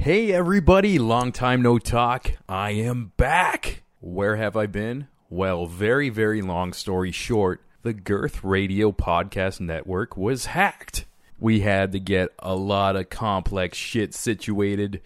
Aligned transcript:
Hey 0.00 0.32
everybody, 0.32 0.98
long 0.98 1.30
time 1.30 1.60
no 1.60 1.78
talk. 1.78 2.32
I 2.48 2.70
am 2.70 3.12
back. 3.18 3.82
Where 4.00 4.36
have 4.36 4.56
I 4.56 4.64
been? 4.64 5.08
Well, 5.28 5.66
very, 5.66 6.08
very 6.08 6.40
long 6.40 6.72
story 6.72 7.12
short, 7.12 7.60
the 7.82 7.92
Girth 7.92 8.42
Radio 8.42 8.92
Podcast 8.92 9.60
Network 9.60 10.16
was 10.16 10.46
hacked. 10.46 11.04
We 11.38 11.60
had 11.60 11.92
to 11.92 12.00
get 12.00 12.30
a 12.38 12.54
lot 12.54 12.96
of 12.96 13.10
complex 13.10 13.76
shit 13.76 14.14
situated. 14.14 15.02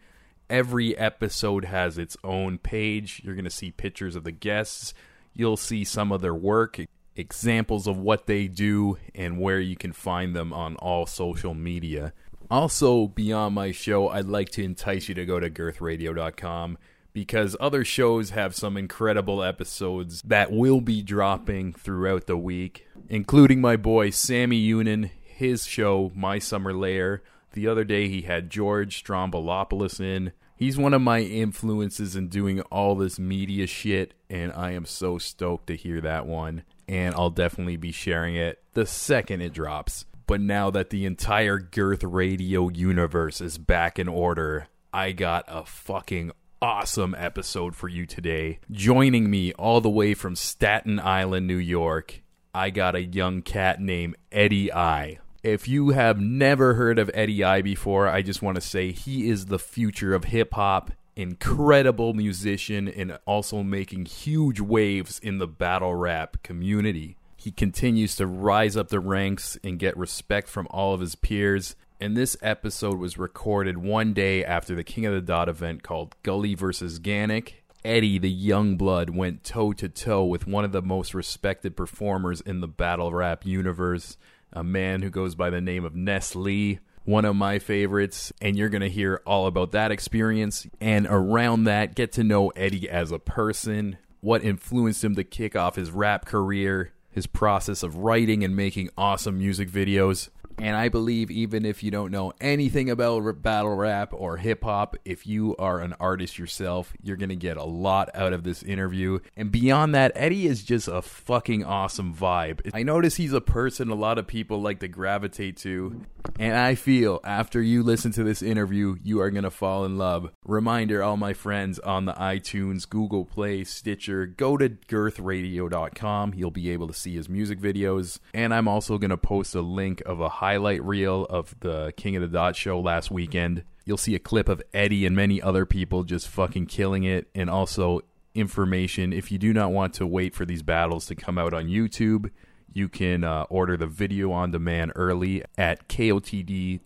Every 0.49 0.97
episode 0.97 1.63
has 1.63 1.97
its 1.97 2.17
own 2.25 2.57
page. 2.57 3.21
You're 3.23 3.35
going 3.35 3.45
to 3.45 3.49
see 3.49 3.71
pictures 3.71 4.17
of 4.17 4.25
the 4.25 4.33
guests. 4.33 4.93
You'll 5.33 5.57
see 5.57 5.83
some 5.83 6.11
of 6.11 6.21
their 6.21 6.35
work, 6.35 6.79
examples 7.15 7.87
of 7.87 7.97
what 7.97 8.25
they 8.27 8.47
do, 8.47 8.97
and 9.15 9.39
where 9.39 9.59
you 9.59 9.75
can 9.75 9.93
find 9.93 10.35
them 10.35 10.53
on 10.53 10.75
all 10.77 11.05
social 11.05 11.53
media. 11.53 12.13
Also, 12.49 13.07
beyond 13.07 13.55
my 13.55 13.71
show, 13.71 14.09
I'd 14.09 14.25
like 14.25 14.49
to 14.49 14.63
entice 14.63 15.07
you 15.07 15.15
to 15.15 15.25
go 15.25 15.39
to 15.39 15.49
girthradio.com 15.49 16.77
because 17.13 17.55
other 17.59 17.83
shows 17.83 18.31
have 18.31 18.55
some 18.55 18.77
incredible 18.77 19.43
episodes 19.43 20.21
that 20.23 20.51
will 20.51 20.81
be 20.81 21.01
dropping 21.01 21.73
throughout 21.73 22.27
the 22.27 22.37
week, 22.37 22.87
including 23.09 23.61
my 23.61 23.75
boy 23.75 24.09
Sammy 24.09 24.69
Unin, 24.69 25.09
his 25.23 25.65
show, 25.65 26.11
My 26.15 26.39
Summer 26.39 26.73
Lair. 26.73 27.21
The 27.53 27.67
other 27.67 27.83
day, 27.83 28.07
he 28.07 28.21
had 28.21 28.49
George 28.49 29.03
Stroumboulopoulos 29.03 29.99
in. 29.99 30.31
He's 30.61 30.77
one 30.77 30.93
of 30.93 31.01
my 31.01 31.21
influences 31.21 32.15
in 32.15 32.27
doing 32.27 32.61
all 32.61 32.93
this 32.93 33.17
media 33.17 33.65
shit, 33.65 34.13
and 34.29 34.53
I 34.53 34.73
am 34.73 34.85
so 34.85 35.17
stoked 35.17 35.65
to 35.65 35.75
hear 35.75 35.99
that 36.01 36.27
one. 36.27 36.65
And 36.87 37.15
I'll 37.15 37.31
definitely 37.31 37.77
be 37.77 37.91
sharing 37.91 38.35
it 38.35 38.61
the 38.73 38.85
second 38.85 39.41
it 39.41 39.53
drops. 39.53 40.05
But 40.27 40.39
now 40.39 40.69
that 40.69 40.91
the 40.91 41.07
entire 41.07 41.57
Girth 41.57 42.03
Radio 42.03 42.69
universe 42.69 43.41
is 43.41 43.57
back 43.57 43.97
in 43.97 44.07
order, 44.07 44.67
I 44.93 45.13
got 45.13 45.45
a 45.47 45.65
fucking 45.65 46.31
awesome 46.61 47.15
episode 47.17 47.75
for 47.75 47.87
you 47.87 48.05
today. 48.05 48.59
Joining 48.69 49.31
me 49.31 49.53
all 49.53 49.81
the 49.81 49.89
way 49.89 50.13
from 50.13 50.35
Staten 50.35 50.99
Island, 50.99 51.47
New 51.47 51.57
York, 51.57 52.21
I 52.53 52.69
got 52.69 52.93
a 52.93 53.01
young 53.01 53.41
cat 53.41 53.81
named 53.81 54.15
Eddie 54.31 54.71
I. 54.71 55.20
If 55.43 55.67
you 55.67 55.89
have 55.89 56.19
never 56.19 56.75
heard 56.75 56.99
of 56.99 57.09
Eddie 57.15 57.43
I 57.43 57.63
before, 57.63 58.07
I 58.07 58.21
just 58.21 58.43
want 58.43 58.55
to 58.55 58.61
say 58.61 58.91
he 58.91 59.27
is 59.27 59.47
the 59.47 59.57
future 59.57 60.13
of 60.13 60.25
hip 60.25 60.53
hop. 60.53 60.91
Incredible 61.15 62.13
musician 62.13 62.87
and 62.87 63.17
also 63.25 63.63
making 63.63 64.05
huge 64.05 64.61
waves 64.61 65.17
in 65.17 65.39
the 65.39 65.47
battle 65.47 65.95
rap 65.95 66.43
community. 66.43 67.17
He 67.37 67.49
continues 67.49 68.15
to 68.17 68.27
rise 68.27 68.77
up 68.77 68.89
the 68.89 68.99
ranks 68.99 69.57
and 69.63 69.79
get 69.79 69.97
respect 69.97 70.47
from 70.47 70.67
all 70.69 70.93
of 70.93 71.01
his 71.01 71.15
peers. 71.15 71.75
And 71.99 72.15
this 72.15 72.37
episode 72.43 72.99
was 72.99 73.17
recorded 73.17 73.79
one 73.79 74.13
day 74.13 74.45
after 74.45 74.75
the 74.75 74.83
King 74.83 75.07
of 75.07 75.13
the 75.13 75.21
Dot 75.21 75.49
event 75.49 75.81
called 75.81 76.15
Gully 76.21 76.53
vs. 76.53 76.99
Ganik. 76.99 77.53
Eddie, 77.83 78.19
the 78.19 78.29
young 78.29 78.77
blood, 78.77 79.09
went 79.09 79.43
toe 79.43 79.73
to 79.73 79.89
toe 79.89 80.23
with 80.23 80.45
one 80.45 80.63
of 80.63 80.71
the 80.71 80.83
most 80.83 81.15
respected 81.15 81.75
performers 81.75 82.41
in 82.41 82.61
the 82.61 82.67
battle 82.67 83.11
rap 83.11 83.43
universe, 83.43 84.17
a 84.53 84.63
man 84.63 85.01
who 85.01 85.09
goes 85.09 85.35
by 85.35 85.49
the 85.49 85.61
name 85.61 85.85
of 85.85 85.95
Ness 85.95 86.35
Lee, 86.35 86.79
one 87.03 87.25
of 87.25 87.35
my 87.35 87.59
favorites. 87.59 88.31
And 88.41 88.57
you're 88.57 88.69
going 88.69 88.81
to 88.81 88.89
hear 88.89 89.21
all 89.25 89.47
about 89.47 89.71
that 89.71 89.91
experience. 89.91 90.67
And 90.79 91.07
around 91.09 91.65
that, 91.65 91.95
get 91.95 92.11
to 92.13 92.23
know 92.23 92.49
Eddie 92.49 92.89
as 92.89 93.11
a 93.11 93.19
person, 93.19 93.97
what 94.19 94.43
influenced 94.43 95.03
him 95.03 95.15
to 95.15 95.23
kick 95.23 95.55
off 95.55 95.75
his 95.75 95.91
rap 95.91 96.25
career, 96.25 96.93
his 97.09 97.27
process 97.27 97.83
of 97.83 97.97
writing 97.97 98.43
and 98.43 98.55
making 98.55 98.89
awesome 98.97 99.37
music 99.37 99.69
videos. 99.69 100.29
And 100.61 100.75
I 100.75 100.89
believe 100.89 101.31
even 101.31 101.65
if 101.65 101.81
you 101.81 101.89
don't 101.89 102.11
know 102.11 102.33
anything 102.39 102.91
about 102.91 103.41
battle 103.41 103.75
rap 103.75 104.13
or 104.13 104.37
hip 104.37 104.63
hop, 104.63 104.95
if 105.03 105.25
you 105.25 105.55
are 105.57 105.81
an 105.81 105.95
artist 105.99 106.37
yourself, 106.37 106.93
you're 107.01 107.17
going 107.17 107.29
to 107.29 107.35
get 107.35 107.57
a 107.57 107.63
lot 107.63 108.11
out 108.13 108.31
of 108.31 108.43
this 108.43 108.61
interview. 108.61 109.17
And 109.35 109.51
beyond 109.51 109.95
that, 109.95 110.11
Eddie 110.13 110.45
is 110.45 110.63
just 110.63 110.87
a 110.87 111.01
fucking 111.01 111.63
awesome 111.63 112.13
vibe. 112.13 112.69
I 112.75 112.83
notice 112.83 113.15
he's 113.15 113.33
a 113.33 113.41
person 113.41 113.89
a 113.89 113.95
lot 113.95 114.19
of 114.19 114.27
people 114.27 114.61
like 114.61 114.81
to 114.81 114.87
gravitate 114.87 115.57
to. 115.57 116.05
And 116.39 116.55
I 116.55 116.75
feel 116.75 117.19
after 117.23 117.59
you 117.59 117.81
listen 117.81 118.11
to 118.11 118.23
this 118.23 118.43
interview, 118.43 118.97
you 119.03 119.19
are 119.19 119.31
going 119.31 119.43
to 119.43 119.49
fall 119.49 119.83
in 119.83 119.97
love. 119.97 120.29
Reminder, 120.45 121.01
all 121.01 121.17
my 121.17 121.33
friends 121.33 121.79
on 121.79 122.05
the 122.05 122.13
iTunes, 122.13 122.87
Google 122.87 123.25
Play, 123.25 123.63
Stitcher, 123.63 124.27
go 124.27 124.57
to 124.57 124.69
girthradio.com. 124.69 126.35
You'll 126.35 126.51
be 126.51 126.69
able 126.69 126.87
to 126.87 126.93
see 126.93 127.15
his 127.15 127.27
music 127.27 127.59
videos. 127.59 128.19
And 128.35 128.53
I'm 128.53 128.67
also 128.67 128.99
going 128.99 129.09
to 129.09 129.17
post 129.17 129.55
a 129.55 129.61
link 129.61 130.03
of 130.05 130.19
a 130.19 130.29
highlight 130.51 130.83
reel 130.83 131.25
of 131.29 131.55
the 131.61 131.93
King 131.95 132.17
of 132.17 132.21
the 132.21 132.27
Dot 132.27 132.57
show 132.57 132.81
last 132.81 133.09
weekend. 133.09 133.63
You'll 133.85 133.95
see 133.95 134.15
a 134.15 134.19
clip 134.19 134.49
of 134.49 134.61
Eddie 134.73 135.05
and 135.05 135.15
many 135.15 135.41
other 135.41 135.65
people 135.65 136.03
just 136.03 136.27
fucking 136.27 136.65
killing 136.65 137.05
it. 137.05 137.29
And 137.33 137.49
also 137.49 138.01
information 138.35 139.13
if 139.13 139.31
you 139.31 139.37
do 139.37 139.53
not 139.53 139.71
want 139.71 139.93
to 139.93 140.05
wait 140.05 140.35
for 140.35 140.45
these 140.45 140.61
battles 140.61 141.05
to 141.05 141.15
come 141.15 141.37
out 141.37 141.53
on 141.53 141.67
YouTube. 141.67 142.31
You 142.73 142.89
can 142.89 143.23
uh, 143.23 143.43
order 143.49 143.77
the 143.77 143.87
video 143.87 144.33
on 144.33 144.51
demand 144.51 144.91
early 144.95 145.43
at 145.57 145.87
kotdtv.com, 145.87 146.79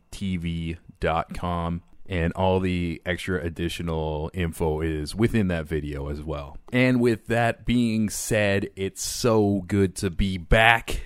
and 2.07 2.33
all 2.33 2.59
the 2.59 3.01
extra 3.03 3.43
additional 3.43 4.29
info 4.33 4.81
is 4.81 5.15
within 5.15 5.47
that 5.47 5.65
video 5.65 6.09
as 6.09 6.21
well. 6.21 6.57
And 6.71 7.01
with 7.01 7.27
that 7.27 7.65
being 7.65 8.09
said, 8.09 8.69
it's 8.75 9.03
so 9.03 9.63
good 9.67 9.95
to 9.97 10.11
be 10.11 10.37
back. 10.37 11.01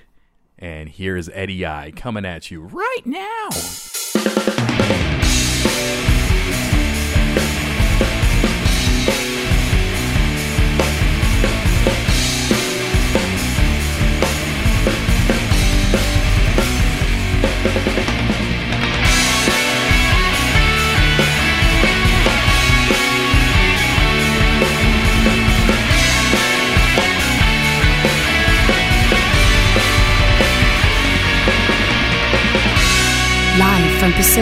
And 0.61 0.89
here's 0.89 1.29
Eddie 1.29 1.65
I 1.65 1.91
coming 1.95 2.25
at 2.25 2.51
you 2.51 2.63
right 2.63 3.05
now. 3.05 3.47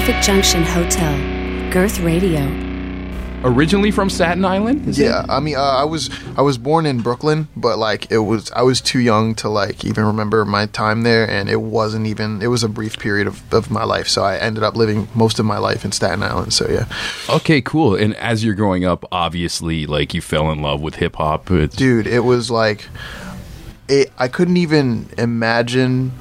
Pacific 0.07 0.23
Junction 0.23 0.63
Hotel, 0.63 1.69
Girth 1.69 1.99
Radio. 1.99 2.39
Originally 3.43 3.91
from 3.91 4.09
Staten 4.09 4.45
Island? 4.45 4.87
Is 4.87 4.97
Yeah, 4.97 5.25
I 5.27 5.41
mean, 5.41 5.57
uh, 5.57 5.61
I 5.61 5.83
was 5.83 6.09
I 6.37 6.41
was 6.43 6.57
born 6.57 6.85
in 6.85 7.01
Brooklyn, 7.01 7.49
but 7.57 7.77
like 7.77 8.09
it 8.09 8.19
was 8.19 8.49
I 8.51 8.61
was 8.61 8.79
too 8.79 8.99
young 8.99 9.35
to 9.35 9.49
like 9.49 9.83
even 9.83 10.05
remember 10.05 10.45
my 10.45 10.67
time 10.67 11.01
there, 11.01 11.29
and 11.29 11.49
it 11.49 11.59
wasn't 11.59 12.07
even 12.07 12.41
it 12.41 12.47
was 12.47 12.63
a 12.63 12.69
brief 12.69 12.97
period 12.97 13.27
of, 13.27 13.53
of 13.53 13.69
my 13.69 13.83
life. 13.83 14.07
So 14.07 14.23
I 14.23 14.37
ended 14.37 14.63
up 14.63 14.77
living 14.77 15.09
most 15.13 15.39
of 15.39 15.45
my 15.45 15.57
life 15.57 15.83
in 15.83 15.91
Staten 15.91 16.23
Island. 16.23 16.53
So 16.53 16.69
yeah, 16.69 16.85
Okay, 17.29 17.59
cool. 17.59 17.93
And 17.93 18.15
as 18.15 18.45
you're 18.45 18.55
growing 18.55 18.85
up, 18.85 19.03
obviously, 19.11 19.87
like 19.87 20.13
you 20.13 20.21
fell 20.21 20.49
in 20.51 20.61
love 20.61 20.79
with 20.79 20.95
hip 20.95 21.17
hop. 21.17 21.47
Dude, 21.47 22.07
it 22.07 22.23
was 22.23 22.49
like 22.49 22.87
it. 23.89 24.09
I 24.17 24.29
couldn't 24.29 24.55
even 24.55 25.09
imagine 25.17 26.13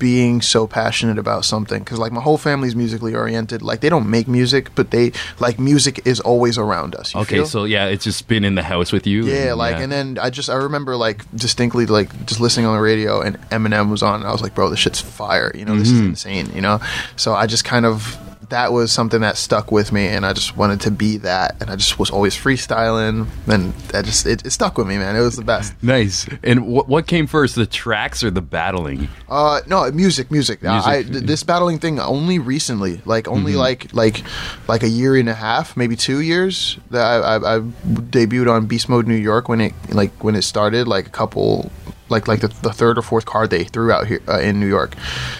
being 0.00 0.42
so 0.42 0.66
passionate 0.66 1.18
about 1.18 1.44
something 1.44 1.78
because 1.84 2.00
like 2.00 2.10
my 2.10 2.20
whole 2.20 2.38
family's 2.38 2.74
musically 2.74 3.14
oriented 3.14 3.62
like 3.62 3.80
they 3.80 3.88
don't 3.88 4.10
make 4.10 4.26
music 4.26 4.74
but 4.74 4.90
they 4.90 5.12
like 5.38 5.60
music 5.60 6.00
is 6.04 6.18
always 6.18 6.58
around 6.58 6.96
us 6.96 7.14
you 7.14 7.20
Okay, 7.20 7.36
feel? 7.36 7.46
so 7.46 7.64
yeah, 7.64 7.86
it's 7.86 8.04
just 8.04 8.26
been 8.28 8.44
in 8.44 8.54
the 8.54 8.62
house 8.62 8.92
with 8.92 9.06
you. 9.06 9.26
Yeah, 9.26 9.50
and, 9.50 9.58
like, 9.58 9.76
and 9.76 9.92
then 9.92 10.18
I 10.18 10.30
just 10.30 10.48
I 10.48 10.54
remember 10.54 10.96
like 10.96 11.24
distinctly 11.36 11.86
like 11.86 12.26
just 12.26 12.40
listening 12.40 12.66
on 12.66 12.74
the 12.74 12.82
radio 12.82 13.20
and 13.20 13.38
Eminem 13.50 13.90
was 13.90 14.02
on, 14.02 14.20
and 14.20 14.28
I 14.28 14.32
was 14.32 14.42
like, 14.42 14.54
bro, 14.54 14.70
this 14.70 14.78
shit's 14.78 15.00
fire, 15.00 15.52
you 15.54 15.64
know, 15.64 15.76
this 15.76 15.90
is 15.90 15.98
mm-hmm. 15.98 16.10
insane, 16.10 16.50
you 16.54 16.62
know. 16.62 16.80
So 17.16 17.34
I 17.34 17.46
just 17.46 17.64
kind 17.64 17.84
of 17.84 18.18
that 18.50 18.72
was 18.72 18.92
something 18.92 19.20
that 19.22 19.36
stuck 19.36 19.72
with 19.72 19.92
me, 19.92 20.06
and 20.06 20.24
I 20.24 20.32
just 20.32 20.56
wanted 20.56 20.80
to 20.82 20.90
be 20.90 21.16
that, 21.18 21.56
and 21.60 21.70
I 21.70 21.76
just 21.76 21.98
was 21.98 22.10
always 22.10 22.36
freestyling, 22.36 23.26
and 23.46 23.72
that 23.88 24.04
just 24.04 24.26
it, 24.26 24.44
it 24.44 24.50
stuck 24.50 24.78
with 24.78 24.86
me, 24.86 24.98
man. 24.98 25.16
It 25.16 25.20
was 25.20 25.36
the 25.36 25.44
best. 25.44 25.74
Nice. 25.82 26.28
And 26.42 26.66
what 26.66 26.88
what 26.88 27.06
came 27.06 27.26
first, 27.26 27.54
the 27.54 27.66
tracks 27.66 28.22
or 28.22 28.30
the 28.30 28.42
battling? 28.42 29.08
Uh, 29.28 29.60
no, 29.66 29.90
music, 29.90 30.30
music. 30.30 30.62
Music. 30.62 30.86
I, 30.86 31.02
th- 31.02 31.24
this 31.24 31.42
battling 31.42 31.78
thing 31.78 31.98
only 31.98 32.38
recently, 32.38 33.00
like 33.04 33.28
only 33.28 33.54
like 33.54 33.92
like 33.94 34.22
like 34.68 34.82
a 34.82 34.88
year 34.88 35.16
and 35.16 35.28
a 35.28 35.34
half, 35.34 35.76
maybe 35.76 35.96
two 35.96 36.20
years. 36.20 36.78
That 36.90 37.02
I, 37.02 37.36
I, 37.36 37.56
I 37.56 37.60
debuted 37.60 38.50
on 38.52 38.66
Beast 38.66 38.88
Mode 38.88 39.06
New 39.06 39.14
York 39.14 39.48
when 39.48 39.60
it 39.60 39.72
like 39.90 40.22
when 40.22 40.34
it 40.34 40.42
started, 40.42 40.86
like 40.86 41.06
a 41.06 41.10
couple. 41.10 41.70
Like 42.10 42.26
like 42.28 42.40
the, 42.40 42.48
the 42.48 42.72
third 42.72 42.98
or 42.98 43.02
fourth 43.02 43.24
card 43.24 43.50
they 43.50 43.64
threw 43.64 43.92
out 43.92 44.06
here 44.08 44.20
uh, 44.28 44.40
in 44.40 44.58
New 44.60 44.66
York, 44.68 44.94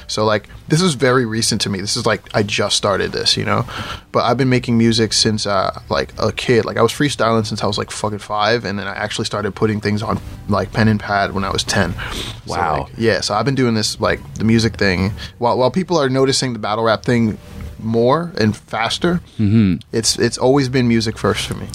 so 0.07 0.25
like 0.25 0.49
this 0.69 0.81
is 0.81 0.95
very 0.95 1.27
recent 1.27 1.61
to 1.63 1.69
me. 1.69 1.81
This 1.81 1.97
is 1.97 2.07
like 2.07 2.23
I 2.33 2.43
just 2.45 2.77
started 2.77 3.11
this, 3.11 3.37
you 3.37 3.45
know, 3.45 3.67
but 4.13 4.21
I've 4.25 4.37
been 4.39 4.49
making 4.49 4.79
music 4.79 5.13
since 5.13 5.47
uh, 5.47 5.81
like 5.89 6.13
a 6.19 6.31
kid. 6.33 6.65
Like 6.65 6.77
I 6.77 6.83
was 6.83 6.93
freestyling 6.93 7.45
since 7.45 7.63
I 7.63 7.67
was 7.67 7.77
like 7.77 7.91
fucking 7.91 8.21
five, 8.21 8.65
and 8.65 8.79
then 8.79 8.87
I 8.87 8.93
actually 8.95 9.25
started 9.25 9.55
putting 9.55 9.81
things 9.81 10.03
on 10.03 10.21
like 10.49 10.73
pen 10.73 10.87
and 10.89 11.01
pad 11.01 11.33
when 11.35 11.43
I 11.45 11.51
was 11.51 11.65
ten. 11.65 11.95
So, 11.95 12.31
Wow. 12.47 12.83
like, 12.85 12.93
yeah, 12.97 13.21
so 13.21 13.35
I've 13.35 13.45
been 13.45 13.57
doing 13.57 13.75
this 13.75 14.01
like 14.01 14.21
the 14.35 14.45
music 14.45 14.77
thing 14.77 15.13
while 15.39 15.59
while 15.59 15.71
people 15.73 15.99
are 15.99 16.09
noticing 16.09 16.53
the 16.53 16.59
battle 16.61 16.85
rap 16.85 17.03
thing 17.05 17.37
more 17.83 18.31
and 18.39 18.57
faster. 18.57 19.21
Mm-hmm. 19.39 19.77
It's 19.91 20.19
it's 20.19 20.39
always 20.39 20.69
been 20.69 20.87
music 20.87 21.19
first 21.19 21.47
for 21.47 21.55
me. 21.55 21.67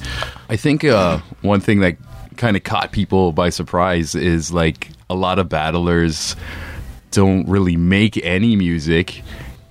I 0.49 0.55
think 0.55 0.83
uh, 0.85 1.19
one 1.41 1.59
thing 1.59 1.79
that 1.81 1.97
kind 2.37 2.57
of 2.57 2.63
caught 2.63 2.91
people 2.91 3.31
by 3.31 3.49
surprise 3.49 4.15
is 4.15 4.51
like 4.51 4.89
a 5.09 5.15
lot 5.15 5.39
of 5.39 5.49
battlers 5.49 6.35
don't 7.11 7.47
really 7.47 7.77
make 7.77 8.17
any 8.23 8.55
music. 8.55 9.21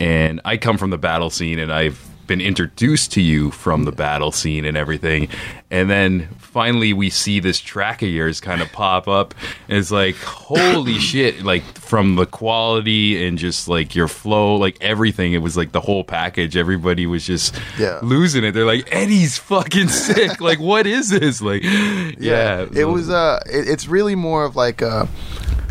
And 0.00 0.40
I 0.44 0.56
come 0.56 0.78
from 0.78 0.90
the 0.90 0.99
battle 0.99 1.31
scene 1.31 1.58
and 1.58 1.72
I've 1.72 2.02
been 2.26 2.41
introduced 2.41 3.12
to 3.12 3.21
you 3.21 3.50
from 3.50 3.85
the 3.85 3.93
battle 3.93 4.32
scene 4.32 4.65
and 4.65 4.76
everything. 4.76 5.29
And 5.71 5.91
then 5.91 6.29
finally 6.38 6.93
we 6.93 7.11
see 7.11 7.41
this 7.41 7.59
track 7.61 8.03
of 8.03 8.09
yours 8.09 8.41
kind 8.41 8.61
of 8.62 8.71
pop 8.73 9.09
up. 9.09 9.35
And 9.69 9.79
it's 9.79 9.91
like, 9.91 10.17
holy 10.17 10.99
shit. 10.99 11.43
Like 11.43 11.62
from 11.79 12.17
the 12.17 12.26
quality 12.26 13.26
and 13.26 13.37
just 13.38 13.69
like 13.69 13.94
your 13.94 14.09
flow, 14.09 14.56
like 14.56 14.76
everything. 14.81 15.32
It 15.32 15.38
was 15.38 15.56
like 15.56 15.73
the 15.73 15.81
whole 15.81 16.05
package. 16.05 16.56
Everybody 16.56 17.06
was 17.06 17.26
just 17.26 17.55
Yeah. 17.79 17.99
losing 18.03 18.44
it. 18.44 18.53
They're 18.53 18.65
like, 18.67 18.88
Eddie's 18.93 19.38
fucking 19.38 19.88
sick. 20.05 20.41
like, 20.41 20.61
what 20.61 20.87
is 20.87 21.09
this? 21.11 21.41
Like, 21.43 21.62
yeah. 21.65 22.67
it 22.75 22.85
was 22.85 23.11
uh, 23.11 23.41
it, 23.47 23.69
it's 23.69 23.88
really 23.88 24.15
more 24.15 24.44
of 24.44 24.56
like 24.56 24.82
uh, 24.82 25.06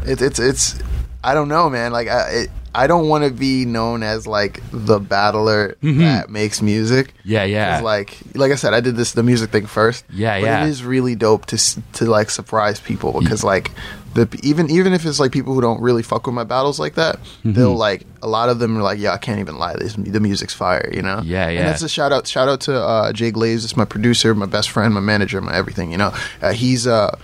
it, 0.06 0.22
it's 0.22 0.40
it's 0.40 0.80
I 1.24 1.34
don't 1.34 1.48
know, 1.48 1.70
man. 1.70 1.92
Like 1.94 2.08
I 2.10 2.30
it, 2.30 2.50
I 2.76 2.88
don't 2.88 3.08
want 3.08 3.24
to 3.24 3.30
be 3.32 3.66
known 3.66 4.02
as 4.04 4.26
like 4.26 4.62
the 4.72 5.00
battler 5.00 5.76
that 5.82 6.30
makes 6.30 6.62
music. 6.62 7.08
Mm-hmm. 7.10 7.30
Yeah, 7.30 7.44
yeah. 7.44 7.82
Like 7.82 8.18
like 8.34 8.52
I 8.52 8.56
said, 8.56 8.74
I 8.74 8.80
did 8.82 8.96
this 8.96 9.12
the 9.14 9.24
music 9.24 9.52
thing 9.52 9.66
first. 9.68 10.04
Yeah, 10.12 10.40
but 10.40 10.46
yeah. 10.46 10.66
It 10.66 10.70
is 10.70 10.84
really 10.84 11.16
dope 11.16 11.46
to 11.48 11.58
to 11.94 12.06
like 12.06 12.30
surprise 12.30 12.80
people 12.80 13.20
because 13.20 13.44
like 13.44 13.72
the 14.16 14.28
even 14.44 14.70
even 14.72 14.94
if 14.94 15.06
it's 15.06 15.20
like 15.20 15.32
people 15.32 15.54
who 15.54 15.62
don't 15.62 15.82
really 15.82 16.04
fuck 16.04 16.26
with 16.26 16.36
my 16.36 16.44
battles 16.44 16.80
like 16.80 16.96
that, 16.96 17.20
Mm-hmm. 17.20 17.54
they'll 17.54 17.76
like 17.76 18.06
a 18.24 18.28
lot 18.28 18.48
of 18.50 18.58
them 18.60 18.78
are 18.78 18.82
like, 18.82 19.00
yeah, 19.00 19.12
I 19.14 19.18
can't 19.18 19.40
even 19.40 19.58
lie. 19.58 19.74
This 19.76 19.94
the 19.96 20.20
music's 20.20 20.54
fire, 20.54 20.90
you 20.94 21.02
know. 21.02 21.22
Yeah, 21.24 21.50
yeah. 21.50 21.60
And 21.60 21.68
that's 21.68 21.82
a 21.84 21.90
shout 21.90 22.12
out 22.12 22.26
shout 22.28 22.48
out 22.48 22.62
to 22.62 22.74
uh, 22.80 23.12
Jay 23.14 23.32
Glaze. 23.32 23.64
It's 23.66 23.76
my 23.78 23.86
producer, 23.86 24.34
my 24.34 24.46
best 24.48 24.70
friend, 24.70 24.94
my 24.94 25.00
manager, 25.02 25.40
my 25.42 25.54
everything. 25.56 25.92
You 25.92 25.98
know, 25.98 26.14
uh, 26.42 26.54
he's 26.54 26.88
uh 26.88 27.16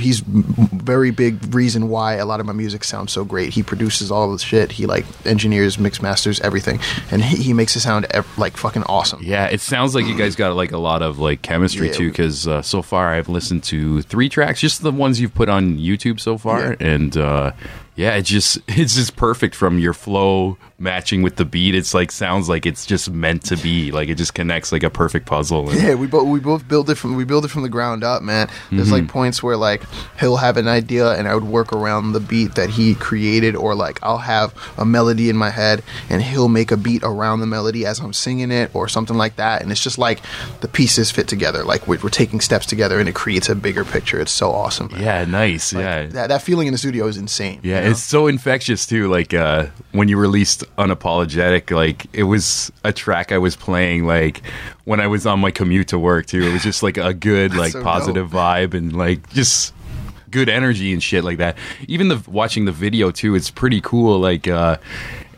he's 0.00 0.18
very 0.26 1.12
big 1.12 1.54
reason 1.54 1.88
why 1.88 2.14
a 2.14 2.26
lot 2.26 2.40
of 2.40 2.46
my 2.46 2.52
music 2.52 2.82
sounds 2.82 3.12
so 3.12 3.24
great. 3.24 3.52
He 3.54 3.62
produces 3.62 4.10
all 4.10 4.32
the 4.32 4.38
shit. 4.38 4.72
He 4.72 4.86
like 4.86 5.06
engineers, 5.24 5.78
mix 5.78 6.02
masters, 6.02 6.40
everything, 6.40 6.80
and 7.12 7.22
he, 7.22 7.36
he 7.44 7.52
makes 7.52 7.76
it 7.76 7.80
sound 7.80 8.06
ev- 8.10 8.26
like 8.38 8.56
fucking 8.56 8.82
awesome. 8.84 9.20
Yeah, 9.22 9.46
it 9.46 9.60
sounds 9.60 9.94
like 9.94 10.06
you 10.06 10.16
guys 10.16 10.34
got 10.34 10.54
like 10.56 10.72
a 10.72 10.78
lot 10.78 11.02
of 11.02 11.18
like 11.20 11.42
chemistry 11.42 11.86
Yeah. 11.88 11.92
too. 11.92 12.08
Because 12.10 12.48
uh, 12.48 12.62
so 12.62 12.82
far 12.82 13.14
I've 13.14 13.28
listened 13.28 13.62
to 13.64 14.02
three 14.02 14.28
tracks, 14.28 14.60
just 14.60 14.82
the 14.82 14.90
ones 14.90 15.20
you've 15.20 15.34
put 15.34 15.48
on 15.48 15.78
YouTube 15.78 16.18
so 16.18 16.38
far, 16.38 16.70
Yeah. 16.72 16.76
and 16.80 17.16
uh, 17.16 17.52
yeah, 17.98 18.14
it's 18.14 18.30
just 18.30 18.58
it's 18.68 18.94
just 18.94 19.16
perfect 19.16 19.56
from 19.56 19.78
your 19.80 19.92
flow 19.92 20.56
matching 20.78 21.22
with 21.22 21.36
the 21.36 21.44
beat. 21.44 21.74
It's 21.74 21.92
like 21.92 22.12
sounds 22.12 22.48
like 22.48 22.64
it's 22.64 22.86
just 22.86 23.10
meant 23.10 23.44
to 23.46 23.56
be. 23.56 23.90
Like 23.90 24.08
it 24.08 24.14
just 24.14 24.34
connects 24.34 24.70
like 24.72 24.82
a 24.82 24.90
perfect 24.90 25.26
puzzle. 25.26 25.68
And, 25.68 25.80
Yeah, 25.82 25.94
we 25.94 26.06
both 26.06 26.26
we 26.26 26.40
both 26.40 26.68
build 26.68 26.88
it 26.90 26.94
from 26.94 27.16
we 27.16 27.24
build 27.24 27.44
it 27.44 27.48
from 27.48 27.62
the 27.62 27.68
ground 27.68 28.04
up, 28.04 28.22
man. 28.22 28.48
There's 28.70 28.92
like 28.92 29.08
points 29.08 29.42
where 29.42 29.56
like 29.56 29.82
he'll 30.18 30.36
have 30.36 30.56
an 30.56 30.68
idea 30.68 31.12
and 31.12 31.26
I 31.26 31.34
would 31.34 31.44
work 31.44 31.72
around 31.72 32.12
the 32.12 32.20
beat 32.20 32.54
that 32.54 32.70
he 32.70 32.94
created, 32.94 33.56
or 33.56 33.74
like 33.74 33.98
I'll 34.02 34.18
have 34.18 34.54
a 34.78 34.84
melody 34.84 35.28
in 35.28 35.36
my 35.36 35.50
head 35.50 35.82
and 36.08 36.22
he'll 36.22 36.48
make 36.48 36.70
a 36.70 36.76
beat 36.76 37.02
around 37.02 37.40
the 37.40 37.46
melody 37.46 37.84
as 37.84 37.98
I'm 37.98 38.12
singing 38.12 38.50
it, 38.50 38.70
or 38.74 38.88
something 38.88 39.16
like 39.16 39.36
that. 39.36 39.62
And 39.62 39.72
it's 39.72 39.82
just 39.82 39.98
like 39.98 40.20
the 40.60 40.68
pieces 40.68 41.10
fit 41.10 41.28
together, 41.28 41.64
like 41.64 41.86
we're, 41.88 41.98
we're 42.02 42.08
taking 42.10 42.40
steps 42.40 42.66
together, 42.66 43.00
and 43.00 43.08
it 43.08 43.14
creates 43.14 43.48
a 43.48 43.54
bigger 43.54 43.84
picture. 43.84 44.20
It's 44.20 44.32
so 44.32 44.50
awesome. 44.50 44.92
man. 44.92 45.02
yeah, 45.02 45.24
nice. 45.24 45.72
Like, 45.72 45.82
yeah, 45.82 46.06
that 46.06 46.28
that 46.28 46.42
feeling 46.42 46.68
in 46.68 46.72
the 46.72 46.78
studio 46.78 47.06
is 47.06 47.16
insane. 47.16 47.60
Yeah, 47.62 47.78
you 47.78 47.84
know? 47.84 47.90
it's 47.90 48.02
so 48.02 48.26
infectious 48.28 48.86
too. 48.86 49.08
Like 49.08 49.34
uh, 49.34 49.66
when 49.92 50.08
you 50.08 50.18
released 50.18 50.64
"Unapologetic," 50.76 51.70
like 51.70 52.06
it 52.12 52.24
was 52.24 52.72
a 52.84 52.92
track 52.92 53.32
I 53.32 53.38
was 53.38 53.56
playing 53.56 54.06
like 54.06 54.42
when 54.84 55.00
I 55.00 55.06
was 55.06 55.26
on 55.26 55.40
my 55.40 55.50
commute 55.50 55.88
to 55.88 55.98
work 55.98 56.26
too. 56.26 56.42
It 56.42 56.52
was 56.52 56.62
just 56.62 56.82
like 56.82 56.96
a 56.96 57.14
good, 57.14 57.54
like 57.54 57.72
so 57.72 57.82
positive 57.82 58.30
vibe 58.30 58.74
and 58.74 58.96
like 58.96 59.28
just 59.30 59.74
good 60.30 60.48
energy 60.48 60.92
and 60.92 61.02
shit 61.02 61.24
like 61.24 61.38
that. 61.38 61.56
Even 61.86 62.08
the 62.08 62.22
watching 62.26 62.64
the 62.64 62.72
video 62.72 63.10
too, 63.10 63.34
it's 63.34 63.50
pretty 63.50 63.80
cool. 63.80 64.18
Like 64.18 64.46
uh, 64.48 64.76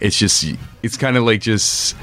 it's 0.00 0.18
just 0.18 0.44
it's 0.82 0.96
kind 0.96 1.16
of 1.16 1.24
like 1.24 1.40
just. 1.40 1.96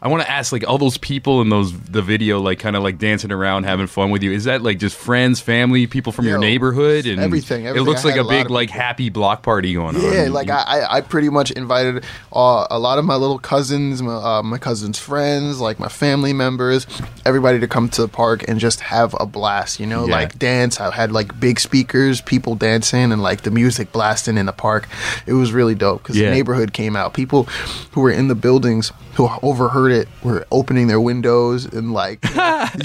I 0.00 0.06
want 0.08 0.22
to 0.22 0.30
ask, 0.30 0.52
like, 0.52 0.66
all 0.68 0.78
those 0.78 0.96
people 0.96 1.40
in 1.42 1.48
those 1.48 1.72
the 1.80 2.02
video, 2.02 2.40
like, 2.40 2.60
kind 2.60 2.76
of 2.76 2.82
like 2.84 2.98
dancing 2.98 3.32
around, 3.32 3.64
having 3.64 3.88
fun 3.88 4.10
with 4.10 4.22
you. 4.22 4.30
Is 4.30 4.44
that 4.44 4.62
like 4.62 4.78
just 4.78 4.94
friends, 4.96 5.40
family, 5.40 5.86
people 5.88 6.12
from 6.12 6.26
your 6.26 6.38
neighborhood, 6.38 7.06
and 7.06 7.20
everything, 7.20 7.64
It 7.64 7.80
looks 7.82 8.04
like 8.04 8.16
a 8.16 8.20
a 8.20 8.28
big, 8.28 8.50
like, 8.50 8.70
happy 8.70 9.10
block 9.10 9.42
party 9.42 9.74
going 9.74 9.96
on. 9.96 10.02
Yeah, 10.02 10.28
like 10.30 10.50
I, 10.50 10.62
I, 10.62 10.96
I 10.96 11.00
pretty 11.00 11.28
much 11.30 11.50
invited 11.50 12.04
uh, 12.32 12.66
a 12.70 12.78
lot 12.78 12.98
of 12.98 13.04
my 13.04 13.16
little 13.16 13.38
cousins, 13.38 14.00
my, 14.02 14.14
uh, 14.14 14.42
my 14.42 14.58
cousins' 14.58 14.98
friends, 14.98 15.60
like 15.60 15.78
my 15.78 15.88
family 15.88 16.32
members, 16.32 16.86
everybody 17.24 17.58
to 17.60 17.66
come 17.68 17.88
to 17.90 18.02
the 18.02 18.08
park 18.08 18.44
and 18.48 18.60
just 18.60 18.80
have 18.80 19.14
a 19.18 19.26
blast. 19.26 19.80
You 19.80 19.86
know, 19.86 20.06
Yeah. 20.06 20.12
like 20.14 20.38
dance. 20.38 20.78
I 20.80 20.94
had 20.94 21.10
like 21.10 21.38
big 21.40 21.58
speakers, 21.58 22.20
people 22.20 22.54
dancing, 22.54 23.10
and 23.12 23.22
like 23.22 23.42
the 23.42 23.50
music 23.50 23.92
blasting 23.92 24.36
in 24.36 24.46
the 24.46 24.52
park. 24.52 24.88
It 25.26 25.32
was 25.32 25.52
really 25.52 25.74
dope 25.74 26.02
because 26.02 26.16
Yeah. 26.16 26.26
the 26.28 26.34
neighborhood 26.36 26.72
came 26.72 26.94
out. 26.96 27.14
People 27.14 27.44
who 27.92 28.00
were 28.02 28.10
in 28.12 28.28
the 28.28 28.34
buildings 28.34 28.92
who 29.18 29.28
overheard 29.42 29.92
it 29.92 30.08
were 30.22 30.46
opening 30.50 30.86
their 30.86 31.00
windows 31.00 31.66
and 31.66 31.92
like 31.92 32.24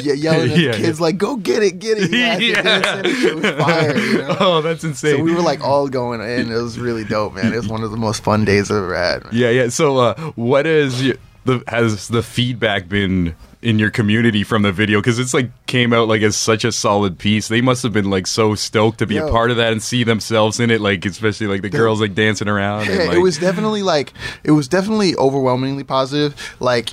ye- 0.02 0.14
yelling 0.16 0.52
at 0.52 0.58
Yeah, 0.58 0.72
the 0.74 0.78
kids, 0.80 1.00
like 1.00 1.18
"Go 1.18 1.38
get 1.38 1.64
it, 1.64 1.80
get 1.80 1.98
it!" 2.00 2.12
Yeah, 2.12 2.38
Yeah. 2.38 3.02
It 3.06 3.36
was 3.36 3.46
fire. 3.66 3.98
You 3.98 4.18
know? 4.18 4.38
oh, 4.42 4.62
that's 4.62 4.84
insane. 4.84 5.18
So 5.18 5.24
we 5.24 5.34
were 5.34 5.42
like 5.42 5.62
all 5.62 5.88
going 5.88 6.20
in. 6.22 6.52
It 6.52 6.56
was 6.62 6.78
really 6.78 7.04
dope, 7.06 7.34
man. 7.36 7.54
It 7.54 7.58
was 7.58 7.68
one 7.70 7.84
of 7.84 7.92
the 7.92 7.98
most 7.98 8.24
fun 8.24 8.44
days 8.46 8.70
I've 8.70 8.78
ever 8.78 8.96
had. 8.96 9.24
Man. 9.26 9.34
yeah, 9.36 9.50
yeah. 9.50 9.70
So, 9.70 9.98
uh, 9.98 10.16
what 10.36 10.66
is 10.68 11.02
y- 11.04 11.14
the 11.46 11.64
has 11.68 12.08
the 12.10 12.24
feedback 12.24 12.90
been 12.90 13.36
in 13.64 13.80
your 13.80 13.90
community 13.90 14.44
from 14.44 14.62
the 14.62 14.72
video? 14.72 15.00
Because 15.00 15.20
it's 15.20 15.34
like 15.34 15.50
came 15.66 15.94
out 15.94 16.08
like 16.08 16.22
as 16.22 16.36
such 16.36 16.64
a 16.66 16.72
solid 16.72 17.18
piece. 17.18 17.48
They 17.48 17.62
must 17.62 17.82
have 17.84 17.94
been 17.94 18.10
like 18.10 18.28
so 18.28 18.56
stoked 18.56 19.00
to 19.00 19.08
be 19.08 19.18
a 19.18 19.28
part 19.28 19.52
of 19.52 19.58
that 19.58 19.72
and 19.72 19.82
see 19.82 20.04
themselves 20.04 20.60
in 20.60 20.70
it. 20.70 20.82
Like 20.82 21.06
especially 21.06 21.48
like 21.48 21.62
the 21.62 21.70
girls 21.70 22.02
like 22.02 22.14
dancing 22.14 22.48
around. 22.48 22.90
and, 22.90 23.08
like, 23.08 23.18
it 23.18 23.22
was 23.22 23.38
definitely 23.38 23.84
like 23.84 24.14
it 24.44 24.52
was 24.52 24.68
definitely 24.68 25.16
overwhelmingly 25.16 25.84
positive. 25.84 26.56
Like 26.60 26.90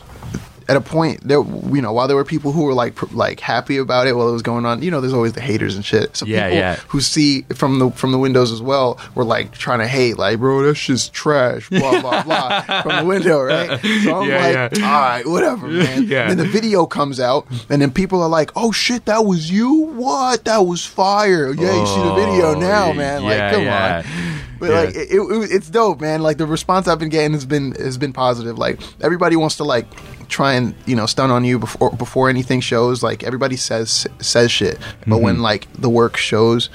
at 0.70 0.76
a 0.76 0.80
point 0.80 1.20
there, 1.26 1.42
you 1.42 1.82
know, 1.82 1.92
while 1.92 2.06
there 2.06 2.16
were 2.16 2.24
people 2.24 2.52
who 2.52 2.62
were 2.62 2.74
like 2.74 2.94
pr- 2.94 3.12
like 3.14 3.40
happy 3.40 3.76
about 3.76 4.06
it 4.06 4.14
while 4.14 4.28
it 4.28 4.32
was 4.32 4.42
going 4.42 4.64
on, 4.64 4.82
you 4.82 4.90
know, 4.90 5.00
there's 5.00 5.12
always 5.12 5.32
the 5.32 5.40
haters 5.40 5.74
and 5.74 5.84
shit. 5.84 6.16
So 6.16 6.24
Yeah, 6.26 6.44
people 6.44 6.58
yeah. 6.58 6.74
who 6.88 7.00
see 7.00 7.42
from 7.54 7.78
the 7.80 7.90
from 7.90 8.12
the 8.12 8.18
windows 8.18 8.52
as 8.52 8.62
well 8.62 8.98
were 9.16 9.24
like 9.24 9.52
trying 9.52 9.80
to 9.80 9.88
hate, 9.88 10.16
like, 10.16 10.38
bro, 10.38 10.62
that 10.62 10.76
shit's 10.76 11.08
trash, 11.08 11.68
blah 11.68 12.00
blah 12.00 12.22
blah, 12.22 12.60
from 12.82 12.96
the 12.98 13.04
window, 13.04 13.42
right? 13.42 13.80
So 14.04 14.20
I'm 14.22 14.28
Yeah, 14.28 14.68
like, 14.70 14.82
all 14.82 15.00
right, 15.00 15.26
whatever, 15.26 15.66
man. 15.66 16.04
Yeah. 16.10 16.28
Then 16.28 16.38
the 16.38 16.44
video 16.46 16.86
comes 16.86 17.18
out, 17.20 17.46
and 17.68 17.82
then 17.82 17.90
people 17.90 18.22
are 18.22 18.28
like, 18.28 18.50
oh 18.56 18.70
shit, 18.72 19.04
that 19.06 19.24
was 19.26 19.50
you? 19.50 19.74
What? 19.96 20.44
That 20.44 20.64
was 20.66 20.86
fire. 20.86 21.52
Yeah, 21.52 21.74
you 21.80 21.86
see 21.86 22.02
the 22.02 22.14
video 22.14 22.54
Oh, 22.54 22.58
now, 22.60 22.92
man. 22.92 23.22
Like, 23.24 23.52
come 23.52 23.66
on. 23.68 24.39
But 24.60 24.70
Yeah. 24.70 24.80
like 24.82 24.88
it, 24.94 25.08
it, 25.10 25.50
it's 25.50 25.68
dope, 25.68 26.00
man. 26.00 26.22
Like 26.22 26.36
the 26.38 26.46
response 26.46 26.86
I've 26.86 26.98
been 27.00 27.08
getting 27.08 27.32
has 27.32 27.44
been 27.46 27.72
has 27.72 27.98
been 27.98 28.12
positive. 28.12 28.56
Like 28.58 28.78
everybody 29.00 29.34
wants 29.34 29.56
to 29.56 29.64
like 29.64 29.86
try 30.28 30.52
and 30.52 30.76
you 30.86 30.94
know 30.94 31.06
stun 31.06 31.30
on 31.32 31.44
you 31.44 31.58
before 31.58 31.90
before 31.90 32.28
anything 32.28 32.60
shows. 32.60 33.02
Like 33.02 33.24
everybody 33.24 33.56
says 33.56 34.06
says 34.20 34.52
shit, 34.52 34.78
but 35.06 35.16
Mm-hmm. 35.16 35.24
when 35.24 35.38
like 35.42 35.66
the 35.72 35.88
work 35.88 36.16
shows, 36.16 36.70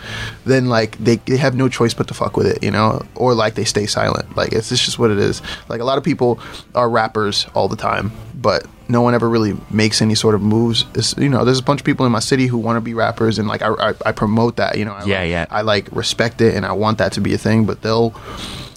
then 0.45 0.67
like 0.67 0.97
they, 0.97 1.15
they 1.17 1.37
have 1.37 1.55
no 1.55 1.69
choice 1.69 1.93
but 1.93 2.07
to 2.09 2.13
fuck 2.13 2.35
with 2.35 2.47
it, 2.47 2.61
you 2.63 2.71
know, 2.71 3.01
or 3.15 3.33
like 3.33 3.53
they 3.55 3.63
stay 3.65 3.85
silent. 3.85 4.35
Like 4.35 4.51
it's, 4.51 4.71
it's 4.71 4.83
just 4.83 4.99
what 4.99 5.11
it 5.11 5.19
is. 5.19 5.41
Like 5.69 5.79
a 5.79 5.85
lot 5.85 5.97
of 5.97 6.03
people 6.03 6.39
are 6.73 6.89
rappers 6.89 7.45
all 7.53 7.67
the 7.69 7.77
time, 7.77 8.11
but 8.33 8.65
no 8.87 9.01
one 9.01 9.15
ever 9.15 9.29
really 9.29 9.57
makes 9.69 10.01
any 10.01 10.15
sort 10.15 10.35
of 10.35 10.41
moves. 10.41 10.85
It's, 10.93 11.17
you 11.17 11.29
know, 11.29 11.45
there's 11.45 11.59
a 11.59 11.63
bunch 11.63 11.81
of 11.81 11.85
people 11.85 12.05
in 12.05 12.11
my 12.11 12.19
city 12.19 12.47
who 12.47 12.57
want 12.57 12.77
to 12.77 12.81
be 12.81 12.93
rappers, 12.93 13.39
and 13.39 13.47
like 13.47 13.61
I, 13.61 13.69
I, 13.69 13.93
I 14.05 14.11
promote 14.11 14.57
that. 14.57 14.77
You 14.77 14.85
know, 14.85 14.93
I, 14.93 15.05
Yeah, 15.05 15.23
yeah. 15.23 15.45
I 15.49 15.61
like 15.61 15.89
respect 15.91 16.41
it, 16.41 16.55
and 16.55 16.65
I 16.65 16.73
want 16.73 16.99
that 16.99 17.13
to 17.13 17.21
be 17.21 17.33
a 17.33 17.37
thing. 17.37 17.65
But 17.65 17.81
they'll 17.81 18.13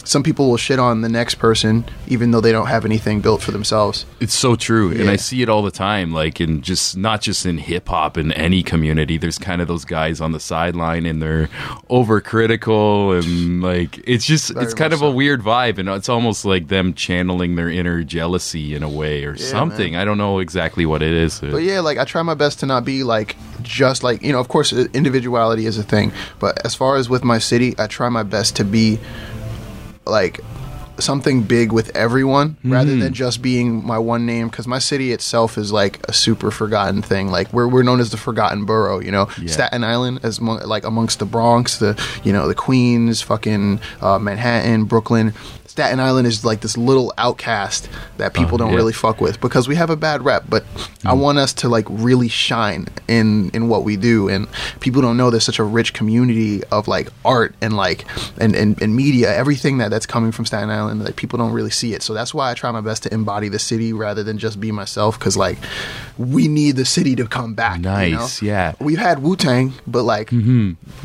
some 0.08 0.22
people 0.22 0.48
will 0.48 0.56
shit 0.56 0.78
on 0.78 1.02
the 1.02 1.08
next 1.08 1.34
person 1.34 1.84
even 2.06 2.30
though 2.30 2.40
they 2.40 2.52
don't 2.52 2.68
have 2.68 2.84
anything 2.84 3.20
built 3.20 3.42
for 3.42 3.50
themselves. 3.50 4.06
It's 4.20 4.34
so 4.34 4.56
true, 4.56 4.90
and 4.90 5.10
I 5.10 5.16
see 5.16 5.42
it 5.42 5.48
all 5.48 5.62
the 5.62 5.70
time. 5.70 6.12
Like 6.12 6.40
in 6.40 6.62
just 6.62 6.96
not 6.96 7.20
just 7.20 7.44
in 7.44 7.58
hip 7.58 7.88
hop 7.88 8.16
in 8.16 8.32
any 8.32 8.62
community. 8.62 9.18
There's 9.18 9.38
kind 9.38 9.60
of 9.60 9.68
those 9.68 9.84
guys 9.84 10.20
on 10.20 10.32
the 10.32 10.40
sideline, 10.40 11.04
and 11.04 11.20
they're 11.20 11.48
overcritical, 11.90 13.22
and 13.22 13.62
like 13.62 14.00
it's 14.06 14.24
just 14.24 14.54
Very 14.54 14.64
it's 14.64 14.74
kind 14.74 14.92
of 14.92 15.02
a 15.02 15.10
weird 15.10 15.42
vibe, 15.42 15.78
and 15.78 15.88
it's 15.90 16.08
almost 16.08 16.44
like 16.44 16.68
them 16.68 16.94
channeling 16.94 17.56
their 17.56 17.68
inner 17.68 18.02
jealousy 18.02 18.74
in 18.74 18.82
a 18.82 18.88
way 18.88 19.24
or 19.24 19.36
something. 19.36 19.94
I 19.94 20.04
don't 20.04 20.18
know 20.18 20.38
exactly 20.38 20.86
what 20.86 21.02
it 21.02 21.12
is. 21.12 21.40
But 21.40 21.58
yeah, 21.58 21.80
like 21.80 21.98
I 21.98 22.04
try 22.04 22.22
my 22.22 22.34
best 22.34 22.60
to 22.60 22.66
not 22.66 22.84
be 22.84 23.04
like 23.04 23.36
just 23.62 24.02
like 24.02 24.22
you 24.22 24.32
know. 24.32 24.40
Of 24.40 24.48
course, 24.48 24.72
individuality 24.72 25.66
is 25.66 25.76
a 25.76 25.82
thing, 25.82 26.12
but 26.38 26.64
as 26.64 26.74
far 26.74 26.96
as 26.96 27.10
with 27.10 27.24
my 27.24 27.38
city, 27.38 27.74
I 27.78 27.86
try 27.86 28.08
my 28.08 28.22
best 28.22 28.56
to 28.56 28.64
be 28.64 28.98
like 30.08 30.40
something 30.98 31.42
big 31.42 31.70
with 31.70 31.94
everyone 31.96 32.56
rather 32.64 32.90
Mm-hmm. 32.90 33.00
than 33.00 33.14
just 33.14 33.40
being 33.40 33.86
my 33.86 33.98
one 33.98 34.26
name 34.26 34.48
because 34.48 34.66
my 34.66 34.80
city 34.80 35.12
itself 35.12 35.56
is 35.56 35.70
like 35.70 36.00
a 36.08 36.12
super 36.12 36.50
forgotten 36.50 37.02
thing 37.02 37.28
like 37.30 37.52
we're, 37.52 37.68
we're 37.68 37.84
known 37.84 38.00
as 38.00 38.10
the 38.10 38.16
forgotten 38.16 38.64
borough 38.64 38.98
you 38.98 39.12
know 39.12 39.28
Yeah. 39.40 39.46
staten 39.52 39.84
island 39.84 40.18
as 40.24 40.40
mo- 40.40 40.58
like 40.66 40.84
amongst 40.84 41.20
the 41.20 41.24
bronx 41.24 41.78
the 41.78 41.96
you 42.24 42.32
know 42.32 42.48
the 42.48 42.54
queens 42.56 43.22
fucking 43.22 43.78
uh, 44.00 44.18
manhattan 44.18 44.86
brooklyn 44.86 45.34
staten 45.78 46.00
island 46.00 46.26
is 46.26 46.44
like 46.44 46.60
this 46.60 46.76
little 46.76 47.12
outcast 47.18 47.88
that 48.16 48.34
people 48.34 48.54
Oh, 48.56 48.58
don't 48.58 48.70
yeah. 48.72 48.76
really 48.82 48.92
fuck 48.92 49.20
with 49.20 49.40
because 49.40 49.68
we 49.68 49.76
have 49.76 49.90
a 49.90 49.96
bad 49.96 50.24
rep 50.24 50.42
but 50.48 50.64
i 51.04 51.14
Mm. 51.14 51.20
want 51.20 51.38
us 51.38 51.52
to 51.60 51.68
like 51.68 51.86
really 51.88 52.28
shine 52.28 52.88
in 53.06 53.50
in 53.50 53.68
what 53.68 53.84
we 53.84 53.96
do 53.96 54.28
and 54.28 54.48
people 54.80 55.00
don't 55.02 55.16
know 55.16 55.30
there's 55.30 55.44
such 55.44 55.60
a 55.60 55.64
rich 55.64 55.92
community 55.94 56.64
of 56.76 56.88
like 56.88 57.08
art 57.24 57.54
and 57.62 57.76
like 57.76 58.04
and 58.42 58.56
and, 58.56 58.80
and 58.82 58.96
media 58.96 59.28
everything 59.42 59.78
that 59.78 59.90
that's 59.90 60.06
coming 60.06 60.32
from 60.32 60.44
staten 60.46 60.68
island 60.68 61.04
like 61.04 61.14
people 61.14 61.36
don't 61.38 61.52
really 61.52 61.70
see 61.70 61.94
it 61.94 62.02
so 62.02 62.12
that's 62.12 62.34
why 62.34 62.50
i 62.50 62.54
try 62.54 62.70
my 62.72 62.80
best 62.80 63.04
to 63.04 63.14
embody 63.14 63.48
the 63.48 63.58
city 63.60 63.92
rather 63.92 64.24
than 64.24 64.36
just 64.36 64.58
be 64.58 64.72
myself 64.72 65.16
because 65.18 65.36
like 65.36 65.58
we 66.18 66.48
need 66.48 66.74
the 66.74 66.84
city 66.84 67.14
to 67.14 67.24
come 67.26 67.54
back 67.54 67.76
you 67.76 67.82
know? 67.84 68.18
Nice, 68.18 68.42
yeah. 68.42 68.72
we've 68.80 68.98
had 68.98 69.20
wu-tang 69.22 69.72
but 69.86 70.02
like 70.02 70.32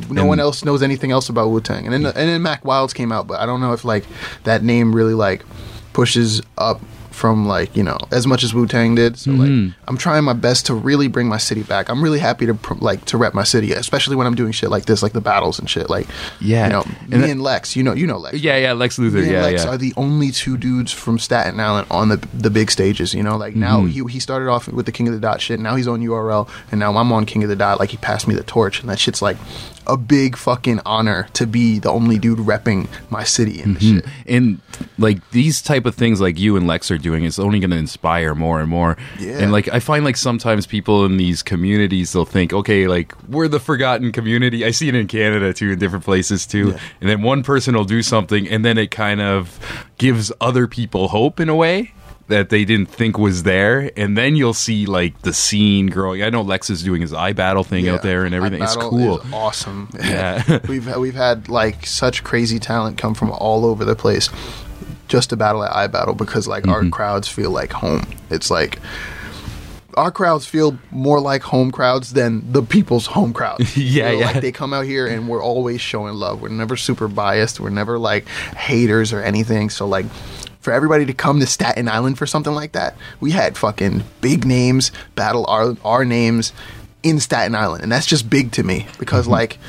no 0.09 0.25
one 0.25 0.39
else 0.39 0.65
knows 0.65 0.81
anything 0.81 1.11
else 1.11 1.29
about 1.29 1.49
wu-tang 1.49 1.85
and 1.85 1.93
then 1.93 2.05
and 2.05 2.15
then 2.29 2.41
mack 2.41 2.65
wilds 2.65 2.93
came 2.93 3.11
out 3.11 3.27
but 3.27 3.39
i 3.39 3.45
don't 3.45 3.61
know 3.61 3.73
if 3.73 3.85
like 3.85 4.05
that 4.43 4.62
name 4.63 4.95
really 4.95 5.13
like 5.13 5.43
pushes 5.93 6.41
up 6.57 6.81
from 7.11 7.47
like 7.47 7.77
you 7.77 7.83
know 7.83 7.95
as 8.11 8.25
much 8.25 8.43
as 8.43 8.55
Wu 8.55 8.65
Tang 8.65 8.95
did. 8.95 9.19
So 9.19 9.29
Mm-hmm. 9.29 9.67
like 9.67 9.75
I'm 9.87 9.97
trying 9.97 10.23
my 10.23 10.33
best 10.33 10.65
to 10.65 10.73
really 10.73 11.07
bring 11.07 11.27
my 11.29 11.37
city 11.37 11.61
back. 11.61 11.87
I'm 11.89 12.03
really 12.03 12.17
happy 12.17 12.47
to 12.47 12.55
pr- 12.55 12.73
like 12.73 13.05
to 13.05 13.17
rep 13.19 13.35
my 13.35 13.43
city, 13.43 13.71
especially 13.71 14.15
when 14.15 14.25
I'm 14.25 14.33
doing 14.33 14.51
shit 14.51 14.71
like 14.71 14.85
this, 14.85 15.03
like 15.03 15.13
the 15.13 15.21
battles 15.21 15.59
and 15.59 15.69
shit. 15.69 15.91
Like 15.91 16.07
Yeah. 16.41 16.65
you 16.65 16.71
know 16.73 16.81
And 17.01 17.09
me 17.11 17.17
that- 17.19 17.29
and 17.29 17.43
Lex, 17.43 17.75
you 17.75 17.83
know 17.83 17.93
you 17.93 18.07
know 18.07 18.17
Lex. 18.17 18.39
yeah, 18.39 18.57
yeah, 18.57 18.73
Lex 18.73 18.97
Luthor. 18.97 19.23
Yeah, 19.29 19.43
Lex 19.43 19.63
yeah. 19.63 19.69
are 19.69 19.77
the 19.77 19.93
only 19.95 20.31
two 20.31 20.57
dudes 20.57 20.91
from 20.91 21.19
Staten 21.19 21.59
Island 21.59 21.85
on 21.91 22.09
the 22.09 22.17
the 22.33 22.49
big 22.49 22.71
stages. 22.71 23.13
You 23.13 23.21
know, 23.21 23.37
like 23.37 23.55
now 23.55 23.81
Mm-hmm. 23.81 24.07
he 24.07 24.13
he 24.13 24.19
started 24.19 24.49
off 24.49 24.67
with 24.67 24.87
the 24.87 24.91
King 24.91 25.07
of 25.07 25.13
the 25.13 25.19
Dot 25.19 25.39
shit. 25.39 25.59
Now 25.59 25.75
he's 25.75 25.87
on 25.87 26.01
URL, 26.01 26.49
and 26.71 26.79
now 26.79 26.97
I'm 26.97 27.11
on 27.11 27.27
King 27.27 27.43
of 27.43 27.49
the 27.49 27.55
Dot. 27.55 27.79
Like 27.79 27.91
he 27.91 27.97
passed 27.97 28.27
me 28.27 28.33
the 28.33 28.41
torch, 28.43 28.81
and 28.81 28.89
that 28.89 28.97
shit's 28.97 29.21
like 29.21 29.37
a 29.87 29.97
big 29.97 30.35
fucking 30.37 30.79
honor 30.85 31.27
to 31.33 31.45
be 31.45 31.79
the 31.79 31.89
only 31.89 32.17
dude 32.17 32.39
repping 32.39 32.87
my 33.09 33.23
city 33.23 33.61
and 33.61 33.77
Mm-hmm. 33.77 33.95
shit. 33.97 34.05
and 34.27 34.61
like 34.97 35.29
these 35.31 35.61
type 35.61 35.85
of 35.85 35.95
things 35.95 36.21
like 36.21 36.39
you 36.39 36.55
and 36.55 36.67
lex 36.67 36.89
are 36.91 36.97
doing 36.97 37.23
is 37.25 37.39
only 37.39 37.59
going 37.59 37.71
to 37.71 37.77
inspire 37.77 38.33
more 38.35 38.59
and 38.61 38.69
more 38.69 38.97
Yeah. 39.19 39.39
and 39.39 39.51
like 39.51 39.67
i 39.69 39.79
find 39.79 40.05
like 40.05 40.15
sometimes 40.17 40.65
people 40.67 41.05
in 41.05 41.17
these 41.17 41.43
communities 41.43 42.13
they'll 42.13 42.25
think 42.25 42.53
okay 42.53 42.87
like 42.87 43.13
we're 43.27 43.47
the 43.47 43.59
forgotten 43.59 44.11
community 44.11 44.63
i 44.65 44.71
see 44.71 44.87
it 44.89 44.95
in 44.95 45.07
canada 45.07 45.53
too 45.53 45.71
in 45.71 45.79
different 45.79 46.05
places 46.05 46.45
too 46.47 46.69
Yeah. 46.69 46.79
and 47.01 47.09
then 47.09 47.21
one 47.21 47.43
person 47.43 47.75
will 47.75 47.83
do 47.85 48.01
something 48.03 48.47
and 48.47 48.63
then 48.63 48.77
it 48.77 48.91
kind 48.91 49.21
of 49.21 49.59
gives 49.97 50.31
other 50.41 50.67
people 50.67 51.09
hope 51.09 51.39
in 51.39 51.49
a 51.49 51.55
way 51.55 51.93
that 52.33 52.49
they 52.49 52.65
didn't 52.65 52.89
think 52.89 53.17
was 53.17 53.43
there 53.43 53.91
and 53.95 54.17
then 54.17 54.35
you'll 54.35 54.53
see 54.53 54.85
like 54.87 55.21
the 55.21 55.31
scene 55.33 55.87
growing 55.87 56.23
i 56.23 56.29
know 56.29 56.41
lex 56.41 56.69
is 56.69 56.81
doing 56.83 56.99
his 57.01 57.13
eye 57.13 57.31
battle 57.33 57.63
thing 57.63 57.87
out 57.87 58.01
there 58.01 58.25
and 58.25 58.33
everything 58.33 58.61
it's 58.61 58.75
cool 58.75 59.21
awesome. 59.31 59.87
Yeah. 59.93 60.59
we've 60.67 60.87
we've 60.97 61.13
had 61.15 61.47
like 61.49 61.85
such 61.85 62.23
crazy 62.23 62.59
talent 62.59 62.97
come 62.97 63.13
from 63.13 63.31
all 63.31 63.65
over 63.65 63.85
the 63.85 63.95
place 63.95 64.29
just 65.07 65.29
to 65.29 65.35
battle 65.37 65.63
at 65.63 65.75
eye 65.75 65.87
battle 65.87 66.15
because 66.15 66.47
like 66.47 66.63
Mm-hmm. 66.63 66.85
our 66.85 66.89
crowds 66.89 67.27
feel 67.27 67.51
like 67.51 67.71
home. 67.71 68.03
It's 68.29 68.49
like 68.49 68.79
our 69.95 70.09
crowds 70.11 70.47
feel 70.47 70.77
more 70.89 71.19
like 71.19 71.43
home 71.43 71.69
crowds 71.71 72.13
than 72.13 72.51
the 72.51 72.63
people's 72.63 73.05
home 73.05 73.31
crowds. 73.31 73.77
Yeah, 73.77 74.09
You 74.09 74.15
know, 74.15 74.19
yeah. 74.21 74.25
Like 74.31 74.41
they 74.41 74.51
come 74.51 74.73
out 74.73 74.85
here 74.85 75.05
and 75.05 75.27
we're 75.27 75.43
always 75.43 75.81
showing 75.81 76.15
love. 76.15 76.41
We're 76.41 76.49
never 76.49 76.75
super 76.77 77.07
biased. 77.07 77.59
We're 77.59 77.69
never 77.69 77.99
like 77.99 78.27
haters 78.57 79.13
or 79.13 79.21
anything. 79.21 79.69
So 79.69 79.85
like 79.87 80.05
for 80.63 80.71
everybody 80.71 81.05
to 81.05 81.13
come 81.13 81.41
to 81.41 81.45
Staten 81.45 81.89
Island 81.89 82.17
for 82.17 82.25
something 82.25 82.53
like 82.53 82.71
that, 82.71 82.95
we 83.19 83.31
had 83.31 83.57
fucking 83.57 84.03
big 84.21 84.45
names 84.45 84.91
battle 85.15 85.45
our 85.47 85.75
our 85.83 86.05
names 86.05 86.53
in 87.03 87.19
Staten 87.19 87.53
Island, 87.53 87.83
and 87.83 87.91
that's 87.91 88.05
just 88.05 88.29
big 88.29 88.51
to 88.53 88.63
me 88.63 88.87
because 88.97 89.25
mm-hmm. 89.25 89.33
like. 89.33 89.59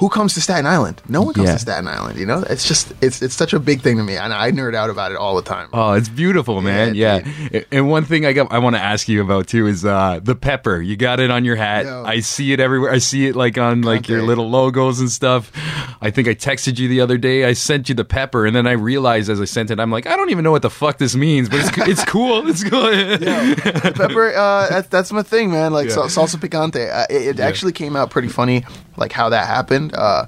Who 0.00 0.08
comes 0.08 0.32
to 0.34 0.40
Staten 0.40 0.66
Island? 0.66 1.02
No 1.08 1.20
one 1.22 1.34
comes 1.34 1.46
Yeah. 1.48 1.52
to 1.54 1.58
Staten 1.60 1.86
Island. 1.86 2.18
You 2.18 2.24
know, 2.24 2.42
it's 2.48 2.66
just 2.66 2.92
it's 3.02 3.20
it's 3.20 3.34
such 3.34 3.52
a 3.52 3.58
big 3.60 3.82
thing 3.82 3.98
to 3.98 4.02
me, 4.02 4.16
and 4.16 4.32
I 4.32 4.50
nerd 4.50 4.74
out 4.74 4.88
about 4.88 5.12
it 5.12 5.18
all 5.18 5.36
the 5.36 5.42
time. 5.42 5.68
Oh, 5.74 5.92
it's 5.92 6.08
beautiful, 6.08 6.62
man. 6.62 6.94
Yeah, 6.94 7.20
Yeah. 7.52 7.60
And 7.70 7.88
one 7.90 8.04
thing 8.04 8.24
I 8.24 8.32
got, 8.32 8.50
I 8.50 8.58
want 8.58 8.76
to 8.76 8.82
ask 8.82 9.08
you 9.08 9.22
about 9.22 9.46
too 9.46 9.66
is 9.66 9.84
uh, 9.84 10.18
the 10.22 10.34
pepper. 10.34 10.80
You 10.80 10.96
got 10.96 11.20
it 11.20 11.30
on 11.30 11.44
your 11.44 11.56
hat. 11.56 11.84
Yo. 11.84 12.02
I 12.04 12.20
see 12.20 12.52
it 12.54 12.60
everywhere. 12.60 12.90
I 12.90 12.98
see 12.98 13.26
it 13.26 13.36
like 13.36 13.58
on 13.58 13.82
like 13.82 14.08
your 14.08 14.22
little 14.22 14.48
logos 14.48 15.00
and 15.00 15.10
stuff. 15.10 15.52
I 16.00 16.10
think 16.10 16.28
I 16.28 16.34
texted 16.34 16.78
you 16.78 16.88
the 16.88 17.02
other 17.02 17.18
day. 17.18 17.44
I 17.44 17.52
sent 17.52 17.90
you 17.90 17.94
the 17.94 18.04
pepper, 18.06 18.46
and 18.46 18.56
then 18.56 18.66
I 18.66 18.72
realized 18.72 19.28
as 19.28 19.38
I 19.38 19.44
sent 19.44 19.70
it, 19.70 19.78
I'm 19.78 19.90
like, 19.90 20.06
I 20.06 20.16
don't 20.16 20.30
even 20.30 20.44
know 20.44 20.50
what 20.50 20.62
the 20.62 20.70
fuck 20.70 20.96
this 20.96 21.14
means, 21.14 21.50
but 21.50 21.58
it's 21.60 21.70
it's 21.88 22.04
cool. 22.06 22.40
It's 22.50 22.64
cool. 22.64 22.90
pepper 23.92 24.34
uh 24.34 24.68
that's, 24.68 24.88
that's 24.88 25.12
my 25.12 25.22
thing 25.22 25.50
man 25.50 25.72
like 25.72 25.88
salsa 25.88 26.36
picante 26.36 26.90
uh, 26.90 27.06
it, 27.10 27.36
it 27.36 27.40
actually 27.40 27.72
came 27.72 27.96
out 27.96 28.10
pretty 28.10 28.28
funny 28.28 28.64
like 29.00 29.12
how 29.12 29.30
that 29.30 29.46
happened 29.46 29.92
uh 29.94 30.26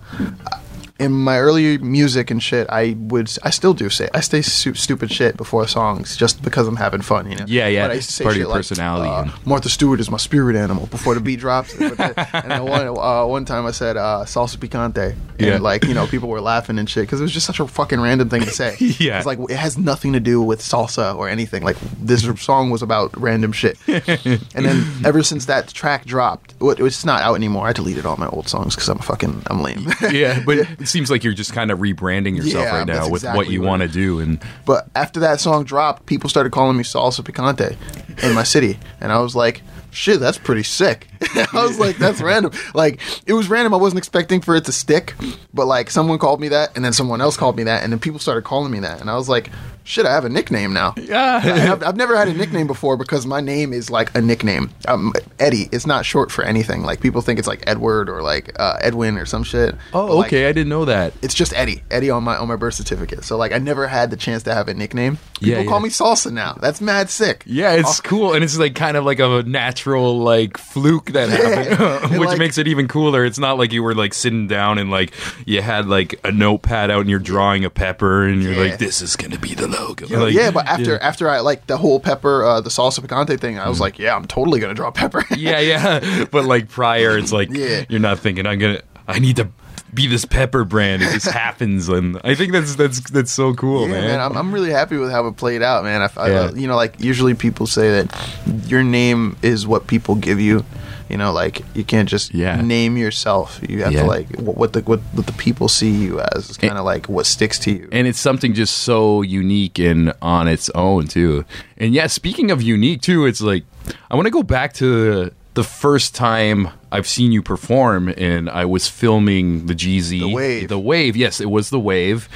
in 1.02 1.12
my 1.12 1.38
early 1.38 1.78
music 1.78 2.30
and 2.30 2.42
shit 2.42 2.66
i 2.71 2.94
would 2.99 3.30
i 3.42 3.50
still 3.50 3.75
do 3.75 3.88
say 3.90 4.09
i 4.14 4.21
say 4.21 4.40
stu- 4.42 4.75
stupid 4.75 5.11
shit 5.11 5.37
before 5.37 5.66
songs 5.68 6.16
just 6.16 6.42
because 6.42 6.66
i'm 6.68 6.76
having 6.76 7.00
fun 7.02 7.30
you 7.30 7.37
know 7.37 7.44
Yeah, 7.47 7.68
yeah. 7.68 7.87
but 7.88 7.97
i 7.97 8.00
say 8.00 8.25
Part 8.25 8.32
of 8.32 8.37
shit 8.37 8.40
your 8.40 8.49
like, 8.50 8.59
personality 8.59 9.09
uh, 9.11 9.23
and- 9.23 9.47
martha 9.47 9.68
stewart 9.68 10.00
is 10.00 10.11
my 10.11 10.16
spirit 10.18 10.56
animal 10.56 10.87
before 10.87 11.14
the 11.14 11.21
beat 11.21 11.40
drops 11.40 11.75
and 11.75 11.97
then 11.99 12.64
one, 12.64 12.87
uh, 12.99 13.26
one 13.26 13.44
time 13.44 13.66
i 13.66 13.71
said 13.71 13.97
uh 13.97 14.25
salsa 14.26 14.56
picante 14.56 15.12
and 15.12 15.40
Yeah. 15.40 15.59
like 15.59 15.85
you 15.85 15.94
know 15.94 16.06
people 16.06 16.28
were 16.28 16.40
laughing 16.40 16.78
and 16.78 16.88
shit 16.88 17.02
because 17.04 17.21
it 17.21 17.25
was 17.25 17.32
just 17.32 17.47
such 17.47 17.59
a 17.61 17.66
fucking 17.66 18.00
random 18.00 18.28
thing 18.28 18.42
to 18.42 18.50
say 18.50 18.76
Yeah. 18.78 19.16
it's 19.18 19.26
like 19.26 19.38
it 19.50 19.56
has 19.56 19.76
nothing 19.76 20.12
to 20.12 20.21
do 20.21 20.40
with 20.40 20.61
salsa 20.61 21.16
or 21.16 21.28
anything. 21.28 21.62
Like 21.64 21.76
this 22.00 22.23
song 22.40 22.71
was 22.71 22.82
about 22.82 23.11
random 23.21 23.50
shit. 23.52 23.76
and 23.88 24.64
then 24.66 24.87
ever 25.04 25.23
since 25.23 25.47
that 25.47 25.68
track 25.68 26.04
dropped, 26.04 26.54
it's 26.61 27.04
not 27.04 27.23
out 27.23 27.35
anymore. 27.35 27.66
I 27.66 27.73
deleted 27.73 28.06
all 28.06 28.16
my 28.16 28.28
old 28.28 28.49
songs 28.49 28.75
because 28.75 28.88
I'm 28.88 28.99
fucking 28.99 29.42
I'm 29.47 29.62
lame. 29.62 29.88
yeah, 30.11 30.42
but 30.47 30.59
seems 30.92 31.11
like 31.11 31.25
you're 31.25 31.32
just 31.32 31.52
kind 31.52 31.70
of 31.70 31.80
rebranding 31.80 32.37
yourself 32.37 32.64
Yeah, 32.66 32.78
right 32.78 32.87
now 32.87 33.08
with 33.08 33.25
what 33.25 33.49
you 33.50 33.62
want 33.62 33.82
to 33.82 33.88
do, 33.88 34.20
and 34.20 34.38
but 34.64 34.88
after 34.94 35.20
that 35.20 35.40
song 35.40 35.64
dropped, 35.64 36.06
people 36.06 36.30
started 36.30 36.52
calling 36.52 36.76
me 36.76 36.84
Salsa 36.84 37.22
Picante 37.22 37.76
in 38.22 38.34
my 38.34 38.44
city, 38.44 38.78
and 39.00 39.11
I 39.11 39.18
was 39.20 39.34
like. 39.34 39.62
Shit, 39.94 40.20
that's 40.20 40.38
pretty 40.38 40.62
sick. 40.62 41.06
I 41.34 41.66
was 41.66 41.78
like, 41.78 41.99
that's 41.99 42.22
random. 42.22 42.52
Like, 42.72 42.99
it 43.26 43.34
was 43.34 43.50
random. 43.50 43.75
I 43.75 43.76
wasn't 43.76 43.99
expecting 43.99 44.40
for 44.40 44.56
it 44.56 44.64
to 44.64 44.72
stick, 44.72 45.12
but 45.52 45.66
like, 45.66 45.90
someone 45.90 46.18
called 46.18 46.40
me 46.40 46.49
that, 46.49 46.75
and 46.75 46.82
then 46.82 46.94
someone 46.94 47.20
else 47.20 47.37
called 47.37 47.56
me 47.58 47.64
that, 47.64 47.82
and 47.82 47.92
then 47.92 48.00
people 48.00 48.18
started 48.18 48.42
calling 48.42 48.72
me 48.72 48.78
that, 48.80 49.02
and 49.02 49.11
I 49.11 49.16
was 49.16 49.28
like, 49.28 49.50
shit, 49.84 50.06
I 50.06 50.12
have 50.12 50.24
a 50.24 50.28
nickname 50.28 50.72
now. 50.72 50.94
Yeah. 51.02 51.72
I've, 51.72 51.82
I've 51.82 51.96
never 51.96 52.16
had 52.16 52.28
a 52.28 52.32
nickname 52.34 52.66
before 52.66 52.96
because 52.96 53.26
my 53.26 53.40
name 53.40 53.72
is 53.72 53.90
like 53.90 54.14
a 54.14 54.22
nickname. 54.22 54.70
Um, 54.88 55.12
Eddie. 55.38 55.68
It's 55.72 55.86
not 55.86 56.06
short 56.06 56.30
for 56.30 56.42
anything. 56.44 56.82
Like 56.82 57.00
people 57.00 57.20
think 57.20 57.38
it's 57.38 57.48
like 57.48 57.64
Edward 57.66 58.08
or 58.08 58.22
like 58.22 58.52
uh, 58.58 58.78
Edwin 58.80 59.18
or 59.18 59.26
some 59.26 59.42
shit. 59.42 59.74
But, 59.92 59.98
oh, 60.06 60.16
like, 60.18 60.28
okay, 60.28 60.46
I 60.48 60.52
didn't 60.52 60.68
know 60.70 60.84
that. 60.86 61.12
it's 61.20 61.34
just 61.34 61.52
Eddie. 61.54 61.82
Eddie 61.90 62.08
on 62.10 62.22
my 62.24 62.36
on 62.36 62.48
my 62.48 62.56
birth 62.56 62.74
certificate. 62.74 63.24
So 63.24 63.36
like 63.36 63.52
I 63.52 63.58
never 63.58 63.86
had 63.88 64.10
the 64.10 64.16
chance 64.16 64.42
to 64.44 64.54
have 64.54 64.68
a 64.68 64.74
nickname. 64.74 65.18
Yeah, 65.40 65.58
People 65.58 65.72
call 65.72 65.80
me 65.80 65.88
Salsa 65.88 66.32
now. 66.32 66.56
That's 66.60 66.80
mad 66.80 67.10
sick. 67.10 67.42
Yeah, 67.46 67.72
it's 67.72 68.00
cool, 68.00 68.32
and 68.32 68.44
it's 68.44 68.56
like 68.56 68.74
kind 68.76 68.96
of 68.96 69.04
like 69.04 69.18
a 69.18 69.42
natural 69.42 70.18
like 70.20 70.56
fluke 70.56 71.06
that 71.12 71.28
happened, 71.28 72.10
which 72.20 72.28
like- 72.28 72.38
makes 72.38 72.58
it 72.58 72.68
even 72.68 72.86
cooler. 72.88 73.24
It's 73.24 73.38
not 73.40 73.58
like 73.58 73.72
you 73.72 73.82
were 73.82 73.94
like 73.94 74.14
sitting 74.14 74.46
down 74.46 74.78
and 74.78 74.90
like 74.90 75.12
you 75.44 75.60
had 75.60 75.86
like 75.88 76.18
a 76.24 76.30
notepad 76.30 76.90
out 76.90 77.00
and 77.00 77.10
you're 77.10 77.18
drawing 77.18 77.64
a 77.64 77.70
pepper, 77.70 78.24
and 78.26 78.40
you're 78.42 78.52
Yeah. 78.52 78.70
like, 78.70 78.78
"This 78.78 79.02
is 79.02 79.16
gonna 79.16 79.38
be 79.38 79.54
the 79.54 79.66
logo." 79.73 80.07
Yo, 80.07 80.25
Like, 80.25 80.35
yeah, 80.35 80.50
but 80.50 80.67
after 80.67 80.99
after 80.99 81.29
I 81.29 81.41
like 81.41 81.67
the 81.67 81.76
whole 81.76 81.99
pepper, 82.00 82.45
uh, 82.45 82.61
the 82.61 82.71
salsa 82.71 83.00
picante 83.00 83.38
thing, 83.41 83.59
I 83.59 83.69
was 83.69 83.81
like, 83.81 83.99
yeah, 83.99 84.14
I'm 84.14 84.26
totally 84.26 84.61
gonna 84.61 84.75
draw 84.75 84.91
pepper. 84.91 85.25
Yeah, 85.37 85.61
yeah. 85.61 86.25
But 86.31 86.45
like 86.45 86.69
prior, 86.69 87.17
it's 87.19 87.33
like 87.33 87.49
Yeah. 87.50 87.85
you're 87.88 88.00
not 88.00 88.19
thinking, 88.19 88.47
"I'm 88.47 88.59
gonna, 88.59 88.81
I 89.09 89.19
need 89.19 89.37
to." 89.37 89.49
Be 89.95 90.07
this 90.07 90.25
pepper 90.25 90.64
brand. 90.64 91.02
It 91.02 91.12
just 91.12 91.29
happens, 91.45 91.91
and 91.91 92.19
I 92.25 92.35
think 92.35 92.52
that's 92.52 92.76
that's 92.76 92.99
that's 93.11 93.31
so 93.31 93.52
cool, 93.52 93.83
Yeah, 93.83 93.93
man. 93.93 94.07
man, 94.09 94.21
I'm, 94.21 94.37
I'm 94.38 94.50
really 94.50 94.71
happy 94.71 94.97
with 94.97 95.11
how 95.11 95.26
it 95.26 95.37
played 95.37 95.61
out, 95.62 95.85
man. 95.85 96.00
I, 96.00 96.09
I, 96.17 96.31
Yeah. 96.31 96.50
you 96.52 96.67
know, 96.67 96.76
like 96.76 96.99
usually 96.99 97.35
people 97.35 97.67
say 97.67 97.91
that 98.02 98.67
your 98.67 98.83
name 98.83 99.37
is 99.43 99.67
what 99.67 99.87
people 99.88 100.14
give 100.14 100.41
you. 100.41 100.64
You 101.12 101.19
know, 101.19 101.31
like 101.33 101.61
you 101.75 101.85
can't 101.85 102.09
just 102.09 102.33
Yeah. 102.35 102.61
name 102.62 102.97
yourself. 102.97 103.61
You 103.69 103.83
have 103.85 103.92
Yeah. 103.92 104.02
to 104.02 104.07
like 104.09 104.35
what, 104.40 104.57
what 104.57 104.73
the 104.73 104.81
what, 104.81 105.00
what 105.12 105.26
the 105.26 105.33
people 105.35 105.69
see 105.69 105.90
you 105.90 106.21
as 106.35 106.50
is 106.50 106.57
kind 106.57 106.78
of 106.78 106.85
like 106.87 107.07
what 107.09 107.26
sticks 107.26 107.59
to 107.61 107.71
you. 107.71 107.88
and 107.92 108.07
it's 108.09 108.19
something 108.19 108.54
just 108.54 108.78
so 108.78 109.21
unique 109.21 109.78
and 109.78 110.14
on 110.23 110.49
its 110.49 110.71
own 110.75 111.07
too. 111.09 111.45
And 111.76 111.92
yeah, 111.95 112.07
speaking 112.07 112.50
of 112.50 112.62
unique 112.62 113.02
too, 113.02 113.26
it's 113.26 113.42
like 113.42 113.64
I 114.11 114.14
want 114.16 114.26
to 114.26 114.31
go 114.31 114.42
back 114.42 114.73
to 114.75 115.31
the 115.54 115.62
first 115.64 116.14
time 116.14 116.69
I've 116.90 117.07
seen 117.07 117.31
you 117.31 117.42
perform, 117.42 118.09
and 118.16 118.49
I 118.49 118.64
was 118.64 118.88
filming 118.88 119.66
the 119.66 119.75
GZ, 119.75 120.21
The 120.21 120.28
Wave. 120.33 120.69
the 120.71 120.78
wave. 120.78 121.14
Yes, 121.14 121.40
it 121.42 121.50
was 121.50 121.69
the 121.69 121.78
wave, 121.81 122.26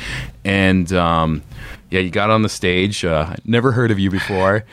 and 0.44 0.92
um, 0.92 1.42
yeah, 1.90 2.00
you 2.00 2.10
got 2.10 2.28
on 2.28 2.42
the 2.42 2.50
stage. 2.50 3.04
Uh, 3.06 3.34
never 3.46 3.72
heard 3.72 3.90
of 3.90 3.98
you 3.98 4.10
before, 4.10 4.64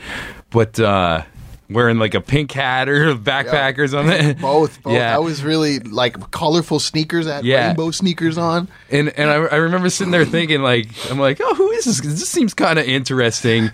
but. 0.50 0.78
Uh, 0.78 1.22
Wearing 1.70 1.98
like 1.98 2.14
a 2.14 2.20
pink 2.20 2.52
hat 2.52 2.88
or 2.90 3.08
a 3.10 3.14
backpack 3.14 3.78
or 3.78 3.88
something. 3.88 4.34
both, 4.38 4.82
both. 4.82 4.92
Yeah. 4.92 5.14
I 5.14 5.18
was 5.18 5.42
really 5.42 5.78
like 5.78 6.30
colorful 6.30 6.78
sneakers. 6.78 7.26
at 7.26 7.44
Yeah. 7.44 7.68
rainbow 7.68 7.90
sneakers 7.90 8.36
on. 8.36 8.68
and 8.90 9.08
and 9.10 9.30
I, 9.30 9.34
I 9.36 9.56
remember 9.56 9.88
sitting 9.90 10.10
there 10.10 10.24
thinking 10.26 10.62
like 10.62 10.88
I'm 11.10 11.18
like 11.18 11.40
oh 11.42 11.54
who 11.54 11.70
is 11.70 11.84
this 11.86 12.00
this 12.00 12.28
seems 12.28 12.52
kind 12.54 12.78
of 12.78 12.84
interesting 12.86 13.70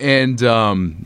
and 0.00 0.42
um 0.42 1.04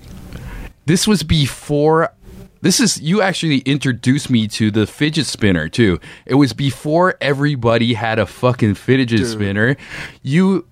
this 0.87 1.07
was 1.09 1.23
before 1.23 2.13
this 2.61 2.81
is 2.81 3.01
you 3.01 3.23
actually 3.23 3.59
introduced 3.59 4.31
me 4.31 4.49
to 4.49 4.71
the 4.71 4.87
fidget 4.87 5.27
spinner 5.27 5.69
too. 5.69 6.01
It 6.27 6.35
was 6.35 6.53
before 6.53 7.17
everybody 7.21 7.95
had 7.95 8.19
a 8.19 8.27
fucking 8.27 8.75
fidget 8.75 9.27
spinner. 9.27 9.77
You 10.23 10.67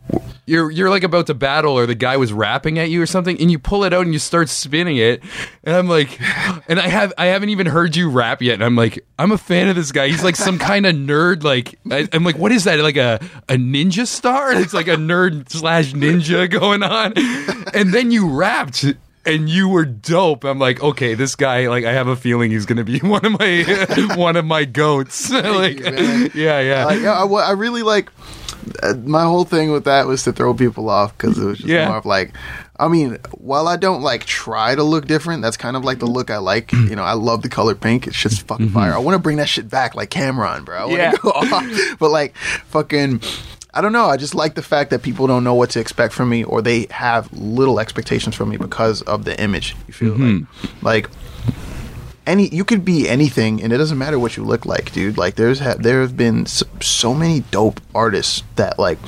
you're 0.47 0.71
you're 0.71 0.91
like 0.91 1.03
about 1.03 1.27
to 1.27 1.35
battle 1.35 1.79
or 1.79 1.87
the 1.87 1.95
guy 1.95 2.17
was 2.17 2.33
rapping 2.33 2.79
at 2.79 2.91
you 2.91 3.03
or 3.03 3.07
something 3.07 3.39
and 3.41 3.51
you 3.51 3.59
pull 3.59 3.85
it 3.85 3.93
out 3.93 4.05
and 4.05 4.13
you 4.13 4.19
start 4.19 4.49
spinning 4.49 4.97
it 4.97 5.23
and 5.65 5.75
I'm 5.75 5.89
like 5.89 6.21
and 6.69 6.79
I 6.79 6.89
have 6.89 7.13
I 7.19 7.27
haven't 7.27 7.49
even 7.51 7.67
heard 7.67 7.97
you 7.97 8.11
rap 8.11 8.43
yet 8.43 8.55
and 8.55 8.65
I'm 8.65 8.77
like 8.77 9.05
I'm 9.19 9.33
a 9.33 9.39
fan 9.39 9.69
of 9.69 9.77
this 9.77 9.93
guy. 9.93 10.09
He's 10.09 10.25
like 10.25 10.37
some 10.37 10.59
kind 10.59 10.87
of 10.87 10.95
nerd 10.95 11.43
like 11.43 11.79
I, 11.91 12.09
I'm 12.13 12.25
like 12.25 12.39
what 12.39 12.53
is 12.53 12.65
that? 12.65 12.79
Like 12.81 12.97
a 12.97 13.21
a 13.49 13.55
ninja 13.55 14.07
star? 14.07 14.53
It's 14.53 14.75
like 14.75 14.89
a 14.89 14.97
nerd 14.97 15.51
slash 15.51 15.93
ninja 15.93 16.51
going 16.61 16.83
on. 16.83 17.13
And 17.75 17.93
then 17.93 18.11
you 18.11 18.29
rapped 18.29 18.85
and 19.27 19.49
you 19.49 19.69
were 19.69 19.85
dope. 19.85 20.45
I'm 20.45 20.59
like, 20.59 20.83
okay, 20.83 21.15
this 21.15 21.35
guy, 21.37 21.69
like, 21.69 21.85
I 21.85 21.93
have 21.93 22.09
a 22.09 22.17
feeling 22.17 22.51
he's 22.51 22.67
gonna 22.67 22.85
be 22.85 22.99
one 23.01 23.25
of 23.25 23.39
my 23.39 24.15
one 24.17 24.37
of 24.37 24.45
my 24.45 24.65
goats. 24.65 25.31
like, 25.31 25.79
you, 25.81 26.31
yeah, 26.35 26.61
yeah, 26.61 26.85
Like, 26.87 27.03
I, 27.03 27.23
I- 27.25 27.49
I 27.49 27.51
really 27.53 27.83
like 27.83 28.11
uh, 28.83 28.95
my 29.05 29.23
whole 29.23 29.45
thing 29.45 29.71
with 29.71 29.85
that 29.85 30.07
was 30.07 30.25
to 30.25 30.33
throw 30.33 30.53
people 30.55 30.89
off 30.91 31.17
because 31.17 31.39
it 31.39 31.45
was 31.45 31.59
just 31.59 31.69
Yeah. 31.69 31.89
more 31.89 31.99
of 31.99 32.07
like. 32.07 32.33
I 32.79 32.89
mean, 32.89 33.17
while 33.33 33.69
I 33.69 33.77
don't 33.77 34.03
like 34.03 34.27
try 34.27 34.75
to 34.75 34.83
look 34.83 35.07
different, 35.07 35.41
that's 35.41 35.57
kind 35.57 35.79
of 35.79 35.85
like 35.85 35.99
the 35.99 36.05
look 36.07 36.31
I 36.31 36.37
like. 36.37 36.73
You 36.73 36.95
know, 36.95 37.05
I 37.05 37.15
love 37.15 37.41
the 37.41 37.49
color 37.49 37.75
pink. 37.75 38.07
It's 38.07 38.19
just 38.21 38.43
fucking 38.47 38.69
fire. 38.69 38.93
I 38.93 38.99
want 38.99 39.15
to 39.15 39.19
bring 39.19 39.39
that 39.39 39.49
shit 39.49 39.71
back, 39.71 39.95
like 39.95 40.11
Cam'ron, 40.11 40.67
bro. 40.67 40.89
I 40.91 40.91
Yeah. 40.91 41.13
go 41.23 41.31
off. 41.31 41.99
But 41.99 42.11
like, 42.11 42.37
fucking, 42.67 43.21
I 43.77 43.83
don't 43.83 43.93
know. 43.93 44.07
I 44.07 44.17
just 44.17 44.35
like 44.35 44.55
the 44.55 44.63
fact 44.63 44.91
that 44.91 45.03
people 45.03 45.27
don't 45.27 45.45
know 45.45 45.55
what 45.55 45.71
to 45.71 45.81
expect 45.81 46.15
from 46.15 46.31
me, 46.31 46.45
or 46.45 46.63
they 46.63 46.87
have 46.91 47.31
little 47.33 47.79
expectations 47.79 48.35
from 48.35 48.49
me 48.49 48.57
because 48.57 49.03
of 49.03 49.25
the 49.25 49.39
image. 49.39 49.77
You 49.87 49.93
feel 49.93 50.13
like, 50.13 50.21
mm-hmm. 50.21 50.87
like 50.87 51.11
any 52.27 52.49
you 52.49 52.65
could 52.65 52.85
be 52.85 53.09
anything 53.09 53.63
and 53.63 53.73
it 53.73 53.79
doesn't 53.79 53.99
matter 53.99 54.19
what 54.19 54.37
you 54.37 54.45
look 54.45 54.67
like 54.67 54.93
dude 54.93 55.17
like 55.17 55.37
there's 55.37 55.61
ha- 55.61 55.77
there 55.79 56.01
have 56.01 56.17
been 56.17 56.45
so, 56.45 56.67
so 56.81 57.15
many 57.15 57.41
dope 57.53 57.81
artists 57.95 58.43
that 58.57 58.79
like 58.79 58.99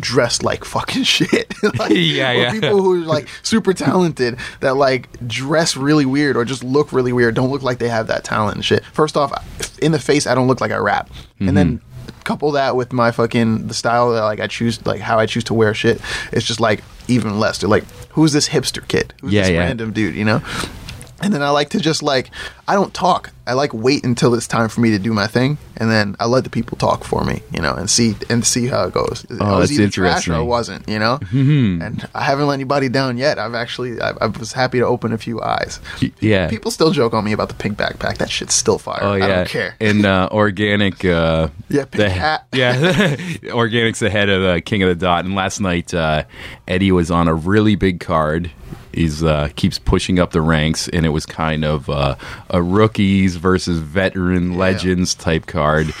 dressed 0.00 0.42
like 0.42 0.64
fucking 0.64 1.02
shit 1.04 1.52
like, 1.78 1.90
Yeah, 1.94 2.32
yeah. 2.32 2.50
people 2.50 2.82
who 2.82 3.02
are 3.02 3.06
like 3.06 3.28
super 3.42 3.72
talented 3.72 4.38
that 4.60 4.76
like 4.76 5.08
dress 5.26 5.76
really 5.76 6.06
weird 6.06 6.36
or 6.36 6.44
just 6.44 6.64
look 6.64 6.92
really 6.92 7.12
weird 7.12 7.34
don't 7.34 7.50
look 7.50 7.62
like 7.62 7.78
they 7.78 7.88
have 7.88 8.08
that 8.08 8.24
talent 8.24 8.56
and 8.56 8.64
shit 8.64 8.84
first 8.86 9.16
off 9.16 9.32
in 9.80 9.92
the 9.92 9.98
face 10.00 10.26
i 10.26 10.34
don't 10.34 10.48
look 10.48 10.60
like 10.60 10.72
i 10.72 10.76
rap 10.76 11.10
and 11.40 11.56
then 11.56 11.78
mm-hmm. 11.78 11.87
Couple 12.28 12.50
that 12.52 12.76
with 12.76 12.92
my 12.92 13.10
fucking 13.10 13.68
the 13.68 13.74
style 13.74 14.12
that 14.12 14.22
like 14.30 14.38
i 14.40 14.46
choose 14.46 14.84
like 14.86 15.00
how 15.00 15.18
i 15.18 15.26
choose 15.26 15.44
to 15.44 15.54
wear 15.54 15.72
shit. 15.74 15.98
It's 16.32 16.46
just 16.46 16.60
like 16.60 16.84
even 17.08 17.40
less. 17.40 17.58
They're 17.58 17.70
like 17.76 17.84
who's 18.10 18.32
this 18.32 18.48
hipster 18.48 18.86
kid? 18.86 19.14
Who's 19.20 19.32
Yeah, 19.32 19.42
this 19.42 19.50
yeah. 19.52 19.58
random 19.60 19.92
dude? 19.92 20.14
You 20.14 20.24
know? 20.24 20.40
And 21.22 21.32
then 21.34 21.42
I 21.42 21.50
like 21.50 21.70
to 21.70 21.80
just 21.80 22.02
like 22.02 22.30
I 22.70 22.74
don't 22.74 22.92
talk. 22.92 23.30
I 23.48 23.54
like 23.54 23.72
wait 23.72 24.04
until 24.04 24.34
it's 24.34 24.46
time 24.46 24.68
for 24.68 24.80
me 24.82 24.90
to 24.90 24.98
do 24.98 25.12
my 25.14 25.26
thing, 25.26 25.56
and 25.78 25.90
then 25.90 26.14
I 26.20 26.26
let 26.26 26.44
the 26.44 26.50
people 26.50 26.76
talk 26.76 27.02
for 27.04 27.24
me, 27.24 27.42
you 27.52 27.62
know, 27.62 27.72
and 27.74 27.88
see 27.88 28.14
and 28.28 28.44
see 28.46 28.66
how 28.66 28.84
it 28.84 28.92
goes. 28.92 29.24
I 29.30 29.34
Oh, 29.40 29.58
was 29.58 29.70
that's 29.70 29.80
either 29.80 29.90
trash 29.90 30.28
or 30.28 30.34
I 30.34 30.40
wasn't, 30.40 30.86
you 30.88 30.98
know. 30.98 31.18
Mm-hmm. 31.22 31.80
And 31.80 32.08
I 32.14 32.22
haven't 32.24 32.46
let 32.46 32.54
anybody 32.54 32.90
down 32.90 33.16
yet. 33.16 33.38
I've 33.38 33.54
actually 33.54 33.98
I, 34.00 34.10
I 34.20 34.26
was 34.26 34.52
happy 34.52 34.78
to 34.80 34.86
open 34.86 35.12
a 35.14 35.18
few 35.18 35.40
eyes. 35.40 35.80
Yeah. 36.20 36.48
people 36.48 36.70
still 36.70 36.90
joke 36.90 37.14
on 37.14 37.24
me 37.24 37.32
about 37.32 37.48
the 37.48 37.54
pink 37.54 37.78
backpack. 37.78 38.18
That 38.18 38.30
shit's 38.30 38.54
still 38.54 38.78
fire. 38.78 38.98
Oh 39.00 39.14
yeah, 39.14 39.24
I 39.24 39.28
don't 39.28 39.48
care. 39.48 39.74
And 39.80 40.04
uh, 40.04 40.28
Organik, 40.30 41.04
uh, 41.10 41.48
Yeah, 41.70 41.86
pink 41.86 41.92
the- 41.92 42.10
hat. 42.10 42.46
Yeah, 42.52 42.74
Organik's 43.54 44.02
ahead 44.02 44.18
head 44.18 44.28
of 44.30 44.42
uh, 44.42 44.60
King 44.64 44.82
of 44.82 44.88
the 44.88 44.96
Dot. 44.96 45.24
And 45.24 45.36
last 45.36 45.60
night, 45.60 45.94
uh, 45.94 46.24
Eddie 46.66 46.90
was 46.90 47.08
on 47.08 47.28
a 47.28 47.34
really 47.34 47.76
big 47.76 48.00
card. 48.00 48.50
He's 48.92 49.22
uh, 49.22 49.48
keeps 49.54 49.78
pushing 49.78 50.18
up 50.18 50.32
the 50.32 50.40
ranks, 50.40 50.88
and 50.88 51.06
it 51.06 51.10
was 51.10 51.24
kind 51.24 51.64
of 51.64 51.88
uh, 51.88 52.16
a 52.50 52.60
rookies 52.60 53.36
versus 53.38 53.78
veteran 53.78 54.56
legends 54.56 55.14
type 55.14 55.46
card. 55.46 55.92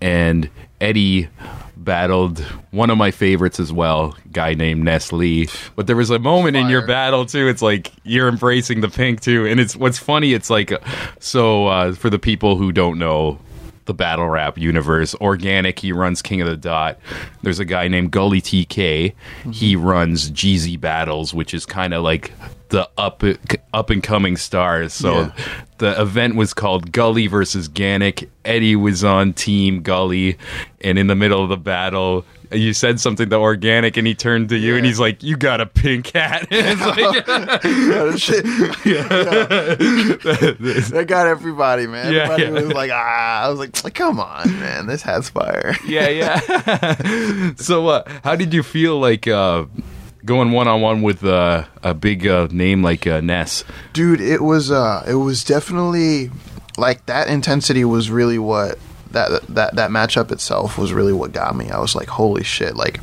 And 0.00 0.50
Eddie 0.80 1.28
battled 1.76 2.40
one 2.70 2.90
of 2.90 2.98
my 2.98 3.10
favorites 3.10 3.58
as 3.58 3.72
well, 3.72 4.14
guy 4.32 4.54
named 4.54 4.84
Ness 4.84 5.12
Lee. 5.12 5.48
But 5.76 5.86
there 5.86 5.96
was 5.96 6.10
a 6.10 6.18
moment 6.18 6.56
in 6.56 6.68
your 6.68 6.86
battle 6.86 7.24
too. 7.26 7.48
It's 7.48 7.62
like 7.62 7.92
you're 8.04 8.28
embracing 8.28 8.80
the 8.80 8.88
pink 8.88 9.20
too, 9.20 9.46
and 9.46 9.58
it's 9.58 9.74
what's 9.74 9.98
funny. 9.98 10.34
It's 10.34 10.50
like 10.50 10.72
so 11.18 11.66
uh, 11.68 11.92
for 11.94 12.10
the 12.10 12.18
people 12.18 12.56
who 12.56 12.72
don't 12.72 12.98
know 12.98 13.38
the 13.86 13.94
battle 13.94 14.28
rap 14.28 14.56
universe, 14.58 15.14
Organik. 15.16 15.78
He 15.78 15.92
runs 15.92 16.22
King 16.22 16.42
of 16.42 16.46
the 16.46 16.56
Dot. 16.56 16.98
There's 17.42 17.58
a 17.58 17.64
guy 17.64 17.88
named 17.88 18.12
Gully 18.12 18.40
TK. 18.40 19.14
He 19.52 19.74
runs 19.74 20.30
GZ 20.30 20.80
Battles, 20.80 21.34
which 21.34 21.54
is 21.54 21.66
kind 21.66 21.92
of 21.94 22.04
like 22.04 22.32
the 22.70 22.88
up 22.96 23.22
up 23.74 23.90
and 23.90 24.02
coming 24.02 24.36
stars. 24.36 24.92
So 24.92 25.12
Yeah. 25.20 25.30
the 25.78 26.00
event 26.00 26.36
was 26.36 26.54
called 26.54 26.90
Gully 26.92 27.26
versus 27.26 27.68
Ganik. 27.68 28.28
Eddie 28.44 28.76
was 28.76 29.04
on 29.04 29.32
Team 29.34 29.82
Gully, 29.82 30.38
and 30.80 30.98
in 30.98 31.06
the 31.06 31.14
middle 31.16 31.42
of 31.42 31.48
the 31.50 31.56
battle. 31.56 32.24
You 32.52 32.72
said 32.72 32.98
something 32.98 33.30
to 33.30 33.36
Organik, 33.36 33.96
and 33.96 34.04
he 34.08 34.14
turned 34.16 34.48
to 34.48 34.56
you, 34.58 34.74
and 34.74 34.84
he's 34.84 34.98
like, 34.98 35.22
"You 35.22 35.36
got 35.36 35.60
a 35.60 35.66
pink 35.66 36.08
hat." 36.10 36.48
it's 36.50 36.80
like, 36.80 36.98
Yeah, 37.28 38.04
that 38.10 38.18
shit. 38.18 38.44
Yeah. 38.84 39.06
That 40.90 41.04
got 41.06 41.28
everybody, 41.28 41.86
man. 41.86 42.12
Yeah, 42.12 42.22
Everybody 42.32 42.42
yeah. 42.44 42.50
was 42.66 42.72
like, 42.72 42.90
ah. 42.92 43.44
I 43.44 43.48
was 43.48 43.60
like, 43.84 43.94
come 43.94 44.18
on, 44.18 44.50
man. 44.58 44.86
This 44.88 45.02
has 45.02 45.28
fire. 45.30 45.76
yeah, 45.86 46.08
yeah. 46.08 47.52
so, 47.56 47.86
uh, 47.86 48.02
how 48.24 48.34
did 48.34 48.52
you 48.52 48.64
feel 48.64 48.98
like 48.98 49.28
uh, 49.28 49.66
going 50.30 50.52
one 50.52 50.68
on 50.68 50.80
one 50.80 51.02
with 51.02 51.24
uh, 51.24 51.64
a 51.82 51.92
big 51.92 52.24
uh, 52.24 52.46
name 52.52 52.84
like 52.84 53.04
uh, 53.04 53.20
Ness? 53.20 53.64
dude 53.92 54.20
it 54.20 54.40
was 54.40 54.70
uh 54.70 55.04
it 55.08 55.16
was 55.16 55.42
definitely 55.42 56.30
like 56.76 57.04
that 57.06 57.26
intensity 57.26 57.84
was 57.84 58.12
really 58.12 58.38
what 58.38 58.78
that 59.10 59.42
that 59.48 59.74
that 59.74 59.90
matchup 59.90 60.30
itself 60.30 60.78
was 60.78 60.92
really 60.92 61.12
what 61.12 61.32
got 61.32 61.56
me. 61.56 61.68
I 61.68 61.80
was 61.80 61.96
like 61.96 62.06
holy 62.06 62.44
shit 62.44 62.76
like 62.76 63.00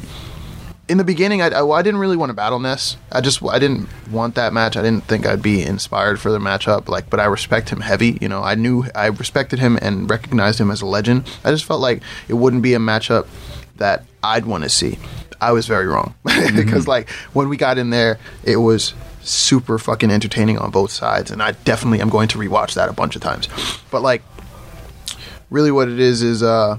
in 0.88 0.98
the 0.98 1.04
beginning 1.04 1.42
i, 1.42 1.50
I, 1.50 1.68
I 1.68 1.82
didn't 1.82 2.00
really 2.00 2.16
want 2.16 2.30
to 2.30 2.34
battle 2.34 2.60
ness. 2.60 2.96
I 3.12 3.20
just 3.20 3.44
i 3.44 3.60
didn't 3.60 3.90
want 4.10 4.36
that 4.36 4.54
match. 4.54 4.78
I 4.78 4.82
didn't 4.82 5.04
think 5.04 5.26
i'd 5.26 5.42
be 5.42 5.63
inspired 5.63 6.22
for 6.22 6.32
the 6.32 6.40
matchup 6.40 6.88
like 6.88 7.10
but 7.10 7.20
i 7.20 7.26
respect 7.26 7.68
him 7.68 7.82
heavy 7.82 8.18
you 8.22 8.30
know? 8.30 8.42
I 8.42 8.56
knew 8.56 8.86
i 8.96 9.08
respected 9.08 9.60
him 9.60 9.78
and 9.82 10.10
recognized 10.10 10.62
him 10.62 10.72
as 10.72 10.82
a 10.82 10.86
legend. 10.86 11.30
I 11.44 11.52
just 11.52 11.66
felt 11.66 11.82
like 11.82 12.02
it 12.30 12.36
wouldn't 12.36 12.63
be 12.63 12.74
a 12.74 12.80
matchup 12.80 13.28
that 13.76 14.06
i'd 14.24 14.46
want 14.46 14.63
to 14.63 14.70
see 14.70 14.98
i 15.41 15.52
was 15.52 15.67
very 15.67 15.88
wrong. 15.88 16.13
Because 16.56 16.88
like 16.88 17.10
when 17.34 17.50
we 17.50 17.58
got 17.58 17.78
in 17.78 17.89
there 17.89 18.19
it 18.43 18.58
was 18.58 18.93
super 19.21 19.78
fucking 19.78 20.10
entertaining 20.10 20.58
on 20.58 20.71
both 20.71 20.91
sides 20.91 21.32
and 21.32 21.41
i 21.43 21.52
definitely 21.52 22.00
am 22.02 22.10
going 22.10 22.28
to 22.30 22.38
rewatch 22.38 22.73
that 22.76 22.89
a 22.89 22.93
bunch 22.93 23.15
of 23.15 23.21
times. 23.21 23.47
But 23.91 24.02
like 24.02 24.23
really 25.50 25.71
what 25.71 25.88
it 25.89 26.00
is 26.00 26.21
is 26.23 26.43
uh 26.43 26.78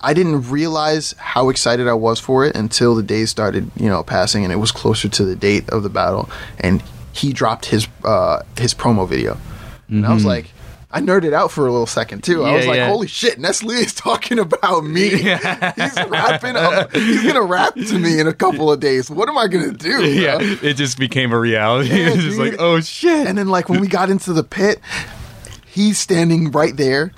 I 0.00 0.14
didn't 0.14 0.50
realize 0.50 1.14
how 1.18 1.48
excited 1.48 1.88
I 1.88 1.94
was 1.94 2.20
for 2.20 2.44
it 2.44 2.54
until 2.54 2.94
the 2.94 3.02
days 3.02 3.30
started, 3.30 3.70
you 3.76 3.88
know, 3.88 4.04
passing 4.04 4.44
and 4.44 4.52
it 4.52 4.56
was 4.56 4.70
closer 4.70 5.08
to 5.08 5.24
the 5.24 5.34
date 5.34 5.68
of 5.70 5.82
the 5.82 5.88
battle 5.88 6.30
and 6.60 6.82
he 7.12 7.32
dropped 7.32 7.66
his 7.66 7.88
uh 8.04 8.42
his 8.58 8.74
promo 8.74 9.08
video. 9.08 9.38
And 9.88 10.06
I 10.06 10.12
was 10.12 10.24
like 10.24 10.46
I 10.96 11.00
nerded 11.00 11.34
out 11.34 11.52
for 11.52 11.66
a 11.66 11.70
little 11.70 11.86
second 11.86 12.24
too. 12.24 12.42
I 12.42 12.46
Mm-hmm. 12.46 12.56
Was 12.56 12.66
like, 12.66 12.76
yeah. 12.76 12.88
"Holy 12.88 13.06
shit! 13.06 13.38
Ness 13.38 13.62
Lee 13.62 13.76
is 13.80 13.92
talking 13.92 14.38
about 14.38 14.82
me. 14.84 15.08
he's 15.10 15.30
rapping. 16.08 16.56
Up, 16.56 16.90
he's 16.94 17.22
gonna 17.22 17.42
rap 17.42 17.74
to 17.74 17.98
me 17.98 18.18
in 18.18 18.26
a 18.26 18.32
couple 18.32 18.72
of 18.72 18.80
days. 18.80 19.10
What 19.10 19.28
am 19.28 19.36
I 19.36 19.46
gonna 19.46 19.72
do?" 19.72 19.90
bro? 19.98 20.06
Yeah, 20.06 20.38
it 20.40 20.74
just 20.74 20.98
became 20.98 21.32
a 21.32 21.38
reality. 21.38 21.88
Yeah, 21.96 22.08
it's 22.14 22.22
just 22.22 22.38
like, 22.38 22.56
oh 22.58 22.80
shit. 22.80 23.26
And 23.26 23.36
then 23.36 23.48
like 23.48 23.68
when 23.68 23.80
we 23.80 23.88
got 23.88 24.08
into 24.10 24.32
the 24.32 24.42
pit, 24.44 24.80
he's 25.66 25.98
standing 25.98 26.50
right 26.50 26.74
there. 26.76 27.12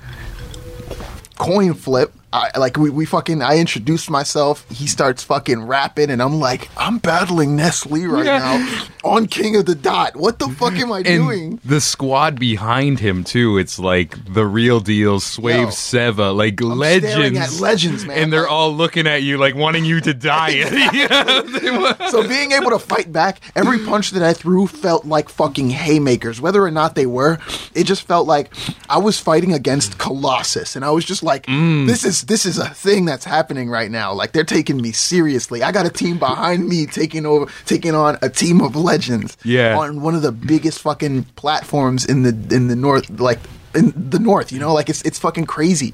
Coin 1.37 1.73
flip. 1.73 2.11
I 2.31 2.55
like 2.59 2.77
we, 2.77 2.89
we 2.91 3.05
fucking 3.05 3.41
I 3.41 3.57
introduced 3.57 4.09
myself. 4.09 4.69
He 4.69 4.85
starts 4.87 5.23
fucking 5.23 5.63
rapping 5.63 6.11
and 6.11 6.21
I'm 6.21 6.39
like, 6.39 6.69
I'm 6.77 6.99
battling 6.99 7.55
Ness 7.55 7.85
Lee 7.87 8.05
right 8.05 8.25
Yeah. 8.25 8.37
now 8.39 8.83
on 9.03 9.25
King 9.25 9.55
of 9.55 9.65
the 9.65 9.73
Dot. 9.73 10.15
What 10.15 10.37
the 10.37 10.47
fuck 10.49 10.73
am 10.73 10.91
I 10.91 10.97
and 10.99 11.05
doing? 11.05 11.59
the 11.65 11.81
squad 11.81 12.39
behind 12.39 12.99
him 12.99 13.23
too. 13.23 13.57
It's 13.57 13.79
like 13.79 14.15
the 14.31 14.45
real 14.45 14.79
deal, 14.79 15.19
Swave 15.19 15.55
Yo, 15.59 15.67
Seva, 15.69 16.35
like 16.35 16.59
staring 16.59 17.33
legends, 17.33 17.59
legends, 17.61 18.05
man. 18.05 18.17
and 18.19 18.33
they're 18.33 18.47
all 18.47 18.71
looking 18.75 19.07
at 19.07 19.23
you 19.23 19.37
like 19.39 19.55
wanting 19.55 19.83
you 19.85 19.99
to 20.01 20.13
die. 20.13 20.49
So 22.09 22.27
being 22.27 22.51
able 22.51 22.71
to 22.71 22.79
fight 22.79 23.11
back, 23.11 23.39
every 23.55 23.79
punch 23.79 24.11
that 24.11 24.23
I 24.23 24.33
threw 24.33 24.67
felt 24.67 25.05
like 25.05 25.29
fucking 25.29 25.69
haymakers. 25.69 26.41
Whether 26.41 26.63
or 26.63 26.71
not 26.71 26.95
they 26.95 27.05
were, 27.05 27.39
it 27.73 27.83
just 27.85 28.03
felt 28.03 28.27
like 28.27 28.51
I 28.89 28.97
was 28.97 29.19
fighting 29.19 29.53
against 29.53 29.97
Colossus, 29.97 30.75
and 30.75 30.83
I 30.85 30.91
was 30.91 31.05
just 31.05 31.23
like, 31.23 31.45
Mm. 31.45 31.87
"This 31.87 32.03
is 32.19 32.25
this 32.27 32.45
is 32.45 32.57
a 32.57 32.69
thing 32.69 33.05
that's 33.05 33.25
happening 33.25 33.69
right 33.69 33.89
now. 33.91 34.13
Like 34.13 34.31
they're 34.31 34.43
taking 34.43 34.77
me 34.81 34.91
seriously. 34.91 35.63
I 35.63 35.71
got 35.71 35.85
a 35.85 35.89
team 35.89 36.19
behind 36.19 36.67
me 36.67 36.85
taking 36.85 37.25
over, 37.25 37.51
taking 37.65 37.95
on 37.95 38.17
a 38.21 38.29
team 38.29 38.61
of 38.61 38.75
legends. 38.75 39.37
Yeah. 39.43 39.77
on 39.77 40.01
one 40.01 40.15
of 40.15 40.21
the 40.21 40.31
biggest 40.31 40.79
fucking 40.81 41.23
platforms 41.35 42.05
in 42.05 42.23
the 42.23 42.55
in 42.55 42.67
the 42.67 42.75
north, 42.75 43.09
like." 43.19 43.39
In 43.75 43.93
the 43.95 44.17
north, 44.17 44.51
you 44.51 44.57
know, 44.57 44.73
like 44.73 44.89
it's 44.89 45.03
it's 45.03 45.19
fucking 45.19 45.45
crazy. 45.45 45.93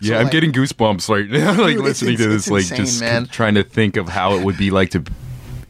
yeah, 0.00 0.14
So, 0.14 0.14
I'm 0.16 0.22
like, 0.22 0.32
getting 0.32 0.52
goosebumps 0.52 1.06
right 1.10 1.28
now, 1.30 1.48
like 1.50 1.56
Dude, 1.76 1.80
it's- 1.80 1.82
listening 1.84 2.16
to 2.16 2.22
it's- 2.22 2.44
this, 2.46 2.50
like 2.50 2.60
insane, 2.62 2.76
just 2.78 3.00
man. 3.02 3.26
trying 3.26 3.56
to 3.56 3.62
think 3.62 3.98
of 3.98 4.08
how 4.08 4.36
it 4.36 4.42
would 4.42 4.56
be 4.56 4.70
like 4.70 4.88
to 4.92 5.04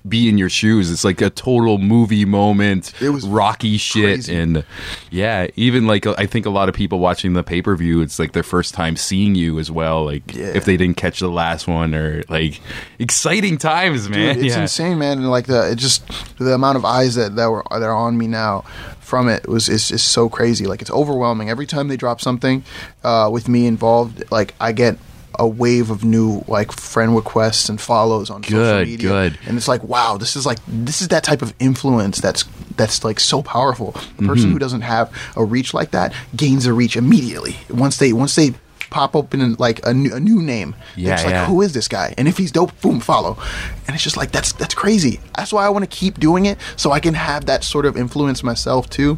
be 0.08 0.28
in 0.28 0.38
your 0.38 0.48
shoes. 0.48 0.90
It's 0.90 1.04
like 1.04 1.20
a 1.20 1.30
total 1.30 1.78
movie 1.78 2.24
moment. 2.24 2.92
It 3.00 3.10
was 3.10 3.26
rocky 3.26 3.76
shit, 3.76 4.02
crazy. 4.16 4.34
and 4.36 4.64
yeah, 5.10 5.48
even 5.56 5.86
like 5.86 6.06
I 6.06 6.26
think 6.26 6.46
a 6.46 6.50
lot 6.50 6.68
of 6.68 6.74
people 6.74 6.98
watching 6.98 7.34
the 7.34 7.42
pay 7.42 7.62
per 7.62 7.76
view, 7.76 8.00
it's 8.00 8.18
like 8.18 8.32
their 8.32 8.42
first 8.42 8.74
time 8.74 8.96
seeing 8.96 9.34
you 9.34 9.58
as 9.58 9.70
well. 9.70 10.04
Like 10.04 10.34
Yeah. 10.34 10.52
if 10.54 10.64
they 10.64 10.76
didn't 10.76 10.96
catch 10.96 11.20
the 11.20 11.28
last 11.28 11.68
one, 11.68 11.94
or 11.94 12.22
like 12.28 12.60
exciting 12.98 13.58
times, 13.58 14.08
man. 14.08 14.36
Dude, 14.36 14.44
it's 14.46 14.54
yeah. 14.54 14.62
insane, 14.62 14.98
man. 14.98 15.18
And 15.18 15.30
like 15.30 15.46
the 15.46 15.72
it 15.72 15.76
just 15.76 16.02
the 16.38 16.54
amount 16.54 16.76
of 16.76 16.84
eyes 16.84 17.14
that 17.16 17.36
that 17.36 17.50
were 17.50 17.64
that 17.70 17.82
are 17.82 17.94
on 17.94 18.16
me 18.16 18.26
now 18.26 18.64
from 19.00 19.28
it 19.28 19.48
was 19.48 19.68
is 19.68 19.88
just 19.88 20.08
so 20.08 20.28
crazy. 20.28 20.66
Like 20.66 20.80
it's 20.82 20.90
overwhelming. 20.90 21.50
Every 21.50 21.66
time 21.66 21.88
they 21.88 21.96
drop 21.96 22.20
something 22.20 22.64
uh, 23.04 23.28
with 23.32 23.48
me 23.48 23.66
involved, 23.66 24.24
like 24.30 24.54
I 24.60 24.72
get 24.72 24.98
a 25.38 25.46
wave 25.46 25.90
of 25.90 26.04
new 26.04 26.44
like 26.48 26.72
friend 26.72 27.14
requests 27.14 27.68
and 27.68 27.80
follows 27.80 28.30
on 28.30 28.42
social 28.42 28.58
Good, 28.58 28.88
media. 28.88 29.08
good. 29.08 29.38
And 29.46 29.56
it's 29.56 29.68
like, 29.68 29.82
wow, 29.84 30.16
this 30.16 30.36
is 30.36 30.44
like 30.44 30.58
this 30.66 31.00
is 31.00 31.08
that 31.08 31.22
type 31.24 31.42
of 31.42 31.54
influence 31.60 32.20
that's 32.20 32.44
that's 32.76 33.04
like 33.04 33.20
so 33.20 33.42
powerful. 33.42 33.90
A 33.90 33.92
person 33.92 34.26
Mm-hmm. 34.26 34.52
who 34.52 34.58
doesn't 34.58 34.80
have 34.82 35.12
a 35.36 35.44
reach 35.44 35.72
like 35.74 35.90
that 35.92 36.12
gains 36.36 36.66
a 36.66 36.72
reach 36.72 36.96
immediately 36.96 37.56
once 37.70 37.98
they 37.98 38.12
once 38.12 38.34
they 38.36 38.54
pop 38.90 39.14
open 39.14 39.40
in 39.40 39.54
like 39.54 39.78
a 39.86 39.94
new, 39.94 40.12
a 40.12 40.18
new 40.18 40.42
name. 40.42 40.74
Yeah, 40.96 41.14
it's 41.14 41.22
like 41.24 41.30
yeah. 41.32 41.46
who 41.46 41.62
is 41.62 41.72
this 41.74 41.86
guy? 41.86 42.12
And 42.18 42.26
if 42.26 42.36
he's 42.36 42.50
dope, 42.50 42.78
boom, 42.80 42.98
follow. 42.98 43.38
And 43.86 43.94
it's 43.94 44.02
just 44.02 44.16
like 44.16 44.32
that's 44.32 44.52
that's 44.54 44.74
crazy. 44.74 45.20
That's 45.36 45.52
why 45.52 45.64
I 45.64 45.68
want 45.68 45.88
to 45.88 45.96
keep 45.96 46.18
doing 46.18 46.46
it 46.46 46.58
so 46.76 46.90
I 46.90 46.98
can 46.98 47.14
have 47.14 47.46
that 47.46 47.62
sort 47.62 47.86
of 47.86 47.96
influence 47.96 48.42
myself 48.42 48.90
too, 48.90 49.16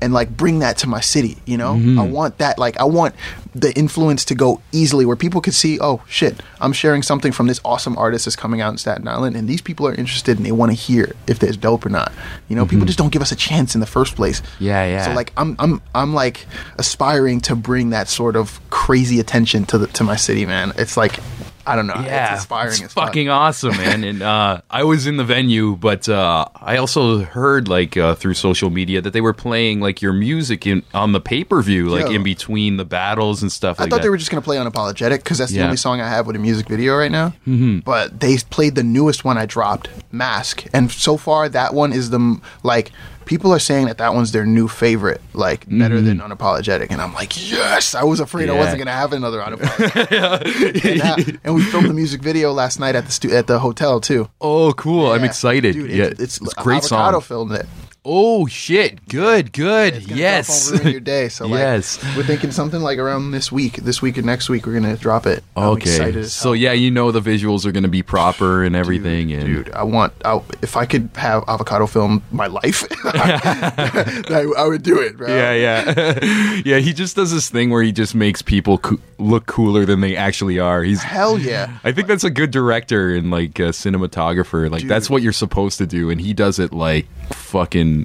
and 0.00 0.12
like 0.12 0.36
bring 0.36 0.60
that 0.60 0.78
to 0.78 0.88
my 0.88 1.00
city. 1.00 1.36
You 1.46 1.56
know, 1.56 1.74
Mm-hmm. 1.74 1.98
I 1.98 2.04
want 2.06 2.38
that. 2.38 2.58
Like 2.58 2.78
I 2.78 2.84
want 2.84 3.14
the 3.54 3.72
influence 3.76 4.24
to 4.26 4.34
go 4.34 4.60
easily 4.72 5.04
where 5.04 5.16
people 5.16 5.40
could 5.40 5.54
see, 5.54 5.78
oh 5.80 6.02
shit, 6.08 6.40
I'm 6.60 6.72
sharing 6.72 7.02
something 7.02 7.32
from 7.32 7.46
this 7.48 7.60
awesome 7.64 7.96
artist 7.98 8.24
that's 8.26 8.36
coming 8.36 8.60
out 8.60 8.70
in 8.70 8.78
Staten 8.78 9.08
Island, 9.08 9.36
and 9.36 9.48
these 9.48 9.60
people 9.60 9.86
are 9.88 9.94
interested 9.94 10.36
and 10.36 10.46
they 10.46 10.52
want 10.52 10.70
to 10.70 10.76
hear 10.76 11.12
if 11.26 11.38
there's 11.38 11.56
dope 11.56 11.84
or 11.84 11.88
not. 11.88 12.12
You 12.48 12.56
know, 12.56 12.64
people 12.66 12.86
just 12.86 12.98
don't 12.98 13.12
give 13.12 13.22
us 13.22 13.32
a 13.32 13.36
chance 13.36 13.74
in 13.74 13.80
the 13.80 13.86
first 13.86 14.14
place. 14.16 14.40
Mm-hmm. 14.40 14.64
Yeah, 14.64 14.86
yeah. 14.86 15.04
So 15.06 15.12
like 15.14 15.32
I'm 15.36 15.56
I'm 15.58 15.80
I'm 15.94 16.14
like 16.14 16.46
aspiring 16.78 17.40
to 17.42 17.56
bring 17.56 17.90
that 17.90 18.08
sort 18.08 18.36
of 18.36 18.60
crazy 18.70 19.20
attention 19.20 19.64
to 19.66 19.78
the 19.78 19.86
to 19.88 20.04
my 20.04 20.16
city, 20.16 20.46
man. 20.46 20.72
It's 20.76 20.96
like 20.96 21.18
I 21.66 21.76
don't 21.76 21.86
know. 21.86 21.94
yeah, 21.94 22.32
it's 22.32 22.42
inspiring. 22.42 22.82
It's 22.82 22.94
fucking 22.94 23.28
awesome, 23.28 23.76
man. 23.76 24.02
And 24.04 24.22
uh, 24.22 24.62
I 24.70 24.84
was 24.84 25.06
in 25.06 25.16
the 25.16 25.24
venue, 25.24 25.76
but 25.76 26.08
uh, 26.08 26.46
I 26.56 26.78
also 26.78 27.18
heard 27.20 27.68
like 27.68 27.96
uh, 27.96 28.14
through 28.14 28.34
social 28.34 28.70
media 28.70 29.00
that 29.00 29.12
they 29.12 29.20
were 29.20 29.32
playing 29.32 29.80
like 29.80 30.00
your 30.00 30.12
music 30.12 30.66
in 30.66 30.82
on 30.94 31.12
the 31.12 31.20
pay 31.20 31.44
per 31.44 31.62
view, 31.62 31.88
like 31.88 32.06
Yo. 32.06 32.12
in 32.12 32.22
between 32.22 32.76
the 32.76 32.84
battles 32.84 33.42
and 33.42 33.52
stuff 33.52 33.78
I 33.78 33.84
like 33.84 33.90
thought 33.90 33.96
that. 33.96 34.02
they 34.02 34.10
were 34.10 34.16
just 34.16 34.30
gonna 34.30 34.42
play 34.42 34.56
unapologetic 34.56 35.18
because 35.18 35.38
that's 35.38 35.52
the 35.52 35.62
only 35.62 35.76
song 35.76 36.00
I 36.00 36.08
have 36.08 36.26
with 36.26 36.36
a 36.36 36.40
music 36.40 36.68
video 36.68 36.96
right 36.96 37.10
now. 37.12 37.28
Mm-hmm. 37.46 37.80
But 37.80 38.20
they 38.20 38.36
played 38.38 38.74
the 38.74 38.82
newest 38.82 39.24
one 39.24 39.36
I 39.38 39.46
dropped, 39.46 39.88
Mask, 40.12 40.64
and 40.72 40.90
so 40.90 41.16
far 41.16 41.48
that 41.48 41.74
one 41.74 41.92
is 41.92 42.10
the 42.10 42.40
like 42.62 42.90
people 43.30 43.52
are 43.54 43.60
saying 43.60 43.86
that 43.86 43.98
that 43.98 44.12
one's 44.12 44.32
their 44.32 44.44
new 44.44 44.66
favorite, 44.66 45.20
like 45.34 45.64
better 45.68 46.00
than 46.00 46.18
unapologetic, 46.18 46.88
and 46.90 47.00
I'm 47.00 47.14
like, 47.14 47.48
yes. 47.48 47.94
I 47.94 48.02
was 48.02 48.18
afraid 48.18 48.48
I 48.48 48.50
Mm-hmm. 48.50 48.58
Wasn't 48.58 48.78
gonna 48.78 48.90
have 48.90 49.12
another 49.12 49.38
unapologetic, 49.46 50.84
and, 50.84 51.00
uh, 51.36 51.38
and 51.44 51.54
we 51.54 51.62
filmed 51.62 51.88
the 51.88 51.94
music 51.94 52.20
video 52.22 52.52
last 52.52 52.80
night 52.80 52.96
at 52.96 53.06
the 53.06 53.12
stu- 53.12 53.30
at 53.30 53.46
the 53.46 53.60
hotel 53.60 54.00
too. 54.00 54.28
oh, 54.40 54.72
cool! 54.72 55.12
I'm 55.12 55.22
excited. 55.22 55.74
Dude, 55.74 55.90
yeah, 55.90 56.06
it's, 56.06 56.40
it's, 56.40 56.52
a 56.58 56.62
great 56.62 56.78
Avocado 56.78 57.20
song. 57.20 57.22
filmed 57.22 57.52
it. 57.52 57.66
Oh 58.12 58.48
shit! 58.48 59.06
Good, 59.08 59.52
good. 59.52 59.94
It's 59.94 60.08
yes. 60.08 60.68
drop 60.72 60.82
your 60.82 60.98
day. 60.98 61.28
So 61.28 61.46
like, 61.46 61.60
Yes. 61.60 62.02
we're 62.16 62.24
thinking 62.24 62.50
something 62.50 62.80
like 62.80 62.98
around 62.98 63.30
this 63.30 63.52
week, 63.52 63.76
this 63.76 64.02
week 64.02 64.16
and 64.16 64.26
next 64.26 64.48
week, 64.48 64.66
we're 64.66 64.72
gonna 64.74 64.96
drop 64.96 65.28
it. 65.28 65.44
I'm 65.56 65.68
okay. 65.74 66.24
So 66.24 66.52
yeah, 66.52 66.72
you 66.72 66.90
know 66.90 67.12
the 67.12 67.20
visuals 67.20 67.64
are 67.66 67.70
going 67.70 67.84
to 67.84 67.88
be 67.88 68.02
proper 68.02 68.64
and 68.64 68.74
everything. 68.74 69.30
and 69.32 69.46
Dude, 69.46 69.70
I 69.70 69.84
want. 69.84 70.12
I, 70.24 70.40
if 70.60 70.76
I 70.76 70.86
could 70.86 71.08
have 71.14 71.44
avocado 71.46 71.86
film 71.86 72.24
my 72.32 72.48
life, 72.48 72.82
I, 73.04 74.44
I 74.58 74.66
would 74.66 74.82
do 74.82 74.98
it, 74.98 75.16
bro. 75.16 75.28
Yeah, 75.28 75.52
yeah, 75.52 76.18
yeah. 76.64 76.78
He 76.78 76.92
just 76.92 77.14
does 77.14 77.30
this 77.30 77.48
thing 77.48 77.70
where 77.70 77.84
he 77.84 77.92
just 77.92 78.16
makes 78.16 78.42
people 78.42 78.78
co- 78.78 78.98
look 79.18 79.46
cooler 79.46 79.84
than 79.84 80.00
they 80.00 80.16
actually 80.16 80.58
are. 80.58 80.82
He's 80.82 81.00
Hell 81.04 81.38
yeah. 81.38 81.78
I 81.84 81.92
think 81.92 82.08
that's 82.08 82.24
a 82.24 82.30
good 82.30 82.50
director 82.50 83.14
and 83.14 83.30
like 83.30 83.60
a 83.60 83.70
cinematographer. 83.70 84.68
Like 84.68 84.88
that's 84.88 85.08
what 85.08 85.22
you're 85.22 85.32
supposed 85.32 85.78
to 85.78 85.86
do, 85.86 86.10
and 86.10 86.20
he 86.20 86.32
does 86.34 86.58
it 86.58 86.72
like 86.72 87.06
fucking. 87.32 87.99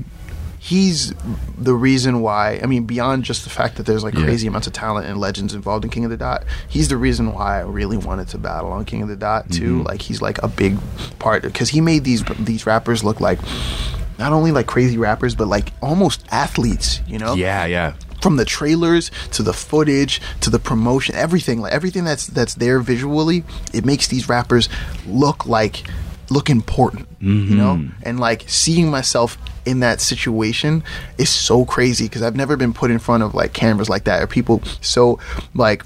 He's 0.66 1.14
the 1.60 1.76
reason 1.76 2.22
why. 2.22 2.60
I 2.64 2.66
mean, 2.66 2.86
beyond 2.86 3.24
just 3.24 3.44
the 3.44 3.52
fact 3.52 3.76
that 3.76 3.86
there's 3.86 4.04
like 4.04 4.16
Yeah. 4.16 4.24
crazy 4.24 4.48
amounts 4.48 4.66
of 4.66 4.74
talent 4.74 5.06
and 5.06 5.20
legends 5.20 5.54
involved 5.54 5.86
in 5.86 5.92
King 5.92 6.06
of 6.06 6.10
the 6.10 6.18
Dot, 6.18 6.44
he's 6.68 6.88
the 6.88 6.98
reason 6.98 7.34
why 7.34 7.58
I 7.60 7.62
really 7.62 7.98
wanted 7.98 8.30
to 8.30 8.40
battle 8.40 8.72
on 8.72 8.84
King 8.84 9.04
of 9.04 9.08
the 9.08 9.16
Dot 9.16 9.52
too. 9.52 9.78
Mm-hmm. 9.78 9.88
Like 9.88 10.02
he's 10.02 10.24
like 10.24 10.42
a 10.42 10.48
big 10.48 10.80
part 11.20 11.44
because 11.44 11.70
he 11.70 11.82
made 11.82 12.04
these 12.04 12.24
these 12.40 12.66
rappers 12.66 13.04
look 13.04 13.22
like 13.22 13.38
not 14.18 14.34
only 14.34 14.52
like 14.52 14.66
crazy 14.66 14.98
rappers 14.98 15.36
but 15.36 15.48
like 15.48 15.72
almost 15.84 16.26
athletes. 16.32 17.00
You 17.08 17.20
know? 17.20 17.36
Yeah, 17.36 17.66
yeah, 17.66 17.94
from 18.22 18.38
the 18.38 18.46
trailers 18.46 19.12
to 19.34 19.44
the 19.44 19.54
footage 19.54 20.20
to 20.42 20.50
the 20.50 20.58
promotion 20.58 21.14
everything 21.14 21.62
like 21.62 21.74
everything 21.74 22.04
that's 22.06 22.26
that's 22.26 22.56
there 22.56 22.80
visually 22.80 23.44
it 23.72 23.86
makes 23.86 24.08
these 24.08 24.28
rappers 24.28 24.68
look 25.06 25.46
like 25.46 25.84
look 26.30 26.50
important 26.50 27.08
you 27.20 27.56
know? 27.56 27.76
Mm-hmm. 27.76 28.04
And 28.04 28.20
like 28.20 28.44
seeing 28.48 28.92
myself 28.92 29.38
in 29.66 29.80
that 29.80 30.00
situation 30.00 30.84
is 31.18 31.30
so 31.30 31.66
crazy 31.66 32.06
because 32.06 32.22
i've 32.22 32.36
never 32.36 32.56
been 32.56 32.74
put 32.74 32.92
in 32.92 33.00
front 33.00 33.24
of 33.24 33.34
like 33.34 33.54
cameras 33.54 33.90
like 33.90 34.04
that 34.04 34.22
or 34.22 34.28
people 34.28 34.62
so 34.80 35.20
like 35.56 35.84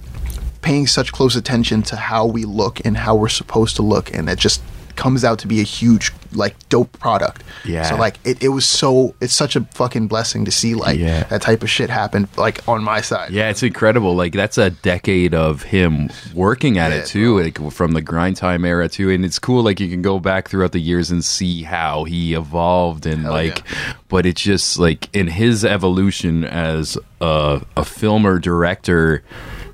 paying 0.62 0.86
such 0.86 1.13
close 1.13 1.36
attention 1.36 1.82
to 1.84 1.95
how 1.95 2.25
we 2.25 2.43
look 2.43 2.86
and 2.86 2.97
how 2.97 3.15
we're 3.15 3.30
supposed 3.30 3.78
to 3.78 3.82
look 3.82 4.13
and 4.13 4.30
it 4.30 4.38
just 4.38 4.62
comes 4.99 5.23
out 5.23 5.39
to 5.39 5.47
be 5.47 5.59
a 5.59 5.63
huge 5.63 6.12
like 6.33 6.55
dope 6.69 6.91
product 6.99 7.43
Yeah. 7.65 7.83
so 7.89 7.95
like 7.95 8.19
it, 8.23 8.43
it 8.43 8.49
was 8.49 8.65
so 8.65 9.15
it's 9.21 9.33
such 9.33 9.55
a 9.55 9.62
fucking 9.73 10.07
blessing 10.07 10.45
to 10.45 10.51
see 10.51 10.75
like 10.75 10.99
Yeah. 10.99 11.23
that 11.23 11.41
type 11.41 11.63
of 11.63 11.69
shit 11.71 11.89
happen 11.89 12.27
like 12.38 12.57
on 12.67 12.83
my 12.83 13.01
side 13.01 13.31
yeah. 13.31 13.49
It's 13.49 13.63
incredible. 13.63 14.15
Like 14.15 14.33
that's 14.33 14.57
a 14.57 14.69
decade 14.69 15.33
of 15.33 15.63
him 15.63 16.09
working 16.35 16.77
at 16.77 16.91
Yeah, 16.91 16.97
it 16.99 17.05
too, 17.07 17.39
like 17.41 17.71
from 17.71 17.93
the 17.93 18.01
grind 18.01 18.35
time 18.38 18.63
era 18.65 18.88
too. 18.89 19.09
And 19.09 19.23
it's 19.25 19.39
cool. 19.39 19.63
Like 19.63 19.79
you 19.79 19.89
can 19.89 20.01
go 20.01 20.19
back 20.19 20.49
throughout 20.49 20.71
the 20.73 20.79
years 20.81 21.09
and 21.12 21.23
see 21.23 21.63
how 21.63 22.03
he 22.03 22.33
evolved 22.33 23.05
and 23.05 23.23
Hell 23.23 23.31
like. 23.31 23.59
yeah. 23.71 23.93
But 24.09 24.25
it's 24.25 24.41
just 24.41 24.77
like 24.79 25.09
in 25.15 25.27
his 25.27 25.63
evolution 25.65 26.43
as 26.43 26.97
a 27.21 27.62
a 27.77 27.83
filmer 27.85 28.38
director, 28.39 29.23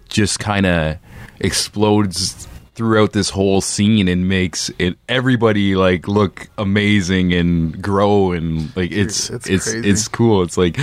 just 0.09 0.39
kind 0.39 0.65
of 0.65 0.97
explodes 1.39 2.47
throughout 2.75 3.13
this 3.13 3.29
whole 3.29 3.61
scene 3.61 4.07
and 4.07 4.27
makes 4.27 4.69
it 4.77 4.97
everybody 5.07 5.75
like 5.75 6.07
look 6.07 6.49
amazing 6.57 7.33
and 7.33 7.81
grow 7.81 8.33
and 8.33 8.75
like 8.75 8.91
it's 8.91 9.29
it's 9.29 9.47
it's 9.47 9.71
crazy. 9.71 9.89
it's 9.89 10.07
cool 10.09 10.43
it's 10.43 10.57
like 10.57 10.77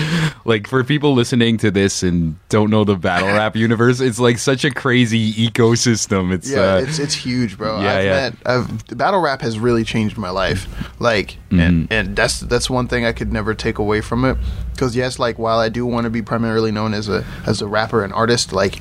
like 0.47 0.67
for 0.67 0.83
people 0.83 1.13
listening 1.13 1.59
to 1.59 1.71
this 1.71 2.03
and 2.03 2.37
don't 2.49 2.71
know 2.71 2.83
the 2.85 2.97
battle 2.97 3.29
rap 3.37 3.55
universe 3.55 4.01
it's 4.01 4.19
like 4.19 4.39
such 4.39 4.65
a 4.65 4.71
crazy 4.71 5.33
ecosystem 5.35 6.33
it's 6.33 6.51
yeah 6.51 6.75
uh, 6.75 6.79
it's 6.79 6.99
it's 6.99 7.15
huge 7.15 7.59
bro 7.59 7.81
yeah, 7.83 7.93
I've 7.95 8.05
yeah. 8.05 8.11
met 8.11 8.35
I've, 8.47 8.99
battle 8.99 9.21
rap 9.21 9.43
has 9.43 9.59
really 9.59 9.85
changed 9.85 10.17
my 10.17 10.31
life 10.31 10.67
like 10.99 11.37
Mm-hmm. 11.53 11.61
and, 11.61 11.93
and 11.93 12.17
that's 12.17 12.41
that's 12.41 12.71
one 12.71 12.89
thing 12.89 13.05
i 13.05 13.13
could 13.13 13.31
never 13.31 13.53
take 13.53 13.77
away 13.77 14.01
from 14.01 14.25
it 14.25 14.39
because 14.83 14.97
yes 14.97 15.17
like 15.17 15.39
while 15.39 15.61
i 15.61 15.69
do 15.69 15.87
want 15.87 16.05
to 16.05 16.11
be 16.11 16.23
primarily 16.23 16.73
known 16.73 16.93
as 16.93 17.09
a 17.09 17.25
as 17.47 17.63
a 17.63 17.69
rapper 17.69 18.03
and 18.03 18.13
artist 18.13 18.53
like 18.53 18.81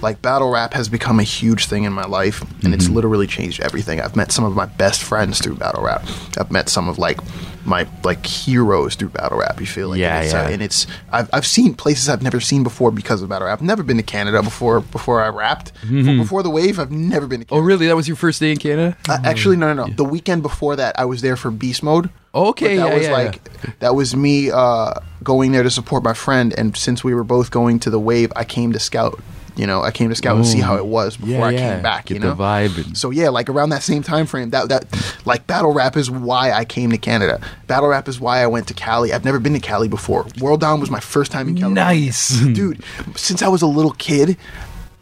like 0.00 0.22
battle 0.22 0.48
rap 0.48 0.74
has 0.74 0.88
become 0.88 1.18
a 1.18 1.24
huge 1.24 1.66
thing 1.66 1.84
in 1.84 1.92
my 1.92 2.04
life, 2.04 2.40
and 2.64 2.72
it's 2.72 2.86
mm-hmm. 2.86 2.94
literally 2.94 3.26
changed 3.26 3.60
everything. 3.60 4.00
I've 4.00 4.16
met 4.16 4.32
some 4.32 4.44
of 4.44 4.54
my 4.54 4.66
best 4.66 5.02
friends 5.02 5.40
through 5.40 5.56
battle 5.56 5.82
rap. 5.82 6.06
I've 6.38 6.50
met 6.50 6.68
some 6.68 6.88
of 6.88 6.98
like 6.98 7.18
my 7.64 7.86
like 8.04 8.24
heroes 8.24 8.94
through 8.94 9.10
battle 9.10 9.38
rap. 9.38 9.60
You 9.60 9.66
feel 9.66 9.88
like 9.90 9.98
Yeah, 9.98 10.16
and 10.16 10.24
it's, 10.24 10.32
yeah. 10.32 10.48
and 10.48 10.62
it's 10.62 10.86
I've 11.12 11.30
I've 11.32 11.46
seen 11.46 11.74
places 11.74 12.08
I've 12.08 12.22
never 12.22 12.40
seen 12.40 12.62
before 12.62 12.90
because 12.90 13.22
of 13.22 13.28
battle 13.28 13.46
rap. 13.48 13.58
I've 13.58 13.64
never 13.64 13.82
been 13.82 13.96
to 13.98 14.02
Canada 14.02 14.42
before 14.42 14.80
before 14.80 15.20
I 15.22 15.28
rapped. 15.28 15.72
Before, 15.88 16.16
before 16.16 16.42
the 16.42 16.50
wave, 16.50 16.78
I've 16.78 16.90
never 16.90 17.26
been 17.26 17.40
to 17.44 17.46
Oh, 17.54 17.58
really? 17.58 17.86
That 17.86 17.96
was 17.96 18.08
your 18.08 18.16
first 18.16 18.40
day 18.40 18.52
in 18.52 18.58
Canada? 18.58 18.96
Uh, 19.08 19.18
actually, 19.24 19.56
no, 19.56 19.72
no, 19.74 19.86
no. 19.86 19.92
The 19.92 20.04
weekend 20.04 20.42
before 20.42 20.76
that, 20.76 20.98
I 20.98 21.04
was 21.04 21.20
there 21.22 21.36
for 21.36 21.50
Beast 21.50 21.82
Mode. 21.82 22.10
Okay, 22.34 22.76
But 22.76 22.84
that 22.84 22.88
yeah, 22.90 22.94
was 22.96 23.06
yeah, 23.06 23.12
like 23.12 23.78
that 23.80 23.94
was 23.94 24.14
me 24.14 24.50
uh, 24.50 24.94
going 25.22 25.52
there 25.52 25.62
to 25.64 25.70
support 25.70 26.02
my 26.04 26.14
friend, 26.14 26.54
and 26.56 26.76
since 26.76 27.02
we 27.02 27.12
were 27.12 27.24
both 27.24 27.50
going 27.50 27.80
to 27.80 27.90
the 27.90 27.98
wave, 28.00 28.32
I 28.36 28.44
came 28.44 28.72
to 28.72 28.78
scout. 28.78 29.20
You 29.56 29.66
know, 29.66 29.82
I 29.82 29.90
came 29.90 30.08
to 30.10 30.14
scout 30.14 30.36
and 30.36 30.46
see 30.46 30.60
how 30.60 30.76
it 30.76 30.86
was 30.86 31.16
before 31.16 31.30
Yeah, 31.34 31.44
I 31.44 31.50
yeah. 31.50 31.74
came 31.74 31.82
back. 31.82 32.06
Get 32.06 32.14
you 32.14 32.20
know, 32.20 32.34
the 32.34 32.42
vibe 32.42 32.76
and- 32.84 32.96
So 32.96 33.10
yeah, 33.10 33.28
like 33.28 33.48
around 33.48 33.70
that 33.70 33.82
same 33.82 34.02
time 34.02 34.26
frame, 34.26 34.50
that 34.50 34.68
that 34.68 34.84
like 35.24 35.46
battle 35.46 35.72
rap 35.72 35.96
is 35.96 36.10
why 36.10 36.52
I 36.52 36.64
came 36.64 36.90
to 36.90 36.98
Canada. 36.98 37.40
Battle 37.66 37.88
rap 37.88 38.08
is 38.08 38.20
why 38.20 38.42
I 38.42 38.46
went 38.46 38.68
to 38.68 38.74
Cali. 38.74 39.12
I've 39.12 39.24
never 39.24 39.38
been 39.38 39.52
to 39.54 39.60
Cali 39.60 39.88
before. 39.88 40.26
World 40.40 40.60
Down 40.60 40.80
was 40.80 40.90
my 40.90 41.00
first 41.00 41.32
time 41.32 41.48
in 41.48 41.56
Cali. 41.56 41.74
Nice. 41.74 42.30
dude. 42.54 42.82
Since 43.16 43.42
I 43.42 43.48
was 43.48 43.62
a 43.62 43.66
little 43.66 43.92
kid, 43.92 44.36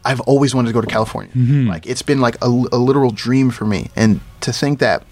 I've 0.05 0.21
always 0.21 0.55
wanted 0.55 0.69
to 0.69 0.73
go 0.73 0.81
to 0.81 0.87
California. 0.87 1.31
Mm-hmm. 1.35 1.67
Like 1.67 1.85
it's 1.85 2.01
been 2.01 2.21
like 2.21 2.35
a, 2.41 2.47
a 2.47 2.77
literal 2.77 3.11
dream 3.11 3.51
for 3.51 3.65
me, 3.65 3.89
and 3.95 4.21
to 4.41 4.51
think 4.53 4.79
that 4.79 5.03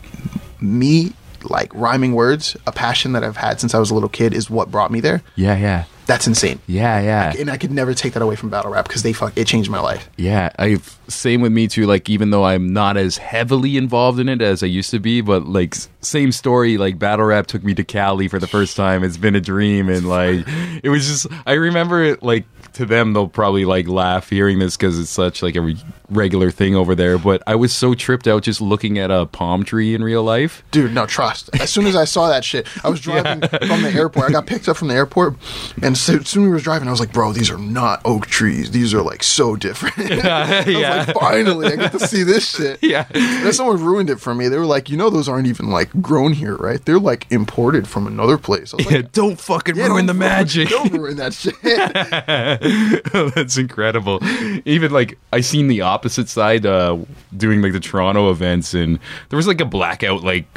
me 0.61 1.13
like 1.43 1.73
rhyming 1.73 2.13
words, 2.13 2.57
a 2.65 2.71
passion 2.71 3.11
that 3.13 3.23
I've 3.23 3.37
had 3.37 3.59
since 3.59 3.73
I 3.75 3.79
was 3.79 3.91
a 3.91 3.93
little 3.93 4.09
kid, 4.09 4.33
is 4.33 4.49
what 4.49 4.71
brought 4.71 4.91
me 4.91 4.99
there. 4.99 5.21
Yeah, 5.35 5.55
yeah. 5.57 5.83
That's 6.07 6.25
insane. 6.25 6.59
Yeah, 6.67 6.99
yeah. 7.01 7.33
And 7.37 7.51
I 7.51 7.57
could 7.57 7.71
never 7.71 7.93
take 7.93 8.13
that 8.13 8.21
away 8.21 8.35
from 8.35 8.49
battle 8.49 8.71
rap 8.71 8.87
because 8.87 9.03
they 9.03 9.13
fuck 9.13 9.33
it 9.37 9.45
changed 9.45 9.69
my 9.69 9.79
life. 9.79 10.09
Yeah, 10.17 10.51
I've 10.57 10.96
same 11.07 11.41
with 11.41 11.51
me 11.51 11.67
too. 11.67 11.85
Like 11.85 12.09
even 12.09 12.29
though 12.31 12.45
I'm 12.45 12.73
not 12.73 12.97
as 12.97 13.17
heavily 13.17 13.77
involved 13.77 14.19
in 14.19 14.29
it 14.29 14.41
as 14.41 14.63
I 14.63 14.67
used 14.67 14.91
to 14.91 14.99
be, 14.99 15.21
but 15.21 15.45
like 15.45 15.75
same 16.01 16.31
story. 16.31 16.77
Like 16.77 16.99
battle 16.99 17.25
rap 17.25 17.47
took 17.47 17.63
me 17.63 17.73
to 17.75 17.83
Cali 17.83 18.27
for 18.27 18.39
the 18.39 18.47
first 18.47 18.75
time. 18.75 19.03
It's 19.03 19.17
been 19.17 19.35
a 19.35 19.41
dream, 19.41 19.89
and 19.89 20.07
like 20.07 20.45
it 20.83 20.89
was 20.89 21.07
just. 21.07 21.27
I 21.45 21.53
remember 21.53 22.03
it 22.03 22.23
like 22.23 22.45
to 22.73 22.85
them 22.85 23.13
they'll 23.13 23.27
probably 23.27 23.65
like 23.65 23.87
laugh 23.87 24.29
hearing 24.29 24.59
this 24.59 24.77
because 24.77 24.99
it's 24.99 25.09
such 25.09 25.41
like 25.41 25.55
a 25.55 25.61
re- 25.61 25.83
regular 26.09 26.51
thing 26.51 26.75
over 26.75 26.93
there. 26.95 27.17
But 27.17 27.41
I 27.47 27.55
was 27.55 27.73
so 27.73 27.93
tripped 27.93 28.27
out 28.27 28.43
just 28.43 28.61
looking 28.61 28.97
at 28.99 29.09
a 29.09 29.25
palm 29.25 29.63
tree 29.63 29.95
in 29.95 30.03
real 30.03 30.23
life. 30.23 30.63
Dude, 30.71 30.93
no 30.93 31.05
trust. 31.05 31.49
As 31.59 31.69
soon 31.69 31.87
as 31.87 31.95
I 31.95 32.05
saw 32.05 32.27
that 32.29 32.43
shit, 32.43 32.67
I 32.83 32.89
was 32.89 32.99
driving 33.07 33.41
from 33.47 33.81
the 33.81 33.91
airport. 33.93 34.29
I 34.29 34.31
got 34.31 34.45
picked 34.45 34.67
up 34.67 34.77
from 34.77 34.89
the 34.89 34.93
airport, 34.95 35.35
and 35.81 35.97
so, 35.97 36.15
as 36.15 36.27
soon 36.27 36.43
as 36.43 36.47
we 36.47 36.53
were 36.53 36.59
driving, 36.59 36.87
I 36.87 36.91
was 36.91 36.99
like, 36.99 37.13
"Bro, 37.13 37.33
these 37.33 37.49
are 37.49 37.57
not 37.57 38.01
oak 38.05 38.27
trees. 38.27 38.71
These 38.71 38.93
are 38.93 39.01
like 39.01 39.23
so 39.23 39.55
different." 39.55 39.97
Was 39.97 40.67
Yeah. 40.67 40.96
Like, 40.97 41.13
"Finally, 41.19 41.67
I 41.67 41.75
get 41.75 41.91
to 41.93 41.99
see 41.99 42.23
this 42.23 42.49
shit." 42.49 42.79
Yeah. 42.87 43.05
Then 43.11 43.51
someone 43.53 43.83
ruined 43.83 44.09
it 44.09 44.19
for 44.19 44.33
me. 44.33 44.47
They 44.47 44.57
were 44.57 44.65
like, 44.65 44.89
"You 44.89 44.97
know, 44.97 45.09
those 45.09 45.27
aren't 45.27 45.47
even 45.47 45.69
like 45.69 45.89
grown 46.01 46.33
here, 46.33 46.55
right? 46.55 46.83
They're 46.83 46.99
like 46.99 47.25
imported 47.31 47.87
from 47.87 48.07
another 48.07 48.37
place." 48.37 48.73
I 48.73 48.77
was 48.77 48.85
Yeah, 48.91 48.97
like, 48.97 49.11
don't 49.11 49.39
fucking 49.39 49.75
"Yeah, 49.75 49.87
ruin 49.87 50.05
the 50.05 50.13
don't 50.13 50.19
magic. 50.19 50.69
Don't 50.77 50.91
ruin 50.93 51.17
that 51.17 51.33
shit." 51.33 51.55
That's 53.35 53.57
incredible. 53.57 54.19
Even 54.65 54.91
like 54.91 55.17
I 55.33 55.41
seen 55.41 55.67
the 55.67 55.81
opposite 55.81 56.29
side 56.29 56.65
uh 56.65 56.97
doing 57.35 57.61
like 57.61 57.73
the 57.73 57.79
Toronto 57.79 58.31
events 58.31 58.73
and 58.73 58.99
there 59.29 59.37
was 59.37 59.47
like 59.47 59.61
a 59.61 59.65
blackout 59.65 60.23
like 60.23 60.47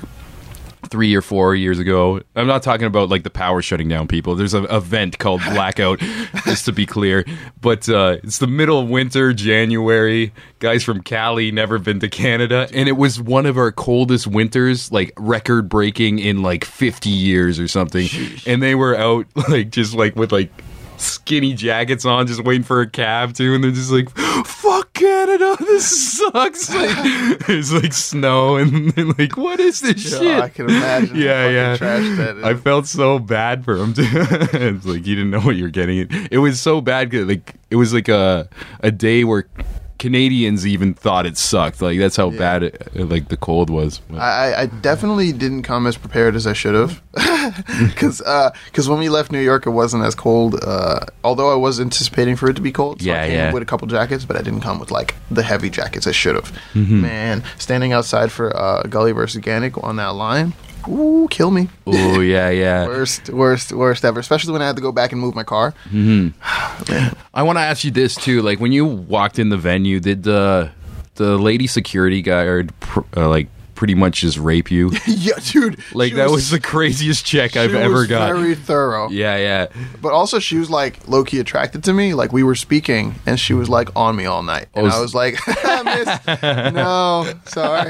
three 0.88 1.14
or 1.14 1.22
four 1.22 1.54
years 1.54 1.78
ago. 1.78 2.20
I'm 2.34 2.46
not 2.46 2.62
talking 2.62 2.86
about 2.86 3.08
like 3.08 3.22
the 3.22 3.30
power 3.30 3.62
shutting 3.62 3.88
down 3.88 4.08
people. 4.08 4.34
There's 4.34 4.54
an 4.54 4.66
event 4.66 5.18
called 5.18 5.40
Blackout, 5.50 6.00
just 6.44 6.64
to 6.66 6.72
be 6.72 6.86
clear. 6.86 7.24
But 7.60 7.88
uh, 7.88 8.18
it's 8.22 8.38
the 8.38 8.46
middle 8.46 8.80
of 8.80 8.88
winter, 8.88 9.32
January. 9.32 10.32
Guys 10.58 10.84
from 10.84 11.02
Cali 11.02 11.50
never 11.50 11.78
been 11.78 12.00
to 12.00 12.08
Canada, 12.08 12.68
and 12.74 12.88
it 12.88 12.92
was 12.92 13.20
one 13.20 13.46
of 13.46 13.56
our 13.56 13.72
coldest 13.72 14.26
winters, 14.26 14.92
like 14.92 15.12
record 15.16 15.68
breaking 15.68 16.18
in 16.18 16.42
like 16.42 16.64
50 16.64 17.08
years 17.08 17.58
or 17.58 17.68
something. 17.68 18.08
And 18.46 18.62
they 18.62 18.74
were 18.74 18.96
out 18.96 19.26
like 19.48 19.70
just 19.70 19.94
like 19.94 20.16
with 20.16 20.32
like 20.32 20.52
skinny 21.00 21.54
jackets 21.54 22.04
on, 22.04 22.26
just 22.26 22.44
waiting 22.44 22.62
for 22.62 22.80
a 22.80 22.88
cab 22.88 23.34
too, 23.34 23.54
and 23.54 23.64
they're 23.64 23.70
just 23.70 23.90
like, 23.90 24.10
"Fuck 24.46 24.92
Canada, 24.92 25.56
this 25.60 26.18
sucks." 26.18 26.70
Like, 26.80 27.38
there's 27.46 27.72
like 27.72 27.92
snow, 27.92 28.56
and 28.56 28.90
they're 28.92 29.04
like, 29.06 29.36
"What 29.36 29.60
is 29.60 29.80
this 29.80 30.12
Yeah, 30.12 30.18
shit?" 30.18 30.42
I 30.42 30.48
can 30.48 30.68
imagine 30.70 31.16
Yeah, 31.16 31.48
yeah. 31.48 31.76
trash 31.76 32.16
that 32.18 32.36
is. 32.38 32.44
I 32.44 32.54
felt 32.54 32.86
so 32.86 33.18
bad 33.18 33.64
for 33.64 33.76
him 33.76 33.92
too. 33.94 34.02
it's 34.04 34.86
like 34.86 35.06
you 35.06 35.14
didn't 35.16 35.30
know 35.30 35.40
what 35.40 35.56
you're 35.56 35.70
getting. 35.70 36.08
It 36.30 36.38
was 36.38 36.60
so 36.60 36.80
bad 36.80 37.10
because 37.10 37.26
Like 37.26 37.54
it 37.70 37.76
was 37.76 37.92
like 37.94 38.08
a 38.08 38.48
a 38.80 38.90
day 38.90 39.24
where. 39.24 39.46
Canadians 40.00 40.66
even 40.66 40.94
thought 40.94 41.26
it 41.26 41.36
sucked. 41.36 41.82
Like 41.82 41.98
that's 41.98 42.16
how 42.16 42.30
bad 42.30 42.62
it, 42.62 42.96
like 42.96 43.28
the 43.28 43.36
cold 43.36 43.68
was. 43.68 44.00
I, 44.12 44.54
I 44.62 44.66
definitely 44.66 45.30
didn't 45.30 45.62
come 45.62 45.86
as 45.86 45.96
prepared 45.98 46.34
as 46.34 46.46
I 46.46 46.54
should 46.54 46.74
have, 46.74 47.02
because 47.86 48.22
because 48.64 48.88
when 48.88 48.98
we 48.98 49.10
left 49.10 49.30
New 49.30 49.40
York, 49.40 49.66
it 49.66 49.70
wasn't 49.70 50.04
as 50.04 50.14
cold. 50.14 50.58
Uh, 50.64 51.00
although 51.22 51.52
I 51.52 51.56
was 51.56 51.78
anticipating 51.78 52.34
for 52.34 52.48
it 52.48 52.54
to 52.54 52.62
be 52.62 52.72
cold, 52.72 53.02
so 53.02 53.06
Yeah, 53.08 53.22
I 53.22 53.26
came 53.26 53.36
yeah. 53.36 53.52
with 53.52 53.62
a 53.62 53.66
couple 53.66 53.86
jackets, 53.88 54.24
but 54.24 54.36
I 54.36 54.42
didn't 54.42 54.62
come 54.62 54.80
with 54.80 54.90
like 54.90 55.14
the 55.30 55.42
heavy 55.42 55.68
jackets 55.68 56.06
I 56.06 56.12
should 56.12 56.34
have. 56.34 56.50
Mm-hmm. 56.72 57.02
Man, 57.02 57.44
standing 57.58 57.92
outside 57.92 58.32
for 58.32 58.56
uh, 58.56 58.82
Gully 58.84 59.12
versus 59.12 59.42
Ganik 59.42 59.82
on 59.84 59.96
that 59.96 60.14
line, 60.14 60.54
ooh, 60.88 61.26
kill 61.30 61.50
me. 61.50 61.68
oh 61.86 62.20
yeah, 62.20 62.50
yeah. 62.64 62.86
Worst, 62.86 63.30
worst, 63.30 63.72
worst 63.72 64.04
ever. 64.04 64.20
Especially 64.20 64.52
when 64.52 64.62
I 64.62 64.66
had 64.66 64.76
to 64.76 64.82
go 64.82 64.92
back 64.92 65.12
and 65.12 65.20
move 65.20 65.34
my 65.34 65.44
car. 65.44 65.74
I 65.92 67.42
want 67.42 67.56
to 67.58 67.62
ask 67.62 67.84
you 67.84 67.90
this 67.90 68.14
too. 68.14 68.42
Like 68.42 68.60
when 68.60 68.72
you 68.72 68.84
walked 68.84 69.38
in 69.38 69.48
the 69.48 69.56
venue, 69.58 70.00
did 70.00 70.22
the 70.22 70.70
the 71.16 71.36
lady 71.36 71.66
security 71.66 72.22
guard 72.22 72.72
uh, 73.16 73.28
like 73.28 73.48
pretty 73.80 73.94
much 73.94 74.20
just 74.20 74.36
rape 74.36 74.70
you? 74.70 74.90
yeah, 75.06 75.32
dude. 75.42 75.80
Like 75.94 76.12
that 76.12 76.28
was, 76.28 76.50
the 76.50 76.60
craziest 76.60 77.24
check 77.24 77.56
I've 77.56 77.74
ever 77.74 77.94
was 77.94 78.08
got. 78.08 78.30
Very 78.36 78.54
thorough. 78.54 79.08
yeah, 79.08 79.38
yeah. 79.38 79.66
But 80.02 80.12
also, 80.12 80.38
she 80.38 80.58
was 80.58 80.68
like 80.68 81.08
low 81.08 81.24
key 81.24 81.38
attracted 81.40 81.82
to 81.84 81.94
me. 81.94 82.12
Like 82.12 82.30
we 82.30 82.42
were 82.42 82.54
speaking, 82.54 83.14
and 83.24 83.40
she 83.40 83.54
was 83.54 83.70
like 83.70 83.88
on 83.96 84.16
me 84.16 84.26
all 84.26 84.42
night, 84.42 84.66
and 84.74 84.86
Oh, 84.86 84.90
I 84.90 85.00
was 85.00 85.14
like, 85.14 85.38
"Miss, 85.46 86.26
no, 86.74 87.32
sorry." 87.46 87.88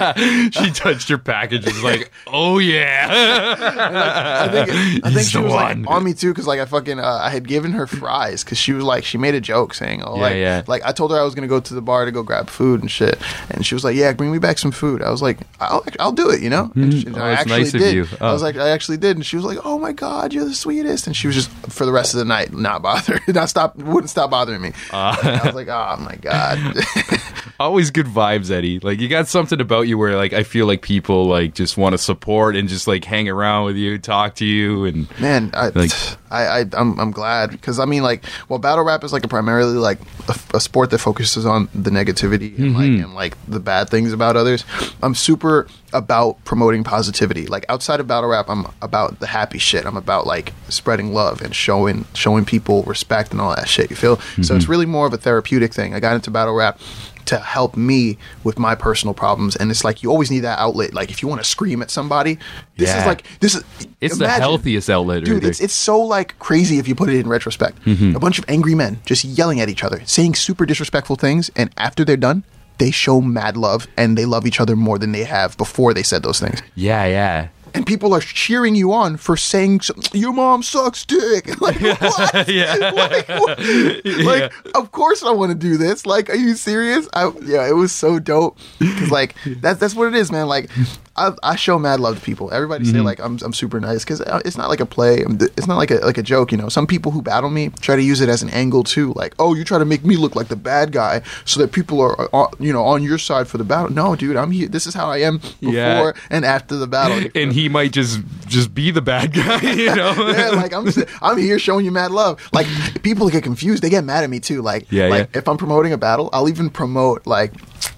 she 0.53 0.71
touched 0.71 1.09
your 1.11 1.19
package 1.19 1.65
and 1.67 1.75
was 1.75 1.83
like, 1.83 2.13
"Oh 2.29 2.59
yeah." 2.61 3.09
I 3.11 4.49
think 4.49 4.71
I 4.71 5.01
think 5.01 5.17
He's 5.17 5.31
she 5.31 5.39
was 5.39 5.53
one. 5.53 5.83
like 5.83 5.91
on 5.91 6.05
me 6.05 6.15
too, 6.15 6.29
because 6.29 6.47
like 6.47 6.61
I 6.61 6.67
fucking 6.67 7.01
uh, 7.01 7.19
I 7.21 7.31
had 7.31 7.49
given 7.49 7.73
her 7.73 7.89
fries 7.89 8.45
because 8.45 8.59
she 8.59 8.73
was 8.73 8.85
like 8.85 9.05
she 9.05 9.19
made 9.19 9.35
a 9.35 9.41
joke 9.41 9.75
saying, 9.75 10.03
"Oh, 10.05 10.15
Yeah, 10.15 10.23
like 10.23 10.37
yeah. 10.37 10.63
like 10.69 10.83
I 10.85 10.93
told 10.93 11.11
her 11.11 11.19
I 11.19 11.25
was 11.25 11.35
gonna 11.35 11.49
go 11.49 11.59
to 11.59 11.75
the 11.75 11.83
bar 11.83 12.05
to 12.05 12.13
go 12.13 12.23
grab 12.23 12.49
food 12.49 12.81
and 12.81 12.89
shit," 12.91 13.19
and 13.51 13.67
she 13.67 13.75
was 13.75 13.83
like, 13.83 13.97
"Yeah, 13.97 14.13
bring 14.13 14.31
me 14.31 14.39
back 14.39 14.59
some 14.59 14.71
food." 14.71 15.03
I 15.03 15.11
was 15.11 15.21
like, 15.23 15.39
"I'll 15.61 15.80
I'll 15.99 16.13
do 16.13 16.31
it," 16.31 16.41
you 16.43 16.51
know. 16.51 16.71
And 16.75 17.17
Oh, 17.17 17.21
I 17.21 17.33
actually 17.33 17.59
nice 17.59 17.75
of 17.75 17.81
did. 17.81 17.95
you. 17.95 18.07
I 18.21 18.33
was 18.33 18.43
Oh. 18.43 18.47
like, 18.47 18.57
I 18.57 18.71
actually 18.71 18.97
did, 18.99 19.17
and 19.17 19.25
she 19.27 19.37
was 19.37 19.45
like, 19.45 19.59
"Oh 19.65 19.79
my 19.79 19.93
god, 19.93 20.33
you're 20.33 20.45
the 20.45 20.55
sweetest," 20.55 21.07
and 21.07 21.17
she 21.17 21.27
was 21.27 21.37
just 21.37 21.51
for 21.69 21.85
the 21.87 21.93
rest 21.93 22.15
of 22.15 22.19
the 22.19 22.25
night 22.25 22.53
not 22.53 22.83
bothered, 22.83 23.21
not 23.29 23.49
stop, 23.49 23.77
wouldn't 23.77 24.11
stop 24.11 24.31
bothering 24.31 24.61
me. 24.63 24.73
Uh. 24.93 25.17
I 25.23 25.47
was 25.47 25.55
like, 25.55 25.69
"Oh 25.69 25.97
my 26.01 26.17
god." 26.17 26.59
Always 27.61 27.91
good 27.91 28.07
vibes, 28.07 28.51
Eddie. 28.51 28.79
Like 28.79 29.01
you 29.01 29.09
got 29.09 29.29
something 29.29 29.61
about 29.61 29.83
you 29.83 29.99
where 29.99 30.17
like 30.17 30.33
I 30.33 30.45
feel 30.45 30.65
like 30.65 30.81
people 30.81 31.27
like 31.27 31.53
just 31.53 31.77
want 31.77 31.93
to 31.93 31.99
support 31.99 32.57
and 32.57 32.71
just 32.71 32.89
like 32.89 33.05
hang 33.05 33.29
around 33.29 33.67
with 33.67 33.77
you, 33.77 33.99
talk 33.99 34.37
to 34.37 34.47
you, 34.47 34.87
and 34.87 35.21
Man, 35.21 35.51
I, 35.53 35.69
Like- 35.69 35.91
I, 36.31 36.61
I, 36.61 36.65
I'm, 36.73 36.99
I'm 36.99 37.11
glad 37.11 37.51
because 37.51 37.79
I 37.79 37.85
mean, 37.85 38.03
like, 38.03 38.25
well, 38.49 38.59
battle 38.59 38.85
rap 38.85 39.05
is 39.05 39.13
like 39.13 39.25
a 39.25 39.29
primarily 39.29 39.75
like 39.75 39.99
a, 40.29 40.57
a 40.57 40.61
sport 40.61 40.89
that 40.91 40.99
focuses 41.01 41.45
on 41.45 41.69
the 41.75 41.91
negativity 41.91 42.57
and 42.59 42.75
like 42.75 42.85
mm-hmm. 42.85 43.05
and 43.05 43.15
like 43.15 43.37
the 43.47 43.61
bad 43.61 43.91
things 43.91 44.15
about 44.15 44.37
others. 44.37 44.65
I'm 45.03 45.15
super 45.15 45.67
about 45.93 46.43
promoting 46.45 46.83
positivity. 46.83 47.47
Like 47.47 47.67
outside 47.69 48.01
of 48.01 48.07
battle 48.07 48.31
rap, 48.31 48.49
I'm 48.49 48.69
about 48.81 49.19
the 49.19 49.27
happy 49.27 49.59
shit. 49.59 49.85
I'm 49.85 49.97
about 49.99 50.27
like 50.27 50.55
spreading 50.71 51.13
love 51.13 51.43
and 51.43 51.55
showing 51.55 52.07
showing 52.15 52.47
people 52.47 52.85
respect 52.85 53.33
and 53.33 53.41
all 53.41 53.55
that 53.55 53.69
shit. 53.69 53.91
You 53.91 53.97
feel? 53.97 54.17
So 54.17 54.55
it's 54.55 54.65
mm-hmm. 54.65 54.71
really 54.71 54.87
more 54.87 55.07
of 55.07 55.13
a 55.13 55.19
therapeutic 55.19 55.75
thing. 55.75 55.95
I 55.95 56.01
got 56.01 56.15
into 56.15 56.31
battle 56.31 56.55
rap 56.55 56.81
to 57.31 57.39
help 57.39 57.77
me 57.77 58.19
with 58.45 58.59
my 58.59 58.75
personal 58.75 59.15
problems 59.15 59.57
and 59.57 59.71
it's 59.71 59.85
like 59.85 60.03
you 60.03 60.11
always 60.11 60.31
need 60.31 60.41
that 60.41 60.59
outlet 60.59 60.93
like 60.95 61.11
if 61.11 61.23
you 61.23 61.29
want 61.29 61.41
to 61.41 61.49
scream 61.57 61.81
at 61.83 61.91
somebody 61.91 62.35
this 62.77 62.89
Yeah. 62.89 63.01
is 63.01 63.07
like 63.07 63.23
this 63.41 63.55
is 63.57 63.63
it's 64.01 64.19
the 64.19 64.29
healthiest 64.29 64.89
outlet. 64.91 65.25
Dude, 65.25 65.45
it's 65.45 65.61
it's 65.61 65.75
so 65.75 66.01
like 66.17 66.39
crazy 66.39 66.79
if 66.79 66.87
you 66.89 66.95
put 66.95 67.09
it 67.09 67.17
in 67.23 67.29
retrospect. 67.29 67.77
Mm-hmm. 67.85 68.17
A 68.17 68.21
bunch 68.21 68.39
of 68.39 68.45
angry 68.49 68.75
men 68.75 68.93
just 69.11 69.23
yelling 69.25 69.61
at 69.61 69.69
each 69.69 69.85
other, 69.85 70.01
saying 70.07 70.35
super 70.35 70.65
disrespectful 70.67 71.17
things, 71.17 71.51
and 71.57 71.69
after 71.77 72.05
they're 72.07 72.17
done, 72.31 72.43
they 72.79 72.91
show 72.91 73.21
mad 73.21 73.57
love 73.57 73.87
and 73.97 74.17
they 74.17 74.25
love 74.25 74.47
each 74.47 74.61
other 74.61 74.75
more 74.77 74.99
than 74.99 75.13
they 75.13 75.25
have 75.25 75.57
before 75.59 75.93
they 75.95 76.03
said 76.03 76.23
those 76.23 76.41
things. 76.41 76.63
yeah, 76.75 77.05
yeah. 77.05 77.49
And 77.75 77.87
people 77.87 78.13
are 78.15 78.21
cheering 78.21 78.75
you 78.75 78.93
on 78.93 79.17
for 79.17 79.37
saying 79.37 79.81
your 80.13 80.33
mom 80.33 80.63
sucks 80.63 81.05
dick. 81.05 81.49
Like 81.61 81.81
what? 81.81 82.49
Yeah. 82.49 82.75
like, 82.95 83.29
what? 83.29 84.05
like 84.25 84.53
of 84.75 84.93
course 84.93 85.23
I 85.23 85.31
want 85.33 85.53
to 85.53 85.59
do 85.59 85.77
this. 85.77 86.07
Like, 86.07 86.31
are 86.31 86.35
you 86.37 86.55
serious? 86.55 87.09
I, 87.13 87.31
yeah, 87.43 87.69
it 87.69 87.75
was 87.75 87.93
so 87.93 88.19
dope. 88.19 88.59
Cause 88.79 89.11
like 89.11 89.35
that's 89.47 89.79
that's 89.81 89.95
what 89.95 90.09
it 90.09 90.15
is, 90.15 90.31
man. 90.33 90.47
Like. 90.47 90.71
I, 91.17 91.33
I 91.43 91.57
show 91.57 91.79
mad 91.79 92.01
love 92.01 92.19
to 92.19 92.25
people. 92.25 92.51
Everybody 92.51 92.85
Mm-hmm. 92.85 92.95
say 92.95 93.01
like 93.01 93.19
I'm, 93.21 93.37
I'm 93.45 93.53
super 93.53 93.79
nice 93.79 94.05
because 94.05 94.21
it's 94.47 94.57
not 94.57 94.71
like 94.71 94.81
a 94.81 94.87
play. 94.87 95.23
It's 95.29 95.67
not 95.67 95.77
like 95.77 95.91
a 95.91 95.97
like 95.97 96.17
a 96.17 96.23
joke. 96.23 96.51
You 96.51 96.57
know, 96.57 96.71
some 96.71 96.87
people 96.87 97.13
who 97.13 97.21
battle 97.21 97.51
me 97.51 97.69
try 97.81 97.95
to 97.97 98.03
use 98.03 98.23
it 98.23 98.31
as 98.31 98.43
an 98.43 98.49
angle 98.51 98.85
too. 98.85 99.13
Like, 99.15 99.35
oh, 99.39 99.53
you 99.53 99.65
try 99.65 99.79
to 99.79 99.85
make 99.85 100.03
me 100.03 100.17
look 100.17 100.35
like 100.35 100.49
the 100.49 100.57
bad 100.57 100.93
guy 100.93 101.21
so 101.45 101.61
that 101.61 101.73
people 101.73 102.01
are, 102.01 102.33
are 102.35 102.49
you 102.59 102.73
know 102.73 102.85
on 102.85 103.03
your 103.03 103.19
side 103.19 103.49
for 103.49 103.59
the 103.59 103.65
battle. 103.65 103.91
No, 103.93 104.17
dude, 104.17 104.37
I'm 104.37 104.51
here. 104.51 104.69
This 104.69 104.87
is 104.87 104.95
how 104.95 105.11
I 105.11 105.19
am 105.19 105.39
before 105.61 105.73
Yeah. 105.75 106.13
and 106.31 106.45
after 106.45 106.77
the 106.77 106.87
battle. 106.87 107.29
and 107.35 107.53
he 107.53 107.60
might 107.69 107.93
just 107.93 108.21
just 108.47 108.75
be 108.75 108.91
the 108.91 109.03
bad 109.03 109.33
guy, 109.35 109.61
you 109.73 109.95
know? 109.95 110.13
yeah, 110.37 110.51
like 110.51 110.73
I'm, 110.73 110.89
I'm 111.23 111.39
here 111.39 111.59
showing 111.59 111.85
you 111.85 111.91
mad 111.93 112.11
love. 112.11 112.41
Like 112.53 112.67
people 113.03 113.29
get 113.29 113.43
confused, 113.45 113.83
they 113.83 113.91
get 113.91 114.05
mad 114.05 114.25
at 114.25 114.31
me 114.31 114.41
too. 114.41 114.63
Like, 114.63 114.91
Yeah, 114.91 115.07
like 115.09 115.31
yeah. 115.33 115.39
if 115.39 115.49
I'm 115.49 115.57
promoting 115.59 115.93
a 115.93 115.99
battle, 115.99 116.31
I'll 116.33 116.49
even 116.49 116.71
promote 116.71 117.27
like 117.27 117.53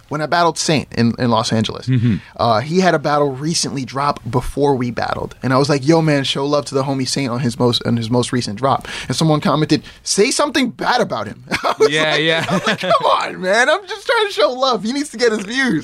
when 0.09 0.21
I 0.21 0.27
battled 0.27 0.59
Saint 0.59 0.93
in, 0.93 1.15
in 1.19 1.31
Los 1.31 1.55
Angeles. 1.55 1.87
Mm-hmm. 1.87 2.17
Uh, 2.37 2.61
he 2.61 2.81
had 2.81 2.93
a 2.95 2.99
battle 2.99 3.33
recently 3.33 3.87
drop 3.87 4.21
before 4.31 4.75
we 4.75 4.91
battled, 4.91 5.35
and 5.43 5.55
I 5.55 5.57
was 5.57 5.71
like, 5.71 5.87
"Yo, 5.87 6.03
man, 6.03 6.25
show 6.25 6.45
love 6.45 6.67
to 6.67 6.75
the 6.75 6.83
homie 6.83 7.09
Saint 7.09 7.31
on 7.33 7.41
his 7.41 7.59
most 7.59 7.83
on 7.87 7.97
his 7.97 8.11
most 8.11 8.31
recent 8.31 8.59
drop." 8.59 8.87
And 9.09 9.17
someone 9.17 9.41
commented, 9.41 9.83
"Say 10.03 10.31
something 10.31 10.69
bad 10.69 11.01
about 11.01 11.29
him." 11.29 11.43
I 11.65 11.75
was 11.79 11.89
Yeah, 11.91 12.11
like- 12.11 12.21
yeah. 12.21 12.45
I 12.47 12.53
was 12.55 12.67
like, 12.67 12.81
come 12.81 12.93
on, 13.07 13.41
man. 13.41 13.71
I'm 13.71 13.87
just 13.89 14.07
trying 14.07 14.27
to 14.27 14.33
show 14.35 14.51
love. 14.53 14.83
He 14.83 14.93
needs 14.93 15.09
to 15.13 15.17
get 15.17 15.33
his 15.33 15.47
views. 15.47 15.83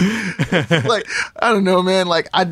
like, 0.85 1.07
I 1.41 1.51
don't 1.51 1.65
know, 1.65 1.83
man. 1.83 2.07
Like, 2.07 2.29
I. 2.35 2.49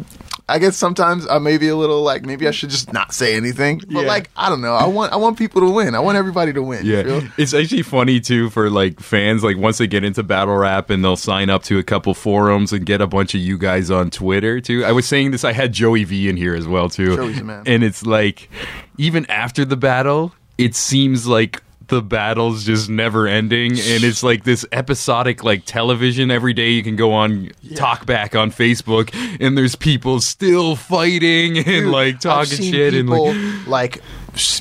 I 0.48 0.61
guess 0.61 0.76
sometimes 0.76 1.26
I 1.26 1.38
may 1.40 1.59
be 1.59 1.66
a 1.66 1.74
little 1.74 2.02
like 2.04 2.24
maybe 2.24 2.46
I 2.46 2.52
should 2.52 2.70
just 2.70 2.92
not 2.92 3.12
say 3.12 3.35
anything, 3.37 3.78
but 3.78 4.02
Yeah. 4.02 4.06
like 4.06 4.30
I 4.37 4.48
don't 4.48 4.61
know. 4.61 4.74
I 4.74 4.87
want 4.87 5.12
I 5.12 5.16
want 5.16 5.37
people 5.37 5.61
to 5.62 5.70
win. 5.70 5.96
I 5.96 5.98
want 5.98 6.16
everybody 6.16 6.52
to 6.52 6.62
win. 6.62 6.87
you 6.87 6.96
Yeah, 6.98 7.02
feel? 7.02 7.22
it's 7.37 7.52
actually 7.52 7.82
funny 7.82 8.20
too 8.20 8.48
for 8.50 8.70
like 8.70 9.00
fans. 9.00 9.42
Like 9.42 9.56
once 9.56 9.78
they 9.78 9.88
get 9.88 10.04
into 10.04 10.22
battle 10.22 10.56
rap 10.56 10.88
and 10.88 11.02
they'll 11.02 11.16
sign 11.16 11.50
up 11.50 11.64
to 11.64 11.78
a 11.78 11.82
couple 11.82 12.14
forums 12.14 12.72
and 12.72 12.87
get 12.87 13.00
a 13.00 13.09
bunch 13.09 13.35
of 13.35 13.40
you 13.40 13.59
guys 13.59 13.90
on 13.90 14.09
Twitter 14.11 14.61
too. 14.61 14.85
I 14.85 14.92
was 14.92 15.04
saying 15.06 15.32
this. 15.32 15.42
I 15.42 15.52
had 15.52 15.72
Joey 15.72 16.04
V 16.04 16.28
in 16.28 16.37
here 16.37 16.54
as 16.54 16.68
well 16.68 16.88
too, 16.88 17.16
Joey's 17.16 17.42
man. 17.42 17.64
and 17.66 17.82
it's 17.82 18.06
like 18.06 18.48
even 18.98 19.26
after 19.28 19.64
the 19.64 19.76
battle, 19.76 20.32
it 20.59 20.76
seems 20.76 21.26
like 21.26 21.61
the 21.88 22.03
battle's 22.03 22.64
just 22.64 22.88
never 22.88 23.27
ending 23.27 23.72
and 23.72 24.05
it's 24.05 24.22
like 24.22 24.44
this 24.44 24.64
episodic 24.72 25.44
like 25.44 25.64
television 25.64 26.31
every 26.31 26.53
day 26.53 26.70
you 26.70 26.83
can 26.83 26.96
go 26.96 27.12
on 27.12 27.51
talk 27.75 28.07
back 28.07 28.35
on 28.35 28.51
facebook 28.51 29.14
and 29.40 29.57
there's 29.57 29.77
people 29.77 30.20
still 30.20 30.77
fighting 30.77 31.59
and 31.59 31.64
Dude, 31.64 31.87
like 31.87 32.20
talking 32.20 32.62
shit 32.62 32.94
and 32.94 33.09
like 33.09 33.37
like 33.66 34.03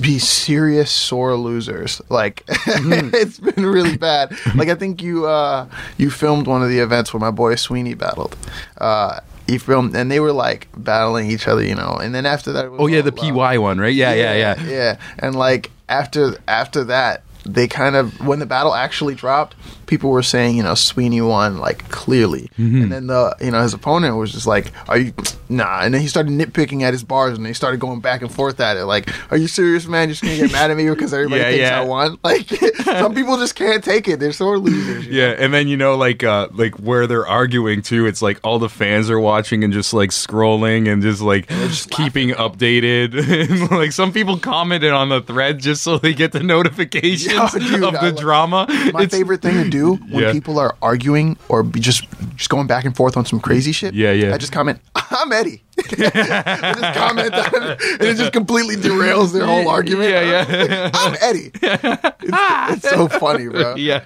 be 0.01 0.19
serious 0.19 0.89
sore 0.89 1.35
losers. 1.35 2.01
Like 2.09 2.45
Mm-hmm. 2.45 3.09
it's 3.13 3.39
been 3.39 3.65
really 3.65 3.97
bad. 3.97 4.31
Like 4.55 4.69
I 4.69 4.75
think 4.75 5.01
you 5.01 5.25
uh 5.25 5.67
you 5.97 6.09
filmed 6.09 6.47
one 6.47 6.63
of 6.63 6.69
the 6.69 6.79
events 6.79 7.13
where 7.13 7.19
my 7.19 7.31
boy 7.31 7.55
Sweeney 7.55 7.93
battled. 7.93 8.35
Uh 8.77 9.19
he 9.47 9.57
filmed 9.57 9.95
and 9.95 10.09
they 10.09 10.19
were 10.19 10.31
like 10.31 10.67
battling 10.77 11.29
each 11.29 11.47
other, 11.47 11.63
you 11.63 11.75
know. 11.75 11.97
And 12.01 12.15
then 12.15 12.25
after 12.25 12.51
that, 12.53 12.65
oh 12.65 12.88
yeah 12.88 13.01
the 13.01 13.11
love. 13.11 13.19
py 13.19 13.57
one 13.57 13.77
right 13.79 13.93
yeah 13.93 14.13
yeah 14.13 14.33
yeah, 14.33 14.63
yeah. 14.65 14.97
And 15.19 15.35
like 15.35 15.71
after 15.89 16.37
after 16.47 16.83
that, 16.85 17.23
they 17.45 17.67
kind 17.67 17.95
of 17.95 18.25
when 18.25 18.39
the 18.39 18.45
battle 18.45 18.73
actually 18.73 19.15
dropped, 19.15 19.55
people 19.86 20.10
were 20.10 20.23
saying, 20.23 20.58
you 20.58 20.63
know, 20.63 20.75
Sweeney 20.75 21.21
won 21.21 21.58
like 21.58 21.88
clearly, 21.89 22.49
Mm-hmm. 22.58 22.81
and 22.84 22.91
then 22.91 23.08
the 23.08 23.36
you 23.41 23.51
know 23.51 23.62
his 23.62 23.73
opponent 23.73 24.15
was 24.17 24.31
just 24.31 24.47
like, 24.47 24.71
"Are 24.89 24.97
you 24.97 25.13
nah?" 25.49 25.81
And 25.81 25.93
then 25.93 26.01
he 26.01 26.08
started 26.08 26.31
nitpicking 26.31 26.81
at 26.84 26.93
his 26.93 27.03
bars, 27.03 27.38
and 27.38 27.45
they 27.45 27.53
started 27.53 27.79
going 27.79 27.99
back 28.01 28.21
and 28.21 28.31
forth 28.34 28.60
at 28.60 28.77
it, 28.77 28.86
like, 28.86 29.10
"Are 29.31 29.38
you 29.38 29.47
serious, 29.47 29.86
man? 29.88 30.08
You're 30.08 30.13
just 30.13 30.23
gonna 30.23 30.38
get 30.38 30.51
mad 30.51 30.71
at 30.71 30.77
me 30.77 30.89
because 30.89 31.13
everybody 31.13 31.41
Yeah, 31.41 31.49
thinks 31.49 31.62
yeah. 31.62 31.81
I 31.81 31.84
won?" 31.84 32.17
Like 32.23 32.47
some 32.99 33.13
people 33.13 33.38
just 33.38 33.55
can't 33.55 33.84
take 33.84 34.08
it; 34.08 34.19
they're 34.19 34.31
sore 34.31 34.58
losers. 34.58 35.05
you 35.05 35.12
know? 35.12 35.17
Yeah, 35.17 35.36
and 35.38 35.53
then 35.53 35.67
you 35.67 35.77
know, 35.77 35.95
like, 35.95 36.23
uh, 36.23 36.47
like 36.53 36.75
where 36.79 37.05
they're 37.08 37.27
arguing 37.27 37.81
too. 37.81 38.05
It's 38.08 38.21
like 38.21 38.39
all 38.43 38.58
the 38.60 38.69
fans 38.69 39.10
are 39.10 39.19
watching 39.19 39.63
and 39.63 39.71
just 39.73 39.93
like 39.93 40.10
scrolling 40.12 40.91
and 40.91 41.01
just 41.01 41.21
like 41.21 41.47
just 41.49 41.89
keeping 41.91 42.29
updated. 42.29 43.13
and 43.51 43.71
like 43.71 43.91
some 43.91 44.12
people 44.12 44.38
commented 44.39 44.91
on 44.93 45.10
the 45.10 45.21
thread 45.21 45.60
just 45.60 45.84
so 45.84 45.97
they 45.97 46.13
get 46.13 46.31
the 46.31 46.41
notifications 46.43 47.34
Yo, 47.35 47.47
dude, 47.59 47.83
of 47.83 47.93
the 48.01 48.11
drama. 48.19 48.65
My 48.93 49.03
It's- 49.03 49.11
favorite 49.11 49.41
thing 49.41 49.63
to 49.63 49.69
do 49.69 49.95
when 50.09 50.23
Yeah. 50.23 50.31
people 50.31 50.59
are 50.59 50.75
arguing 50.81 51.37
or 51.49 51.63
just 51.63 52.05
just 52.35 52.49
going 52.49 52.67
back 52.67 52.85
and 52.85 52.95
forth 52.95 53.15
on 53.17 53.25
some 53.25 53.39
crazy 53.39 53.71
shit. 53.71 53.93
Yeah, 53.93 54.11
yeah. 54.11 54.33
I 54.33 54.37
just 54.37 54.51
comment, 54.51 54.79
"I'm 54.95 55.31
Eddie." 55.31 55.61
I 55.79 56.73
just 56.79 56.97
comment 56.97 57.31
it, 57.33 57.53
and 57.99 58.01
it 58.09 58.15
just 58.17 58.31
completely 58.33 58.75
derails 58.75 59.33
their 59.33 59.45
whole 59.45 59.67
argument. 59.69 60.09
Yeah, 60.09 60.21
yeah. 60.47 60.89
I'm 60.93 61.15
Eddie. 61.21 61.51
It's, 61.61 62.83
it's 62.85 62.89
so 62.89 63.07
funny, 63.07 63.47
bro. 63.47 63.75
yeah, 63.75 64.03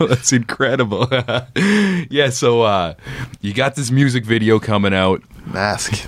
oh, 0.00 0.06
that's 0.06 0.32
incredible. 0.32 1.06
yeah, 2.10 2.30
so 2.30 2.62
uh, 2.62 2.94
you 3.40 3.52
got 3.54 3.74
this 3.76 3.90
music 3.90 4.24
video 4.24 4.58
coming 4.58 4.94
out. 4.94 5.22
Mask. 5.46 6.06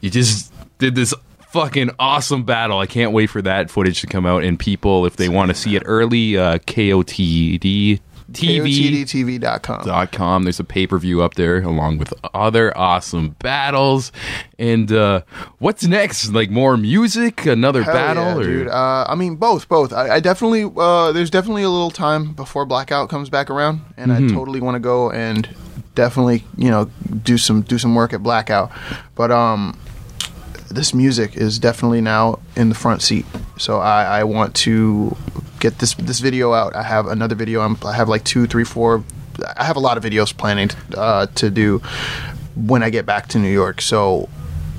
you 0.00 0.10
just 0.10 0.52
did 0.78 0.94
this 0.94 1.12
fucking 1.50 1.90
awesome 1.98 2.44
battle. 2.44 2.78
I 2.78 2.86
can't 2.86 3.12
wait 3.12 3.28
for 3.28 3.42
that 3.42 3.70
footage 3.70 4.00
to 4.02 4.06
come 4.06 4.26
out. 4.26 4.44
And 4.44 4.58
people, 4.58 5.06
if 5.06 5.16
they 5.16 5.28
want 5.28 5.50
to 5.50 5.54
see 5.54 5.76
it 5.76 5.82
early, 5.86 6.36
uh, 6.36 6.58
KOTD 6.58 8.00
TV. 8.30 8.60
KOTDTV.com. 8.60 9.86
Dot 9.86 10.12
com. 10.12 10.42
There's 10.42 10.60
a 10.60 10.64
pay 10.64 10.86
per 10.86 10.98
view 10.98 11.22
up 11.22 11.34
there 11.34 11.62
along 11.62 11.96
with 11.96 12.12
other 12.34 12.76
awesome 12.76 13.30
battles. 13.38 14.12
And 14.58 14.92
uh, 14.92 15.22
what's 15.58 15.84
next? 15.84 16.30
Like 16.32 16.50
more 16.50 16.76
music, 16.76 17.46
another 17.46 17.82
Hell 17.84 17.94
battle, 17.94 18.24
yeah, 18.24 18.36
or 18.36 18.42
dude. 18.44 18.68
Uh, 18.68 19.06
I 19.08 19.14
mean, 19.14 19.36
both, 19.36 19.66
both. 19.68 19.94
I, 19.94 20.16
I 20.16 20.20
definitely, 20.20 20.70
uh, 20.76 21.12
there's 21.12 21.30
definitely 21.30 21.62
a 21.62 21.70
little 21.70 21.90
time 21.90 22.34
before 22.34 22.66
Blackout 22.66 23.08
comes 23.08 23.30
back 23.30 23.48
around, 23.48 23.80
and 23.96 24.10
Mm-hmm. 24.10 24.26
I 24.26 24.34
totally 24.34 24.60
want 24.60 24.74
to 24.74 24.80
go 24.80 25.10
and 25.10 25.48
definitely, 25.94 26.44
you 26.56 26.70
know, 26.70 26.90
do 27.22 27.38
some 27.38 27.62
do 27.62 27.78
some 27.78 27.94
work 27.94 28.12
at 28.12 28.22
Blackout. 28.22 28.70
But 29.14 29.30
um, 29.30 29.78
this 30.70 30.92
music 30.94 31.36
is 31.36 31.58
definitely 31.58 32.00
now 32.00 32.38
in 32.56 32.68
the 32.68 32.74
front 32.74 33.02
seat, 33.02 33.26
so 33.56 33.78
I, 33.78 34.20
I 34.20 34.24
want 34.24 34.54
to 34.56 35.16
get 35.60 35.78
this 35.78 35.94
this 35.94 36.20
video 36.20 36.52
out. 36.52 36.74
I 36.76 36.82
have 36.82 37.06
another 37.06 37.34
video. 37.34 37.60
I'm, 37.60 37.76
I 37.84 37.94
have 37.94 38.08
like 38.08 38.24
two, 38.24 38.46
three, 38.46 38.64
four. 38.64 39.04
I 39.56 39.64
have 39.64 39.76
a 39.76 39.80
lot 39.80 39.96
of 39.96 40.04
videos 40.04 40.36
planning 40.36 40.70
uh, 40.96 41.26
to 41.36 41.50
do 41.50 41.78
when 42.54 42.82
I 42.82 42.90
get 42.90 43.06
back 43.06 43.28
to 43.28 43.38
New 43.38 43.50
York. 43.52 43.80
So 43.80 44.28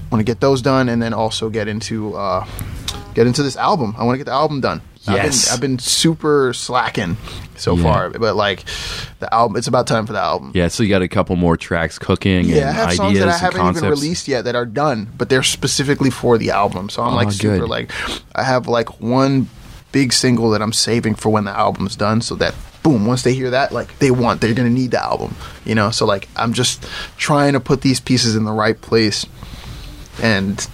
I 0.05 0.09
want 0.11 0.19
to 0.19 0.23
get 0.23 0.41
those 0.41 0.61
done 0.61 0.89
and 0.89 1.01
then 1.01 1.13
also 1.13 1.49
get 1.49 1.67
into 1.67 2.15
uh, 2.15 2.45
get 3.13 3.27
into 3.27 3.43
this 3.43 3.55
album. 3.55 3.95
I 3.97 4.03
want 4.03 4.15
to 4.15 4.17
get 4.17 4.25
the 4.25 4.33
album 4.33 4.61
done. 4.61 4.81
Yes. 5.13 5.51
I've 5.51 5.59
been, 5.61 5.71
I've 5.73 5.77
been 5.77 5.79
super 5.79 6.53
slacking 6.53 7.17
so 7.55 7.75
Yeah. 7.75 7.83
far, 7.83 8.09
but 8.11 8.35
like 8.35 8.63
the 9.19 9.33
album, 9.33 9.57
it's 9.57 9.67
about 9.67 9.87
time 9.87 10.05
for 10.05 10.13
the 10.13 10.19
album. 10.21 10.51
yeah? 10.53 10.67
So 10.67 10.83
you 10.83 10.89
got 10.89 11.01
a 11.01 11.07
couple 11.07 11.35
more 11.35 11.57
tracks 11.57 11.97
cooking. 11.99 12.45
Yeah, 12.45 12.69
I 12.69 12.71
have 12.71 12.83
ideas 12.87 12.97
songs 12.97 13.19
that 13.19 13.27
I 13.29 13.37
haven't 13.37 13.59
concepts. 13.61 13.77
even 13.85 13.89
released 13.89 14.27
yet 14.27 14.45
that 14.45 14.55
are 14.55 14.65
done, 14.65 15.07
but 15.17 15.29
they're 15.29 15.43
specifically 15.43 16.09
for 16.09 16.37
the 16.37 16.51
album. 16.51 16.89
So 16.89 17.03
I'm 17.03 17.13
Oh, 17.13 17.15
like 17.15 17.31
super 17.31 17.59
good. 17.59 17.69
like 17.69 17.91
I 18.35 18.43
have 18.43 18.67
like 18.67 18.99
one 19.01 19.49
big 19.91 20.13
single 20.13 20.51
that 20.51 20.61
I'm 20.61 20.73
saving 20.73 21.15
for 21.15 21.29
when 21.29 21.45
the 21.45 21.51
album's 21.57 21.95
done, 21.95 22.21
so 22.21 22.35
that 22.35 22.53
boom, 22.83 23.05
once 23.05 23.23
they 23.23 23.33
hear 23.33 23.49
that, 23.49 23.71
like 23.73 23.97
they 23.99 24.11
want, 24.11 24.39
they're 24.39 24.53
gonna 24.53 24.69
need 24.69 24.91
the 24.91 25.03
album, 25.03 25.35
you 25.65 25.75
know. 25.75 25.89
So 25.91 26.05
like 26.05 26.29
I'm 26.35 26.53
just 26.53 26.85
trying 27.17 27.53
to 27.53 27.59
put 27.59 27.81
these 27.81 27.99
pieces 27.99 28.35
in 28.35 28.45
the 28.45 28.51
right 28.53 28.79
place, 28.79 29.25
and 30.21 30.65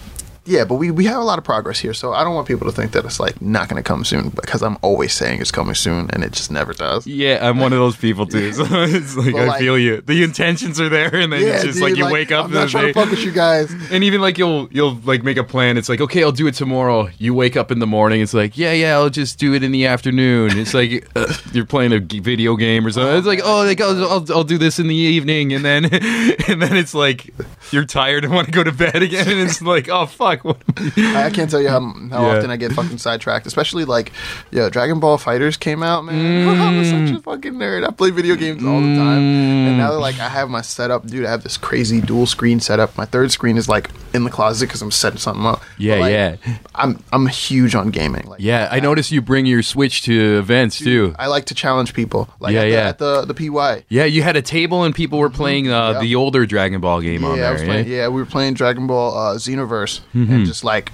yeah, 0.46 0.64
but 0.66 0.76
we, 0.76 0.92
we 0.92 1.06
have 1.06 1.18
a 1.18 1.24
lot 1.24 1.38
of 1.38 1.44
progress 1.44 1.80
here, 1.80 1.94
so 1.94 2.14
I 2.14 2.24
don't 2.24 2.36
want 2.36 2.48
people 2.48 2.66
to 2.68 2.72
think 2.72 2.92
that 2.94 3.04
it's 3.06 3.20
like 3.20 3.42
not 3.42 3.68
going 3.68 3.82
to 3.82 3.88
come 3.88 4.04
soon 4.06 4.30
because 4.30 4.62
I'm 4.62 4.78
always 4.82 5.14
saying 5.14 5.42
it's 5.42 5.52
coming 5.52 5.76
soon 5.76 6.10
and 6.12 6.24
it 6.24 6.32
just 6.32 6.52
never 6.52 6.74
does. 6.74 7.08
Yeah, 7.08 7.40
I'm 7.42 7.58
one 7.60 7.74
of 7.74 7.80
those 7.80 7.96
people 7.98 8.26
too. 8.26 8.46
So 8.54 8.64
it's 8.84 9.16
like 9.18 9.34
But, 9.34 9.42
I 9.42 9.46
like- 9.48 9.60
feel 9.60 9.78
you. 9.78 10.02
The 10.02 10.24
intentions 10.24 10.80
are 10.80 10.88
there, 10.90 11.14
and 11.16 11.32
then 11.34 11.42
it's 11.42 11.64
just 11.64 11.80
dude, 11.80 11.82
like 11.84 11.96
you 11.98 12.10
wake 12.12 12.32
up 12.32 12.46
I'm 12.46 12.52
not 12.54 12.70
trying 12.70 12.86
day, 12.88 12.94
to 12.94 13.00
fuck 13.00 13.10
with 13.10 13.24
you 13.24 13.32
guys. 13.32 13.72
and 13.92 14.04
even 14.04 14.22
like 14.22 14.38
you'll 14.38 14.68
you'll 14.72 15.00
like 15.04 15.24
make 15.24 15.38
a 15.38 15.44
plan. 15.44 15.78
It's 15.78 15.90
like 15.90 16.00
okay, 16.02 16.24
I'll 16.24 16.32
do 16.32 16.48
it 16.48 16.54
tomorrow. 16.56 17.10
You 17.18 17.34
wake 17.34 17.58
up 17.58 17.72
in 17.72 17.80
the 17.80 17.88
morning. 17.88 18.22
It's 18.22 18.34
like 18.34 18.58
yeah, 18.58 18.74
yeah, 18.74 18.94
I'll 18.94 19.10
just 19.10 19.40
do 19.40 19.54
it 19.54 19.64
in 19.64 19.72
the 19.72 19.88
afternoon. 19.88 20.58
It's 20.58 20.74
like 20.74 21.08
uh, 21.16 21.34
you're 21.54 21.66
playing 21.66 21.92
a 21.94 22.00
video 22.00 22.56
game 22.56 22.86
or 22.86 22.92
something. 22.92 23.18
It's 23.18 23.28
like 23.28 23.42
oh, 23.44 23.64
like 23.64 23.82
I'll, 23.82 24.04
I'll 24.12 24.26
I'll 24.34 24.44
do 24.44 24.58
this 24.58 24.80
in 24.80 24.88
the 24.88 24.96
evening, 24.96 25.54
and 25.54 25.66
then 25.66 25.86
and 25.86 26.62
then 26.62 26.76
it's 26.78 26.94
like 26.94 27.30
you're 27.72 27.86
tired 27.86 28.24
and 28.26 28.34
want 28.34 28.46
to 28.48 28.52
go 28.52 28.64
to 28.64 28.72
bed 28.72 29.02
again, 29.02 29.28
and 29.28 29.40
it's 29.40 29.62
like 29.62 29.90
oh 29.90 30.06
fuck, 30.06 30.35
What 30.44 30.58
I- 30.78 30.92
I 31.16 31.26
I 31.26 31.30
can't 31.30 31.50
tell 31.50 31.62
you 31.62 31.70
how, 31.70 31.80
how 31.80 32.22
Yeah. 32.28 32.38
often 32.38 32.50
I 32.52 32.58
get 32.58 32.72
fucking 32.74 32.98
sidetracked, 32.98 33.46
especially 33.48 33.86
like, 33.86 34.12
yeah, 34.52 34.70
Dragon 34.70 35.00
Ball 35.00 35.18
FighterZ 35.18 35.60
came 35.60 35.82
out, 35.84 36.04
man. 36.06 36.48
I'm 36.60 36.76
Mm. 36.84 37.08
such 37.10 37.18
a 37.18 37.22
fucking 37.22 37.54
nerd. 37.54 37.88
I 37.88 37.92
play 37.92 38.10
video 38.12 38.36
games 38.36 38.64
all 38.66 38.80
the 38.82 38.96
time, 38.96 39.20
and 39.20 39.78
now 39.78 39.94
like 39.98 40.20
I 40.20 40.30
have 40.30 40.50
my 40.50 40.62
setup, 40.62 41.08
dude. 41.08 41.26
I 41.26 41.30
have 41.30 41.44
this 41.44 41.58
crazy 41.58 42.02
dual 42.02 42.26
screen 42.26 42.60
setup. 42.60 42.98
My 42.98 43.06
third 43.06 43.32
screen 43.32 43.58
is 43.58 43.68
like 43.70 43.90
in 44.14 44.24
the 44.24 44.30
closet 44.30 44.68
because 44.68 44.82
I'm 44.82 44.92
setting 44.92 45.20
something 45.20 45.46
up. 45.46 45.62
Yeah, 45.78 45.96
But, 45.96 46.02
like, 46.02 46.12
yeah. 46.12 46.58
I'm 46.76 47.00
I'm 47.14 47.28
huge 47.28 47.76
on 47.76 47.92
gaming. 47.92 48.26
Like, 48.28 48.40
Yeah, 48.42 48.68
I 48.72 48.80
noticed 48.80 49.12
you 49.12 49.22
bring 49.22 49.46
your 49.46 49.64
Switch 49.64 50.02
to 50.04 50.38
events 50.40 50.80
too. 50.80 51.16
I 51.20 51.28
like 51.28 51.46
to 51.46 51.56
challenge 51.56 51.94
people. 51.94 52.30
Like 52.40 52.54
Yeah, 52.54 52.62
at 52.62 52.66
the, 52.66 52.72
yeah. 52.72 52.88
at 52.90 52.98
the 53.00 53.34
the 53.34 53.50
PY. 53.52 53.84
Yeah, 53.90 54.06
you 54.06 54.22
had 54.24 54.36
a 54.36 54.42
table 54.42 54.84
and 54.84 54.94
people 54.96 55.20
were 55.20 55.30
playing 55.30 55.70
uh, 55.72 55.92
Yeah. 55.92 56.00
the 56.02 56.16
older 56.16 56.46
Dragon 56.46 56.82
Ball 56.82 57.02
game 57.02 57.24
on 57.24 57.32
Yeah, 57.32 57.36
I 57.36 57.38
there. 57.44 57.54
was 57.54 57.64
playing, 57.64 57.86
eh? 57.88 57.96
yeah, 57.96 58.08
we 58.08 58.22
were 58.22 58.26
playing 58.26 58.54
Dragon 58.56 58.88
Ball 58.88 59.18
uh, 59.18 59.36
Xenoverse, 59.36 60.02
Mm-hmm. 60.26 60.34
and 60.34 60.46
just 60.46 60.64
like 60.64 60.92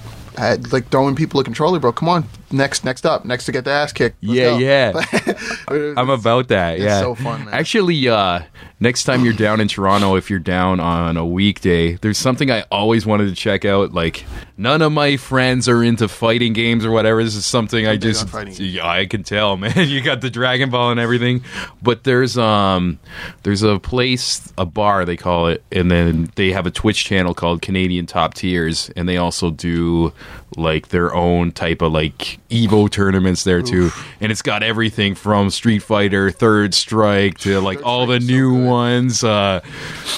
like 0.72 0.89
throwing 0.89 1.15
people 1.15 1.39
a 1.39 1.44
controller, 1.44 1.80
bro. 1.80 1.91
Come 1.91 2.10
on, 2.10 2.26
next, 2.53 2.83
next 2.83 3.05
up, 3.05 3.25
next 3.25 3.45
to 3.45 3.51
get 3.51 3.63
the 3.65 3.71
ass 3.71 3.93
kicked. 3.93 4.23
Let's 4.23 4.35
Yeah, 4.37 4.91
go. 4.91 5.01
yeah. 5.77 5.93
I'm 5.97 6.09
about 6.09 6.47
that. 6.49 6.75
it's 6.75 6.83
yeah, 6.83 6.99
so 6.99 7.15
fun, 7.15 7.45
man. 7.45 7.53
Actually, 7.53 8.07
uh, 8.07 8.41
next 8.79 9.03
time 9.05 9.23
you're 9.23 9.33
down 9.33 9.59
in 9.61 9.67
Toronto, 9.67 10.15
if 10.15 10.29
you're 10.29 10.39
down 10.39 10.79
on 10.79 11.17
a 11.17 11.25
weekday, 11.25 11.93
there's 11.95 12.17
something 12.17 12.51
I 12.51 12.63
always 12.71 13.05
wanted 13.05 13.29
to 13.29 13.35
check 13.35 13.63
out. 13.65 13.93
Like, 13.93 14.25
none 14.57 14.81
of 14.81 14.91
my 14.91 15.17
friends 15.17 15.69
are 15.69 15.83
into 15.83 16.07
fighting 16.07 16.53
games 16.53 16.85
or 16.85 16.91
whatever. 16.91 17.23
This 17.23 17.35
is 17.35 17.45
something 17.45 17.87
I 17.87 17.97
just, 17.97 18.27
yeah, 18.59 18.87
I 18.87 19.05
can 19.05 19.23
tell, 19.23 19.57
man. 19.57 19.87
you 19.87 20.01
got 20.01 20.21
the 20.21 20.29
Dragon 20.29 20.69
Ball 20.69 20.91
and 20.91 20.99
everything, 20.99 21.43
but 21.81 22.03
there's 22.03 22.37
um, 22.37 22.99
there's 23.43 23.63
a 23.63 23.79
place, 23.79 24.52
a 24.58 24.65
bar 24.65 25.06
they 25.06 25.17
call 25.17 25.47
it, 25.47 25.63
and 25.71 25.89
then 25.89 26.29
they 26.35 26.52
have 26.52 26.65
a 26.65 26.71
Twitch 26.71 27.06
channel 27.06 27.33
called 27.33 27.62
Canadian 27.62 28.06
Top 28.06 28.33
Tiers, 28.33 28.89
and 28.95 29.08
they 29.08 29.17
also 29.17 29.52
do 29.52 30.13
like 30.58 30.89
their 30.89 31.13
own 31.15 31.52
type 31.54 31.81
of 31.81 31.93
like 31.93 32.39
Evo 32.52 32.89
tournaments 32.89 33.43
there 33.43 33.62
too, 33.62 33.89
and 34.19 34.31
it's 34.31 34.41
got 34.41 34.62
everything 34.62 35.15
from 35.15 35.49
Street 35.49 35.79
Fighter, 35.79 36.29
Third 36.29 36.73
Strike 36.73 37.39
to 37.39 37.60
like 37.62 37.79
Third 37.79 37.85
all 37.85 38.06
the 38.06 38.19
Strike's 38.19 38.25
so 38.25 38.31
new 38.33 38.52
good. 38.58 38.67
ones, 38.67 39.23
uh, 39.23 39.62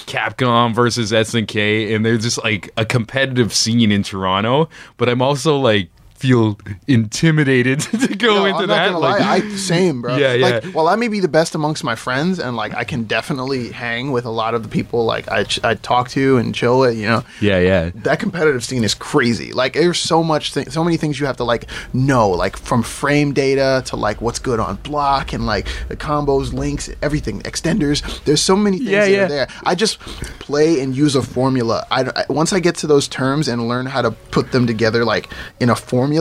Capcom 0.05 0.73
versus 0.75 1.11
SNK, 1.11 1.95
and 1.95 2.05
there's 2.05 2.23
just 2.23 2.43
like 2.43 2.71
a 2.75 2.85
competitive 2.85 3.53
scene 3.53 3.91
in 3.91 4.03
Toronto. 4.03 4.69
But 4.97 5.09
I'm 5.09 5.21
also 5.21 5.57
like 5.57 5.89
feel 6.23 6.57
intimidated 6.87 7.79
to 7.81 8.15
go 8.15 8.35
No, 8.35 8.45
into 8.45 8.61
I'm 8.61 8.67
that. 8.69 8.97
like, 8.99 9.19
lie, 9.19 9.35
I 9.35 9.55
same, 9.57 10.01
bro. 10.01 10.15
Yeah, 10.15 10.33
yeah. 10.33 10.45
Like, 10.47 10.63
while 10.65 10.87
I 10.87 10.95
may 10.95 11.09
be 11.09 11.19
the 11.19 11.27
best 11.27 11.53
amongst 11.53 11.83
my 11.83 11.95
friends, 11.95 12.39
and 12.39 12.55
like 12.55 12.73
I 12.73 12.85
can 12.85 13.03
definitely 13.03 13.71
hang 13.71 14.11
with 14.13 14.23
a 14.25 14.29
lot 14.29 14.53
of 14.55 14.63
the 14.63 14.69
people 14.69 15.03
like 15.03 15.29
I 15.29 15.43
ch- 15.43 15.61
I 15.63 15.75
talk 15.75 16.07
to 16.09 16.37
and 16.37 16.55
chill 16.55 16.79
with, 16.79 16.95
you 16.97 17.07
know. 17.07 17.23
yeah, 17.41 17.59
yeah. 17.59 17.91
That 17.95 18.19
competitive 18.19 18.63
scene 18.63 18.85
is 18.85 18.93
crazy. 18.93 19.51
Like, 19.51 19.73
there's 19.73 19.99
so 19.99 20.23
much, 20.23 20.53
th- 20.53 20.69
so 20.69 20.81
many 20.83 20.95
things 20.95 21.19
you 21.19 21.25
have 21.25 21.37
to 21.37 21.43
like 21.43 21.65
know, 21.93 22.29
like 22.29 22.55
from 22.55 22.83
frame 22.83 23.33
data 23.33 23.83
to 23.87 23.95
like 23.97 24.21
what's 24.21 24.39
good 24.39 24.59
on 24.61 24.77
block 24.77 25.33
and 25.33 25.45
like 25.45 25.67
the 25.89 25.97
combos, 25.97 26.53
links, 26.53 26.89
everything, 27.01 27.41
extenders. 27.41 27.99
There's 28.23 28.41
so 28.41 28.55
many 28.55 28.77
things 28.77 28.89
Yeah, 28.91 29.05
yeah. 29.05 29.27
there. 29.27 29.47
I 29.65 29.75
just 29.75 29.99
play 30.39 30.79
and 30.81 30.95
use 30.95 31.15
a 31.15 31.21
formula. 31.21 31.85
I, 31.91 32.01
I- 32.15 32.25
once 32.29 32.53
I 32.53 32.59
get 32.61 32.75
to 32.77 32.87
those 32.87 33.07
terms 33.09 33.49
and 33.49 33.67
learn 33.67 33.85
how 33.87 34.01
to 34.01 34.11
put 34.31 34.51
them 34.53 34.65
together, 34.67 35.03
like 35.03 35.29
in 35.59 35.69
a 35.69 35.75
formula, 35.75 36.12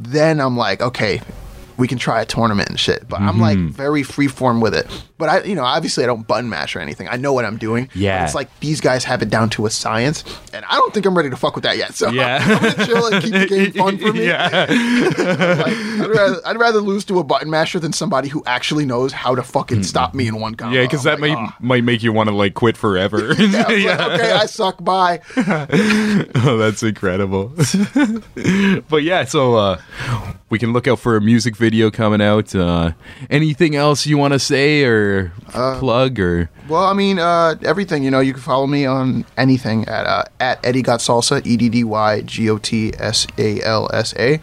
then 0.00 0.40
I'm 0.40 0.56
like, 0.56 0.80
okay. 0.80 1.20
We 1.78 1.88
can 1.88 1.96
try 1.98 2.20
a 2.20 2.26
tournament 2.26 2.68
and 2.68 2.78
shit, 2.78 3.08
but 3.08 3.20
I'm 3.20 3.38
like 3.40 3.56
Mm-hmm. 3.58 3.68
very 3.70 4.02
freeform 4.02 4.60
with 4.60 4.74
it. 4.74 4.86
But 5.16 5.28
I, 5.28 5.42
you 5.42 5.54
know, 5.54 5.64
obviously 5.64 6.04
I 6.04 6.06
don't 6.06 6.26
button 6.26 6.48
mash 6.48 6.76
or 6.76 6.80
anything. 6.80 7.08
I 7.08 7.16
know 7.16 7.32
what 7.32 7.44
I'm 7.44 7.56
doing. 7.56 7.86
But 7.86 7.96
Yeah. 7.96 8.24
it's 8.24 8.34
like 8.34 8.48
these 8.60 8.80
guys 8.80 9.04
have 9.04 9.20
it 9.22 9.30
down 9.30 9.50
to 9.50 9.66
a 9.66 9.70
science, 9.70 10.22
and 10.52 10.64
I 10.66 10.74
don't 10.76 10.92
think 10.94 11.06
I'm 11.06 11.16
ready 11.16 11.30
to 11.30 11.36
fuck 11.36 11.54
with 11.54 11.64
that 11.64 11.76
yet. 11.76 11.94
So 11.94 12.10
Yeah. 12.18 12.38
I'm 12.40 12.62
gonna 12.62 12.86
chill 12.86 13.06
and 13.06 13.22
keep 13.24 13.32
the 13.32 13.46
game 13.46 13.72
fun 13.72 13.98
for 13.98 14.12
me. 14.12 14.26
Yeah. 14.28 14.66
Like, 15.58 15.76
I'd, 15.76 16.10
rather, 16.10 16.36
I'd 16.46 16.58
rather 16.58 16.80
lose 16.80 17.04
to 17.06 17.18
a 17.18 17.24
button 17.24 17.50
masher 17.50 17.78
than 17.80 17.92
somebody 17.92 18.28
who 18.28 18.42
actually 18.46 18.84
knows 18.84 19.12
how 19.12 19.34
to 19.34 19.42
fucking 19.42 19.82
stop 19.82 20.14
me 20.14 20.28
in 20.28 20.38
one 20.40 20.54
combo. 20.54 20.76
Yeah, 20.76 20.82
because 20.84 21.06
I'm 21.06 21.20
that 21.20 21.28
like, 21.28 21.36
might 21.38 21.48
"Ah." 21.48 21.56
might 21.60 21.84
make 21.84 22.02
you 22.02 22.12
want 22.12 22.28
to 22.28 22.34
like 22.34 22.54
quit 22.54 22.76
forever. 22.76 23.34
Yeah, 23.38 23.64
I 23.66 23.72
was 23.72 23.84
like, 23.84 24.00
okay, 24.00 24.32
I 24.32 24.46
suck. 24.46 24.82
Bye. 24.84 25.20
oh, 25.36 26.56
that's 26.58 26.82
incredible. 26.82 27.52
but 28.88 29.02
yeah, 29.02 29.24
so 29.24 29.54
uh, 29.56 29.80
we 30.50 30.58
can 30.58 30.72
look 30.72 30.86
out 30.88 30.98
for 30.98 31.16
a 31.16 31.20
music 31.20 31.56
video 31.56 31.67
coming 31.90 32.20
out. 32.22 32.54
Uh, 32.54 32.92
anything 33.30 33.76
else 33.76 34.06
you 34.06 34.16
want 34.18 34.32
to 34.32 34.38
say 34.38 34.84
or 34.84 35.32
Uh, 35.54 35.78
plug 35.78 36.18
or? 36.20 36.50
Well, 36.68 36.84
I 36.84 36.92
mean, 36.92 37.18
uh, 37.18 37.54
everything. 37.62 38.02
You 38.04 38.10
know, 38.10 38.20
you 38.20 38.32
can 38.32 38.42
follow 38.42 38.66
me 38.66 38.84
on 38.86 39.24
anything 39.36 39.86
at 39.88 40.06
uh, 40.06 40.24
at 40.40 40.58
Eddy 40.64 40.82
Got 40.82 41.00
Salsa, 41.00 41.44
E 41.46 41.56
D 41.56 41.68
D 41.68 41.84
Y 41.84 42.20
G 42.22 42.50
O 42.50 42.58
T 42.58 42.92
S 42.98 43.26
A 43.38 43.60
L 43.62 43.88
S 43.92 44.14
A. 44.18 44.40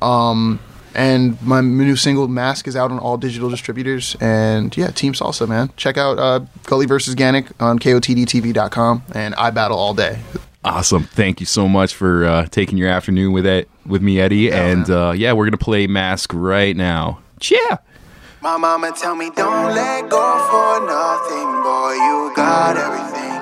Um, 0.00 0.58
and 0.94 1.40
my 1.42 1.60
new 1.60 1.96
single 1.96 2.26
"Mask" 2.28 2.66
is 2.66 2.74
out 2.76 2.90
on 2.90 2.98
all 2.98 3.18
digital 3.18 3.50
distributors. 3.50 4.16
And 4.20 4.74
yeah, 4.76 4.88
Team 4.90 5.12
Salsa, 5.12 5.46
man. 5.46 5.70
Check 5.76 5.98
out 5.98 6.18
uh, 6.18 6.40
Gully 6.64 6.86
versus 6.86 7.14
Ganik 7.14 7.48
on 7.60 7.78
KOTDTV.com 7.78 9.02
and 9.14 9.34
I 9.34 9.50
battle 9.50 9.76
all 9.78 9.92
day. 9.94 10.20
Awesome. 10.64 11.04
Thank 11.04 11.40
you 11.40 11.46
so 11.46 11.68
much 11.68 11.94
for 11.94 12.24
uh, 12.24 12.46
taking 12.46 12.78
your 12.78 12.88
afternoon 12.88 13.32
with 13.32 13.46
it 13.46 13.68
with 13.86 14.02
me, 14.02 14.20
Eddie. 14.20 14.52
and 14.52 14.88
uh, 14.90 15.12
yeah, 15.16 15.32
we're 15.32 15.46
gonna 15.46 15.56
play 15.56 15.86
Mask 15.86 16.32
right 16.34 16.76
now. 16.76 17.20
Yeah. 17.42 17.78
My 18.40 18.56
mama 18.56 18.92
tell 18.92 19.16
me 19.16 19.30
don't 19.30 19.74
let 19.74 20.08
go 20.08 20.38
for 20.50 20.86
nothing, 20.86 21.62
boy. 21.62 21.92
You 21.94 22.32
got 22.36 22.76
everything 22.76 23.35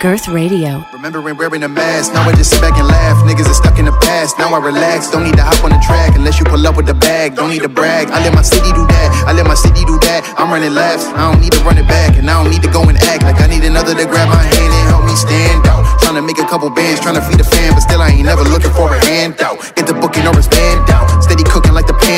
Girth 0.00 0.28
Radio. 0.28 0.84
Remembering 0.92 1.36
wearing 1.36 1.62
a 1.62 1.68
mask, 1.68 2.12
now 2.12 2.28
I 2.28 2.32
just 2.36 2.50
sit 2.52 2.60
back 2.60 2.76
and 2.76 2.86
laugh. 2.86 3.16
Niggas 3.24 3.48
are 3.48 3.56
stuck 3.56 3.78
in 3.78 3.86
the 3.86 3.96
past, 4.04 4.38
now 4.38 4.52
I 4.52 4.60
relax. 4.60 5.10
Don't 5.10 5.24
need 5.24 5.36
to 5.40 5.42
hop 5.42 5.64
on 5.64 5.72
the 5.72 5.80
track 5.80 6.14
unless 6.14 6.38
you 6.38 6.44
pull 6.44 6.60
up 6.66 6.76
with 6.76 6.84
the 6.84 6.94
bag. 6.94 7.34
Don't 7.34 7.48
need 7.48 7.62
to 7.62 7.68
brag. 7.68 8.10
I 8.12 8.20
let 8.20 8.34
my 8.34 8.42
city 8.42 8.68
do 8.76 8.84
that. 8.84 9.08
I 9.26 9.32
let 9.32 9.46
my 9.46 9.54
city 9.54 9.84
do 9.88 9.96
that. 10.04 10.20
I'm 10.36 10.52
running 10.52 10.74
laps. 10.74 11.04
I 11.16 11.32
don't 11.32 11.40
need 11.40 11.52
to 11.52 11.60
run 11.64 11.78
it 11.78 11.88
back, 11.88 12.16
and 12.16 12.28
I 12.28 12.42
don't 12.42 12.52
need 12.52 12.62
to 12.62 12.70
go 12.70 12.84
and 12.84 12.98
act 13.08 13.24
like 13.24 13.40
I 13.40 13.46
need 13.48 13.64
another 13.64 13.94
to 13.96 14.04
grab 14.04 14.28
my 14.28 14.44
hand 14.44 14.70
and 14.72 14.84
help 14.92 15.04
me 15.08 15.16
stand 15.16 15.66
out. 15.66 15.84
Trying 16.04 16.20
to 16.20 16.22
make 16.22 16.38
a 16.38 16.46
couple 16.46 16.68
bands, 16.70 17.00
trying 17.00 17.16
to 17.16 17.24
feed 17.24 17.40
a 17.40 17.48
fan, 17.48 17.72
but 17.72 17.80
still 17.80 18.02
I 18.02 18.10
ain't 18.10 18.26
never 18.28 18.44
looking 18.44 18.72
for 18.76 18.92
a 18.92 19.00
handout. 19.00 19.58
Get 19.76 19.88
the 19.88 19.94
booking 19.94 20.26
or 20.28 20.36
it's 20.36 20.48
band 20.48 20.90
out. 20.90 20.95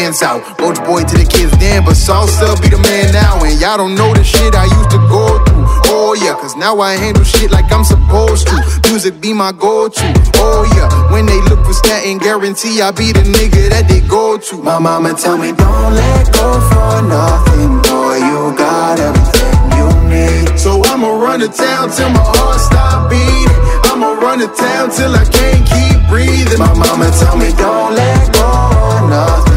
The 0.09 0.25
out. 0.25 0.41
Roach 0.59 0.81
boy 0.89 1.05
to 1.05 1.15
the 1.21 1.29
kids 1.29 1.53
then, 1.61 1.85
but 1.85 1.93
salsa 1.93 2.57
be 2.65 2.73
the 2.73 2.81
man 2.81 3.13
now. 3.13 3.45
And 3.45 3.61
y'all 3.61 3.77
don't 3.77 3.95
know 3.95 4.09
the 4.17 4.25
shit 4.25 4.55
I 4.57 4.65
used 4.65 4.89
to 4.97 5.01
go 5.05 5.37
through. 5.45 5.69
Oh 5.93 6.17
yeah, 6.17 6.33
cause 6.33 6.57
now 6.57 6.81
I 6.81 6.97
handle 6.97 7.25
shit 7.25 7.51
like 7.51 7.69
I'm 7.71 7.85
supposed 7.85 8.49
to. 8.49 8.57
Music 8.89 9.21
be 9.21 9.35
my 9.35 9.53
go-to. 9.53 10.09
Oh 10.41 10.65
yeah, 10.73 10.89
when 11.13 11.27
they 11.27 11.37
look 11.53 11.61
for 11.61 11.75
statin, 11.77 12.17
guarantee 12.25 12.81
I 12.81 12.91
be 12.91 13.13
the 13.13 13.21
nigga 13.21 13.69
that 13.69 13.85
they 13.85 14.01
go 14.01 14.39
to. 14.39 14.57
My 14.57 14.79
mama 14.79 15.13
tell 15.13 15.37
me 15.37 15.53
don't 15.53 15.93
let 15.93 16.33
go 16.33 16.57
for 16.73 17.05
nothing, 17.05 17.77
boy. 17.85 18.17
You 18.17 18.57
got 18.57 18.97
everything 18.97 19.61
you 19.77 19.93
need. 20.09 20.57
So 20.57 20.81
I'ma 20.89 21.21
run 21.21 21.41
to 21.45 21.53
town 21.53 21.93
till 21.93 22.09
my 22.09 22.25
heart 22.25 22.61
stop 22.65 23.13
beating. 23.13 23.61
I'ma 23.93 24.17
run 24.25 24.41
to 24.41 24.49
town 24.49 24.89
till 24.89 25.13
I 25.13 25.29
can't 25.29 25.69
keep 25.69 26.01
breathing. 26.09 26.57
My 26.57 26.73
mama 26.73 27.13
tell 27.21 27.37
me 27.37 27.53
don't 27.61 27.93
let 27.93 28.33
go 28.33 28.49
of 28.49 29.05
nothing, 29.13 29.48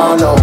follow 0.00 0.36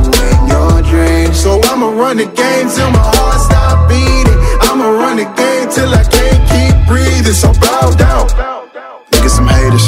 your 0.51 0.81
dreams. 0.85 1.35
So 1.43 1.59
I'ma 1.71 1.89
run 1.89 2.17
the 2.17 2.29
game 2.41 2.67
till 2.75 2.91
my 2.93 3.05
heart 3.17 3.41
stop 3.41 3.89
beating. 3.89 4.39
I'ma 4.69 4.87
run 5.01 5.17
the 5.17 5.27
game 5.41 5.67
till 5.73 5.89
I 5.89 6.03
can't 6.15 6.41
keep 6.51 6.73
breathing. 6.85 7.33
So 7.33 7.49
bow 7.65 7.89
down. 7.97 8.29
Niggas 9.11 9.33
some 9.39 9.49
haters. 9.49 9.85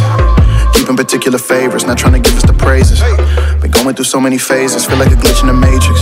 Keeping 0.73 0.97
particular 0.97 1.37
favors, 1.37 1.85
not 1.85 1.97
trying 1.97 2.17
to 2.17 2.23
give 2.25 2.35
us 2.39 2.45
the 2.49 2.57
praises. 2.65 2.99
Been 3.61 3.71
going 3.71 3.93
through 3.95 4.09
so 4.15 4.19
many 4.19 4.39
phases, 4.39 4.85
feel 4.85 4.97
like 4.97 5.11
a 5.11 5.19
glitch 5.21 5.41
in 5.43 5.47
the 5.53 5.57
matrix. 5.67 5.99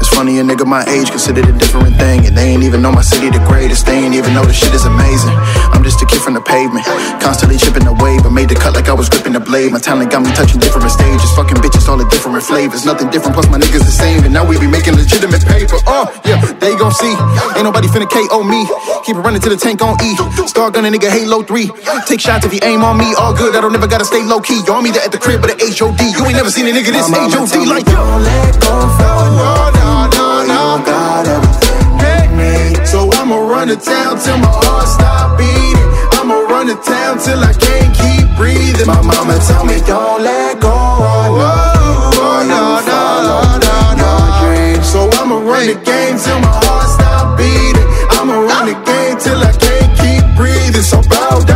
It's 0.00 0.08
funny 0.08 0.38
a 0.38 0.42
nigga 0.42 0.66
my 0.66 0.84
age 0.86 1.10
considered 1.10 1.46
a 1.46 1.52
different 1.52 1.96
thing, 1.96 2.26
and 2.26 2.36
they 2.36 2.48
ain't 2.52 2.64
even 2.64 2.82
know 2.82 2.92
my 2.92 3.02
city 3.02 3.30
the 3.30 3.44
greatest. 3.46 3.86
They 3.86 3.96
ain't 4.02 4.14
even 4.14 4.34
know 4.34 4.44
the 4.44 4.52
shit 4.52 4.74
is 4.74 4.84
amazing. 4.84 5.36
I'm 5.76 5.84
just 5.84 6.00
a 6.00 6.06
kid 6.08 6.24
from 6.24 6.32
the 6.32 6.40
pavement, 6.40 6.88
constantly 7.20 7.60
chipping 7.60 7.84
away, 7.84 8.16
but 8.24 8.32
made 8.32 8.48
the 8.48 8.56
cut 8.56 8.72
like 8.72 8.88
I 8.88 8.96
was 8.96 9.12
gripping 9.12 9.36
the 9.36 9.44
blade. 9.44 9.72
My 9.72 9.78
talent 9.78 10.10
got 10.10 10.24
me 10.24 10.32
touching 10.32 10.56
different 10.56 10.88
stages, 10.88 11.28
fucking 11.36 11.60
bitches 11.60 11.84
all 11.84 12.00
the 12.00 12.08
different 12.08 12.40
flavors, 12.40 12.88
nothing 12.88 13.12
different. 13.12 13.36
Plus 13.36 13.44
my 13.52 13.60
niggas 13.60 13.84
the 13.84 13.92
same, 13.92 14.24
and 14.24 14.32
now 14.32 14.40
we 14.40 14.56
be 14.56 14.66
making 14.66 14.96
legitimate 14.96 15.44
paper. 15.44 15.76
Oh 15.84 16.08
yeah, 16.24 16.40
they 16.56 16.72
gon' 16.80 16.96
see. 16.96 17.12
Ain't 17.60 17.68
nobody 17.68 17.92
finna 17.92 18.08
KO 18.08 18.40
me. 18.40 18.64
Keep 19.04 19.20
it 19.20 19.22
running 19.22 19.44
to 19.44 19.52
the 19.52 19.60
tank 19.60 19.84
on 19.84 20.00
E. 20.00 20.16
Star 20.48 20.72
gunning 20.72 20.96
nigga 20.96 21.12
Halo 21.12 21.44
3. 21.44 21.68
Take 22.08 22.24
shots 22.24 22.48
if 22.48 22.56
you 22.56 22.60
aim 22.64 22.80
on 22.80 22.96
me. 22.96 23.12
All 23.20 23.36
good, 23.36 23.52
I 23.54 23.60
don't 23.60 23.76
never 23.76 23.86
gotta 23.86 24.08
stay 24.08 24.24
low 24.24 24.40
key. 24.40 24.64
Y'all 24.64 24.80
me 24.80 24.90
there 24.90 25.04
at 25.04 25.12
the 25.12 25.20
crib 25.20 25.44
with 25.44 25.52
the 25.52 25.60
HOD. 25.60 26.00
You 26.00 26.24
ain't 26.24 26.40
never 26.40 26.50
seen 26.50 26.64
a 26.66 26.72
nigga 26.72 26.88
this 26.88 27.04
HOD 27.04 27.68
like 27.68 27.84
you. 27.84 28.00
Don't 28.00 28.24
let 28.24 28.54
go 28.64 28.74
no, 29.36 29.68
no, 29.76 30.08
no, 30.08 30.28
no. 30.48 30.84
got 30.88 31.28
everything 31.28 31.86
you. 32.76 32.86
So 32.86 33.10
I'ma 33.12 33.36
run 33.36 33.68
to 33.68 33.76
town 33.76 34.18
till 34.18 34.38
my 34.38 34.46
heart 34.46 34.88
stop 34.88 35.38
beating 35.38 35.55
going 36.66 36.78
to 36.78 36.90
town 36.90 37.18
till 37.18 37.38
I 37.38 37.52
can't 37.52 37.94
keep 37.94 38.36
breathing. 38.36 38.86
My 38.86 39.00
mama 39.02 39.38
told 39.46 39.66
me 39.66 39.78
don't 39.86 40.22
let 40.22 40.60
go. 40.60 40.72
Oh, 40.72 41.38
oh, 41.38 42.42
no, 42.42 42.80
no, 42.90 43.02
no, 43.28 43.38
no, 43.66 44.74
no. 44.74 44.82
So 44.82 45.08
I'ma 45.20 45.36
run 45.38 45.66
the 45.66 45.74
game 45.74 46.18
till 46.18 46.40
my 46.40 46.50
heart 46.64 46.90
stop 46.90 47.38
beating. 47.38 47.86
I'ma 48.18 48.40
run 48.40 48.66
the 48.66 48.74
game 48.84 49.16
till 49.18 49.38
I 49.38 49.52
can't 49.52 49.92
keep 50.00 50.24
breathing. 50.36 50.82
So 50.82 51.02
bow 51.02 51.40
down. 51.44 51.55